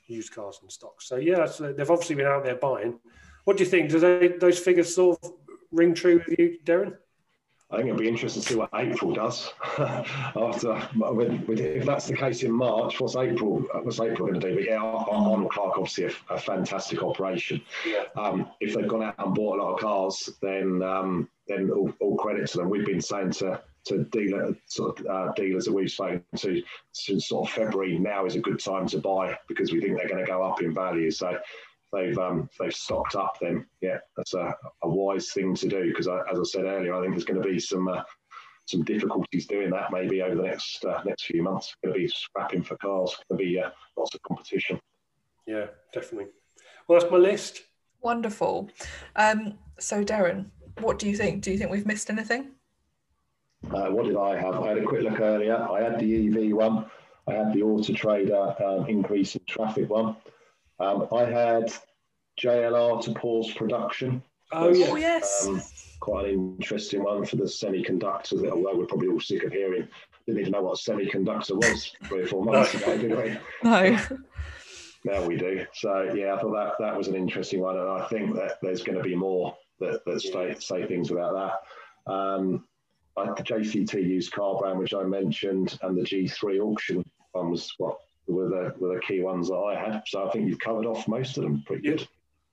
used 0.08 0.34
cars 0.34 0.60
in 0.64 0.70
stock 0.70 1.00
so 1.00 1.18
yeah 1.18 1.46
so 1.46 1.72
they've 1.72 1.92
obviously 1.92 2.16
been 2.16 2.26
out 2.26 2.44
there 2.44 2.56
buying. 2.56 3.00
What 3.44 3.58
do 3.58 3.64
you 3.64 3.70
think? 3.70 3.92
Do 3.92 4.00
they, 4.00 4.30
those 4.40 4.58
figures 4.58 4.96
sort 4.96 5.20
of 5.22 5.34
ring 5.72 5.94
true 5.94 6.24
with 6.28 6.40
you, 6.40 6.58
Darren? 6.66 6.96
I 7.72 7.78
think 7.78 7.88
it'll 7.88 8.00
be 8.00 8.08
interesting 8.08 8.44
to 8.44 8.48
see 8.48 8.56
what 8.56 8.70
April 8.76 9.12
does. 9.12 9.52
After, 9.78 10.88
if 10.96 11.86
that's 11.86 12.08
the 12.08 12.16
case 12.16 12.44
in 12.44 12.52
March, 12.52 13.00
what's 13.02 13.16
April? 13.16 13.66
What's 13.82 14.00
April 14.00 14.28
going 14.28 14.40
to 14.40 14.50
do? 14.50 14.56
But 14.56 14.66
yeah, 14.66 14.78
Arnold 14.78 15.52
Clark 15.52 15.78
obviously 15.78 16.06
a, 16.06 16.34
a 16.34 16.38
fantastic 16.38 17.02
operation. 17.02 17.62
Um, 18.16 18.52
if 18.60 18.76
they've 18.76 18.88
gone 18.88 19.04
out 19.04 19.16
and 19.18 19.34
bought 19.34 19.60
a 19.60 19.64
lot 19.64 19.74
of 19.74 19.80
cars, 19.80 20.30
then 20.44 20.84
um, 20.84 21.28
then 21.48 21.72
all, 21.72 21.92
all, 22.02 22.18
credit 22.18 22.48
to 22.52 22.58
them. 22.58 22.70
We've 22.70 22.86
been 22.86 23.02
saying 23.02 23.32
to 23.32 23.62
to 23.86 24.04
dealer 24.06 24.56
sort 24.68 25.00
of 25.00 25.06
uh, 25.08 25.34
dealers 25.34 25.66
that 25.66 25.74
we've 25.74 25.90
spoken 25.90 26.24
to 26.38 26.62
since 26.92 27.30
sort 27.30 27.50
of 27.50 27.56
February. 27.56 27.98
Now 27.98 28.26
is 28.26 28.36
a 28.36 28.40
good 28.40 28.60
time 28.60 28.88
to 28.88 29.00
buy 29.00 29.38
because 29.48 29.72
we 29.72 29.82
think 29.82 29.98
they're 29.98 30.10
going 30.10 30.24
to 30.24 30.30
go 30.30 30.44
up 30.44 30.62
in 30.62 30.74
value. 30.74 31.10
So 31.10 31.38
they've 31.96 32.18
um, 32.18 32.50
they've 32.60 32.74
stocked 32.74 33.16
up, 33.16 33.38
then 33.42 33.66
yeah, 33.82 33.98
that's 34.18 34.34
a, 34.34 34.56
a 34.84 34.90
wise 34.90 35.32
thing 35.32 35.56
to 35.56 35.68
do 35.68 35.88
because, 35.90 36.08
as 36.08 36.40
I 36.40 36.44
said 36.44 36.66
earlier, 36.66 36.94
I 36.94 37.02
think 37.02 37.14
there's 37.14 37.26
going 37.26 37.42
to 37.42 37.48
be 37.48 37.60
some 37.60 37.88
uh, 37.88 38.04
some 38.66 38.84
difficulties 38.84 39.46
doing 39.48 39.70
that 39.72 39.92
maybe 39.92 40.22
over 40.22 40.36
the 40.36 40.44
next 40.44 40.84
uh, 40.86 41.02
next 41.06 41.26
few 41.26 41.42
months. 41.44 41.76
Going 41.84 41.94
to 41.94 42.00
be 42.00 42.08
scrapping 42.08 42.64
for 42.64 42.78
cars. 42.78 43.16
Going 43.30 43.40
to 43.40 43.46
be 43.46 43.60
uh, 43.60 43.70
lots 43.98 44.14
of 44.16 44.22
competition. 44.24 44.80
Yeah, 45.48 45.68
definitely. 45.94 46.28
Well, 46.88 47.00
that's 47.00 47.12
my 47.12 47.18
list. 47.18 47.64
Wonderful. 48.02 48.70
Um, 49.16 49.58
so, 49.80 50.04
Darren, 50.04 50.48
what 50.80 51.00
do 51.00 51.10
you 51.10 51.16
think? 51.16 51.44
Do 51.44 51.52
you 51.52 51.58
think 51.58 51.72
we've 51.72 51.86
missed 51.86 52.10
anything? 52.10 52.52
Uh, 53.72 53.88
what 53.90 54.06
did 54.06 54.16
I 54.16 54.36
have? 54.40 54.56
I 54.56 54.70
had 54.70 54.78
a 54.78 54.84
quick 54.84 55.02
look 55.02 55.20
earlier. 55.20 55.56
I 55.56 55.82
had 55.82 56.00
the 56.00 56.28
EV 56.28 56.56
one. 56.56 56.86
I 57.28 57.34
had 57.34 57.54
the 57.54 57.64
Auto 57.64 57.94
Trader 57.94 58.56
um, 58.64 58.88
increase 58.88 59.36
in 59.36 59.42
traffic 59.48 59.90
one. 59.90 60.16
Um, 60.80 61.08
I 61.14 61.26
had 61.26 61.74
JLR 62.40 63.04
to 63.04 63.12
pause 63.14 63.52
production. 63.54 64.22
Oh, 64.52 64.74
yes. 64.74 64.90
Oh, 64.92 64.96
yes. 64.96 65.48
Um, 65.48 65.62
quite 66.00 66.26
an 66.30 66.56
interesting 66.60 67.04
one 67.04 67.26
for 67.26 67.38
the 67.38 67.44
semiconductors 67.44 68.42
that, 68.42 68.52
although 68.52 68.78
we're 68.78 68.86
probably 68.86 69.08
all 69.08 69.20
sick 69.20 69.44
of 69.44 69.52
hearing, 69.52 69.88
didn't 70.26 70.42
even 70.42 70.52
know 70.52 70.62
what 70.62 70.80
a 70.80 70.92
semiconductor 70.92 71.56
was 71.56 71.94
three 72.06 72.24
or 72.24 72.28
four 72.28 72.44
months 72.46 72.74
ago, 72.74 72.98
did 72.98 73.18
we? 73.18 73.38
No. 73.64 73.98
Now 75.06 75.24
we 75.24 75.38
do. 75.38 75.64
So, 75.72 76.12
yeah, 76.16 76.34
I 76.34 76.40
thought 76.40 76.56
that, 76.56 76.74
that 76.80 76.98
was 76.98 77.08
an 77.08 77.16
interesting 77.16 77.62
one. 77.62 77.78
And 77.78 77.88
I 77.88 78.08
think 78.08 78.36
that 78.38 78.54
there's 78.64 78.82
going 78.82 78.98
to 78.98 79.04
be 79.04 79.16
more 79.16 79.56
that, 79.80 80.04
that 80.04 80.20
say, 80.20 80.56
say 80.58 80.88
things 80.88 81.12
about 81.12 81.62
that. 82.06 82.12
Um, 82.12 82.66
the 83.16 83.44
JCT 83.44 83.94
used 83.94 84.32
car 84.32 84.58
brand, 84.58 84.80
which 84.80 84.96
I 84.96 85.04
mentioned, 85.04 85.78
and 85.84 85.96
the 85.96 86.02
G3 86.02 86.60
auction 86.60 87.06
one 87.34 87.52
was 87.52 87.72
what 87.78 87.98
were 88.28 88.50
the 88.50 88.74
were 88.78 88.96
the 88.96 89.02
key 89.02 89.22
ones 89.22 89.50
that 89.50 89.56
I 89.56 89.76
had. 89.76 90.04
So 90.08 90.28
I 90.28 90.32
think 90.32 90.48
you've 90.48 90.60
covered 90.60 90.86
off 90.86 91.08
most 91.08 91.38
of 91.38 91.44
them 91.44 91.64
pretty 91.66 91.84
good 91.84 92.08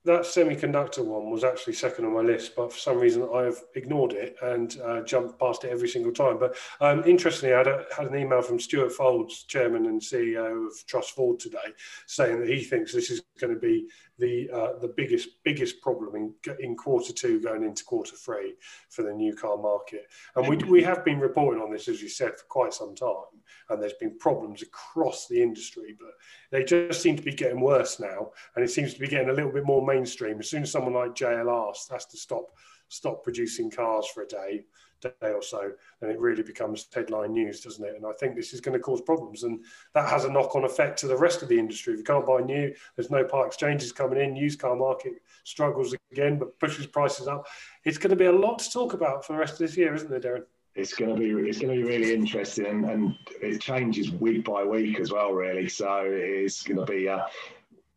that 0.05 0.23
semiconductor 0.23 1.05
one 1.05 1.31
was 1.31 1.45
actually 1.45 1.75
second 1.75 2.05
on 2.05 2.15
my 2.15 2.21
list, 2.21 2.57
but 2.57 2.73
for 2.73 2.79
some 2.79 2.99
reason 2.99 3.29
I've 3.33 3.63
ignored 3.77 4.13
it 4.13 4.37
and 4.43 4.77
uh, 4.85 5.03
jumped 5.03 5.39
past 5.39 5.63
it 5.65 5.71
every 5.71 5.89
single 5.89 6.13
time. 6.13 6.39
But 6.39 6.57
um, 6.81 7.05
interestingly, 7.07 7.55
I 7.55 7.59
had, 7.59 7.69
a, 7.69 7.85
had, 7.97 8.09
an 8.09 8.19
email 8.19 8.43
from 8.43 8.59
Stuart 8.59 8.93
Foulds, 8.93 9.47
chairman 9.47 9.87
and 9.87 10.01
CEO 10.01 10.67
of 10.67 10.73
TrustFord 10.87 11.39
today, 11.39 11.59
saying 12.07 12.41
that 12.41 12.49
he 12.49 12.63
thinks 12.63 12.93
this 12.93 13.11
is 13.11 13.23
going 13.39 13.55
to 13.55 13.61
be 13.61 13.89
the 14.19 14.49
uh, 14.51 14.79
the 14.81 14.93
biggest 14.97 15.29
biggest 15.45 15.81
problem 15.81 16.15
in 16.17 16.35
in 16.61 16.77
quarter 16.77 17.13
two 17.13 17.41
going 17.41 17.65
into 17.65 17.85
quarter 17.85 18.15
three 18.17 18.55
for 18.91 19.03
the 19.03 19.13
new 19.13 19.35
car 19.35 19.57
market. 19.57 20.07
And 20.37 20.49
we 20.49 20.57
we 20.57 20.83
have 20.83 21.05
been 21.05 21.19
reporting 21.19 21.63
on 21.63 21.73
this, 21.73 21.89
as 21.89 22.03
you 22.03 22.09
said, 22.09 22.33
for 22.39 22.45
quite 22.49 22.75
some 22.75 22.95
time 22.95 23.43
and 23.69 23.83
there's 23.83 23.93
been 23.95 24.19
problems 24.19 24.63
across 24.63 25.27
the 25.27 25.43
industry, 25.43 25.97
but 25.99 26.13
they 26.51 26.65
just 26.65 27.01
seem 27.01 27.17
to 27.17 27.23
be 27.23 27.35
getting 27.35 27.61
worse 27.61 27.99
now, 27.99 28.31
and 28.55 28.65
it 28.65 28.71
seems 28.71 28.95
to 28.95 29.01
be 29.01 29.09
getting 29.09 29.31
a 29.31 29.33
little 29.33 29.53
bit 29.53 29.65
more 29.65 29.85
mainstream. 29.85 30.39
As 30.39 30.51
soon 30.51 30.63
as 30.63 30.71
someone 30.71 30.95
like 30.95 31.15
JLR 31.15 31.75
has 31.91 32.07
to 32.07 32.17
stop 32.17 32.45
stop 32.89 33.25
producing 33.25 33.71
cars 33.71 34.07
for 34.07 34.23
a 34.23 34.29
day, 34.29 34.65
day 35.03 35.33
or 35.33 35.43
so, 35.43 35.73
then 36.01 36.11
it 36.11 36.19
really 36.19 36.43
becomes 36.43 36.87
headline 36.95 37.33
news, 37.33 37.61
doesn't 37.61 37.85
it? 37.85 37.97
And 37.97 38.07
I 38.07 38.13
think 38.13 38.35
this 38.35 38.53
is 38.53 38.61
going 38.61 38.77
to 38.77 38.83
cause 38.83 39.01
problems, 39.01 39.43
and 39.43 39.65
that 39.95 40.09
has 40.09 40.25
a 40.25 40.31
knock-on 40.31 40.65
effect 40.65 40.99
to 41.01 41.07
the 41.07 41.17
rest 41.17 41.43
of 41.43 41.49
the 41.49 41.59
industry. 41.59 41.93
If 41.93 41.99
you 41.99 42.05
can't 42.05 42.27
buy 42.27 42.41
new, 42.41 42.75
there's 42.97 43.11
no 43.11 43.25
part 43.25 43.49
exchanges 43.49 43.93
coming 43.93 44.21
in. 44.21 44.37
Used 44.37 44.59
car 44.59 44.77
market 44.77 45.15
struggles 45.45 45.95
again, 46.11 46.39
but 46.39 46.59
pushes 46.59 46.87
prices 46.87 47.29
up. 47.29 47.47
It's 47.85 47.99
going 47.99 48.11
to 48.11 48.17
be 48.17 48.27
a 48.27 48.33
lot 48.33 48.59
to 48.61 48.71
talk 48.71 48.95
about 48.95 49.25
for 49.25 49.35
the 49.35 49.39
rest 49.39 49.55
of 49.55 49.59
this 49.59 49.77
year, 49.77 49.95
isn't 49.95 50.11
there, 50.11 50.21
Darren? 50.21 50.45
it's 50.75 50.95
going 50.95 51.15
to 51.15 51.21
be 51.21 51.29
it's 51.49 51.59
going 51.59 51.69
to 51.69 51.85
be 51.85 51.87
really 51.87 52.15
interesting 52.15 52.89
and, 52.89 53.15
it 53.43 53.61
changes 53.61 54.11
week 54.11 54.45
by 54.45 54.65
week 54.65 54.99
as 55.01 55.13
well 55.13 55.33
really 55.33 55.69
so 55.69 56.03
it's 56.07 56.63
going 56.63 56.79
to 56.79 56.91
be 56.91 57.09
uh, 57.09 57.21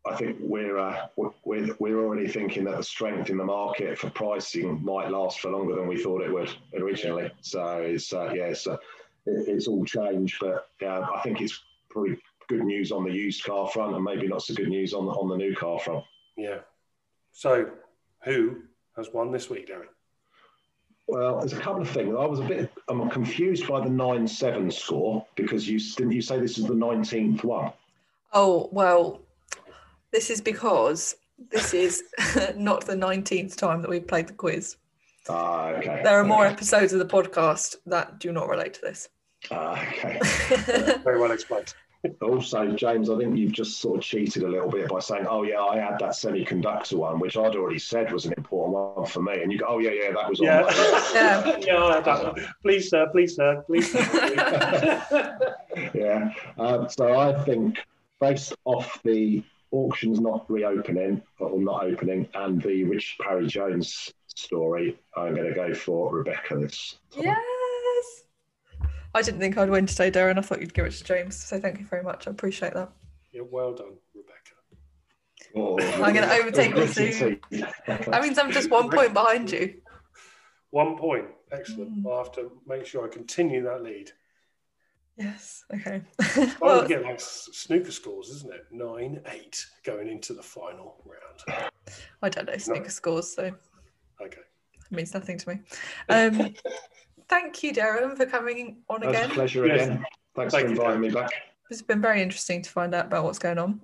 I 0.06 0.14
think 0.14 0.36
we're, 0.40 0.78
uh, 0.78 1.06
we're 1.16 1.74
we're 1.78 2.04
already 2.04 2.28
thinking 2.28 2.64
that 2.64 2.76
the 2.76 2.84
strength 2.84 3.30
in 3.30 3.36
the 3.36 3.44
market 3.44 3.98
for 3.98 4.10
pricing 4.10 4.84
might 4.84 5.10
last 5.10 5.40
for 5.40 5.50
longer 5.50 5.74
than 5.74 5.88
we 5.88 6.02
thought 6.02 6.22
it 6.22 6.32
would 6.32 6.50
originally. 6.78 7.30
So 7.40 7.78
it's 7.78 8.12
uh, 8.12 8.30
yeah, 8.34 8.44
it's, 8.44 8.66
uh, 8.66 8.76
it, 9.26 9.48
it's 9.48 9.66
all 9.66 9.84
changed, 9.84 10.38
but 10.40 10.68
yeah, 10.80 11.00
I 11.00 11.20
think 11.22 11.40
it's 11.40 11.60
probably 11.90 12.18
good 12.48 12.62
news 12.62 12.92
on 12.92 13.04
the 13.04 13.10
used 13.10 13.42
car 13.44 13.68
front, 13.68 13.94
and 13.94 14.04
maybe 14.04 14.28
not 14.28 14.42
so 14.42 14.54
good 14.54 14.68
news 14.68 14.94
on 14.94 15.06
the 15.06 15.12
on 15.12 15.28
the 15.28 15.36
new 15.36 15.54
car 15.54 15.78
front. 15.80 16.04
Yeah. 16.36 16.58
So, 17.32 17.70
who 18.24 18.62
has 18.96 19.12
won 19.12 19.32
this 19.32 19.50
week, 19.50 19.68
Darren? 19.68 19.88
Well, 21.08 21.38
there's 21.38 21.52
a 21.52 21.60
couple 21.60 21.82
of 21.82 21.88
things. 21.88 22.14
I 22.18 22.24
was 22.24 22.40
a 22.40 22.44
bit 22.44 22.72
I'm 22.88 23.08
confused 23.10 23.68
by 23.68 23.80
the 23.80 23.90
nine 23.90 24.26
seven 24.26 24.70
score 24.70 25.24
because 25.36 25.68
you 25.68 25.78
didn't 25.78 26.12
you 26.12 26.22
say 26.22 26.38
this 26.40 26.58
is 26.58 26.66
the 26.66 26.74
nineteenth 26.74 27.44
one. 27.44 27.72
Oh 28.32 28.68
well, 28.72 29.20
this 30.16 30.30
is 30.30 30.40
because 30.40 31.14
this 31.50 31.74
is 31.74 32.02
not 32.56 32.86
the 32.86 32.96
nineteenth 32.96 33.54
time 33.54 33.82
that 33.82 33.90
we've 33.90 34.08
played 34.08 34.26
the 34.28 34.32
quiz. 34.32 34.76
Ah, 35.28 35.68
okay. 35.72 36.00
There 36.02 36.18
are 36.18 36.24
more 36.24 36.46
episodes 36.46 36.94
of 36.94 37.00
the 37.00 37.04
podcast 37.04 37.76
that 37.84 38.18
do 38.18 38.32
not 38.32 38.48
relate 38.48 38.72
to 38.74 38.80
this. 38.80 39.10
Ah, 39.50 39.78
okay. 39.88 40.18
Very 41.04 41.20
well 41.20 41.32
explained. 41.32 41.74
Also, 42.22 42.70
James, 42.72 43.10
I 43.10 43.18
think 43.18 43.36
you've 43.36 43.52
just 43.52 43.78
sort 43.78 43.98
of 43.98 44.04
cheated 44.04 44.44
a 44.44 44.48
little 44.48 44.70
bit 44.70 44.88
by 44.88 45.00
saying, 45.00 45.26
"Oh 45.28 45.42
yeah, 45.42 45.60
I 45.60 45.76
had 45.76 45.98
that 45.98 46.12
semiconductor 46.12 46.94
one, 46.94 47.18
which 47.18 47.36
I'd 47.36 47.54
already 47.54 47.78
said 47.78 48.10
was 48.10 48.24
an 48.24 48.32
important 48.38 48.96
one 48.96 49.06
for 49.06 49.20
me," 49.20 49.42
and 49.42 49.52
you 49.52 49.58
go, 49.58 49.66
"Oh 49.68 49.78
yeah, 49.80 49.90
yeah, 49.90 50.12
that 50.12 50.30
was 50.30 50.40
yeah. 50.40 50.62
on." 50.62 50.72
yeah, 51.14 51.56
yeah, 51.66 51.84
I 51.84 51.94
had 51.96 52.04
that 52.06 52.22
one. 52.22 52.46
Please, 52.62 52.88
sir, 52.88 53.06
please, 53.12 53.36
sir, 53.36 53.62
please. 53.66 53.92
yeah. 55.94 56.32
Um, 56.56 56.88
so 56.88 57.18
I 57.18 57.44
think, 57.44 57.84
based 58.20 58.54
off 58.64 58.98
the 59.02 59.42
auctions 59.72 60.20
not 60.20 60.48
reopening 60.50 61.22
or 61.38 61.58
not 61.60 61.84
opening, 61.84 62.28
and 62.34 62.62
the 62.62 62.84
Rich 62.84 63.16
Parry 63.20 63.46
Jones 63.46 64.12
story, 64.26 64.98
I'm 65.16 65.34
going 65.34 65.48
to 65.48 65.54
go 65.54 65.74
for 65.74 66.12
Rebecca 66.14 66.56
this. 66.58 66.96
Time. 67.10 67.24
Yeah. 67.24 67.36
I 69.14 69.22
didn't 69.22 69.40
think 69.40 69.56
I'd 69.56 69.70
win 69.70 69.86
today, 69.86 70.10
Darren. 70.10 70.36
I 70.36 70.42
thought 70.42 70.60
you'd 70.60 70.74
give 70.74 70.84
it 70.84 70.92
to 70.92 71.04
James. 71.04 71.36
So 71.36 71.58
thank 71.58 71.78
you 71.78 71.86
very 71.86 72.02
much. 72.02 72.28
I 72.28 72.30
appreciate 72.32 72.74
that. 72.74 72.90
Yeah, 73.32 73.42
well 73.50 73.72
done, 73.72 73.94
Rebecca. 74.14 74.36
Oh, 75.56 75.80
I'm 76.04 76.12
going 76.12 76.28
to 76.28 76.34
overtake 76.34 76.76
you 76.76 76.86
soon. 77.12 77.40
that 77.86 78.22
means 78.22 78.38
I'm 78.38 78.52
just 78.52 78.70
one 78.70 78.90
point 78.90 79.14
behind 79.14 79.50
you. 79.50 79.76
One 80.70 80.98
point. 80.98 81.24
Excellent. 81.50 82.04
Mm. 82.04 82.10
I'll 82.10 82.24
have 82.24 82.32
to 82.32 82.52
make 82.66 82.84
sure 82.84 83.06
I 83.06 83.08
continue 83.08 83.62
that 83.62 83.82
lead. 83.82 84.10
Yes. 85.16 85.64
Okay. 85.74 86.02
well, 86.60 86.80
again, 86.80 87.04
like 87.04 87.20
snooker 87.20 87.90
scores, 87.90 88.28
isn't 88.28 88.52
it? 88.52 88.66
Nine 88.70 89.20
eight 89.28 89.66
going 89.84 90.08
into 90.08 90.34
the 90.34 90.42
final 90.42 91.02
round. 91.06 91.70
I 92.22 92.28
don't 92.28 92.46
know 92.46 92.56
snooker 92.58 92.82
no. 92.82 92.88
scores, 92.88 93.34
so 93.34 93.44
okay, 94.20 94.40
it 94.40 94.94
means 94.94 95.14
nothing 95.14 95.38
to 95.38 95.48
me. 95.48 95.60
Um, 96.08 96.54
thank 97.28 97.62
you, 97.62 97.72
Darren, 97.72 98.16
for 98.16 98.26
coming 98.26 98.82
on 98.90 99.00
That's 99.00 99.16
again. 99.16 99.30
A 99.30 99.34
pleasure 99.34 99.66
yes. 99.66 99.86
again. 99.86 100.04
Thanks 100.34 100.52
thank 100.52 100.66
for 100.66 100.72
inviting 100.72 101.02
you, 101.02 101.08
me 101.08 101.14
back. 101.14 101.30
It's 101.70 101.82
been 101.82 102.02
very 102.02 102.20
interesting 102.22 102.62
to 102.62 102.70
find 102.70 102.94
out 102.94 103.06
about 103.06 103.24
what's 103.24 103.38
going 103.38 103.58
on. 103.58 103.80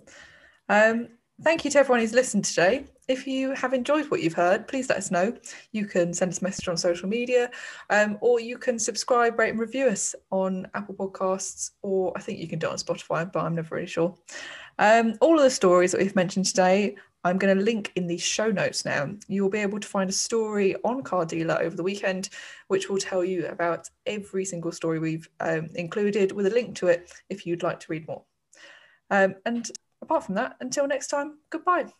Um, 0.68 1.09
thank 1.43 1.64
you 1.64 1.70
to 1.70 1.78
everyone 1.78 2.01
who's 2.01 2.14
listened 2.14 2.45
today. 2.45 2.84
If 3.09 3.26
you 3.26 3.53
have 3.53 3.74
enjoyed 3.74 4.11
what 4.11 4.22
you've 4.22 4.32
heard, 4.32 4.68
please 4.68 4.88
let 4.88 4.99
us 4.99 5.11
know. 5.11 5.36
You 5.72 5.86
can 5.86 6.14
send 6.14 6.30
us 6.30 6.40
a 6.40 6.45
message 6.45 6.68
on 6.68 6.76
social 6.76 7.09
media, 7.09 7.51
um, 7.90 8.18
or 8.20 8.40
you 8.40 8.59
can 8.59 8.78
subscribe, 8.78 9.38
rate, 9.38 9.51
and 9.51 9.61
review 9.61 9.86
us 9.86 10.14
on 10.30 10.68
Apple 10.74 10.95
Podcasts, 10.95 11.72
or 11.82 12.12
I 12.16 12.20
think 12.20 12.38
you 12.38 12.49
can 12.49 12.59
do 12.59 12.68
it 12.68 12.72
on 12.72 12.78
Spotify, 12.78 13.30
but 13.30 13.45
I'm 13.45 13.55
never 13.55 13.74
really 13.74 13.86
sure. 13.86 14.14
Um, 14.78 15.14
all 15.20 15.36
of 15.36 15.43
the 15.43 15.51
stories 15.51 15.93
that 15.93 16.01
we've 16.01 16.16
mentioned 16.16 16.47
today 16.47 16.97
I'm 17.24 17.38
going 17.38 17.57
to 17.57 17.64
link 17.64 17.93
in 17.95 18.09
the 18.09 18.18
show 18.18 18.51
notes 18.51 18.84
now. 18.84 19.09
You 19.28 19.43
will 19.43 19.51
be 19.51 19.61
able 19.61 19.78
to 19.78 19.86
find 19.86 20.11
a 20.11 20.12
story 20.12 20.74
on 20.84 21.03
Car 21.03 21.24
Dealer 21.24 21.57
over 21.62 21.76
the 21.76 21.82
weekend, 21.82 22.30
which 22.66 22.88
will 22.88 22.99
tell 22.99 23.24
you 23.24 23.47
about 23.47 23.88
every 24.07 24.45
single 24.45 24.72
story 24.72 24.99
we've 24.99 25.28
um, 25.38 25.68
included 25.76 26.32
with 26.32 26.47
a 26.47 26.51
link 26.51 26.74
to 26.76 26.88
it 26.88 27.12
if 27.30 27.47
you'd 27.47 27.62
like 27.62 27.78
to 27.80 27.86
read 27.90 28.09
more. 28.09 28.24
Um, 29.11 29.36
and 29.47 29.70
apart 30.03 30.24
from 30.24 30.34
that, 30.34 30.57
until 30.61 30.86
next 30.86 31.07
time, 31.07 31.38
goodbye. 31.50 31.86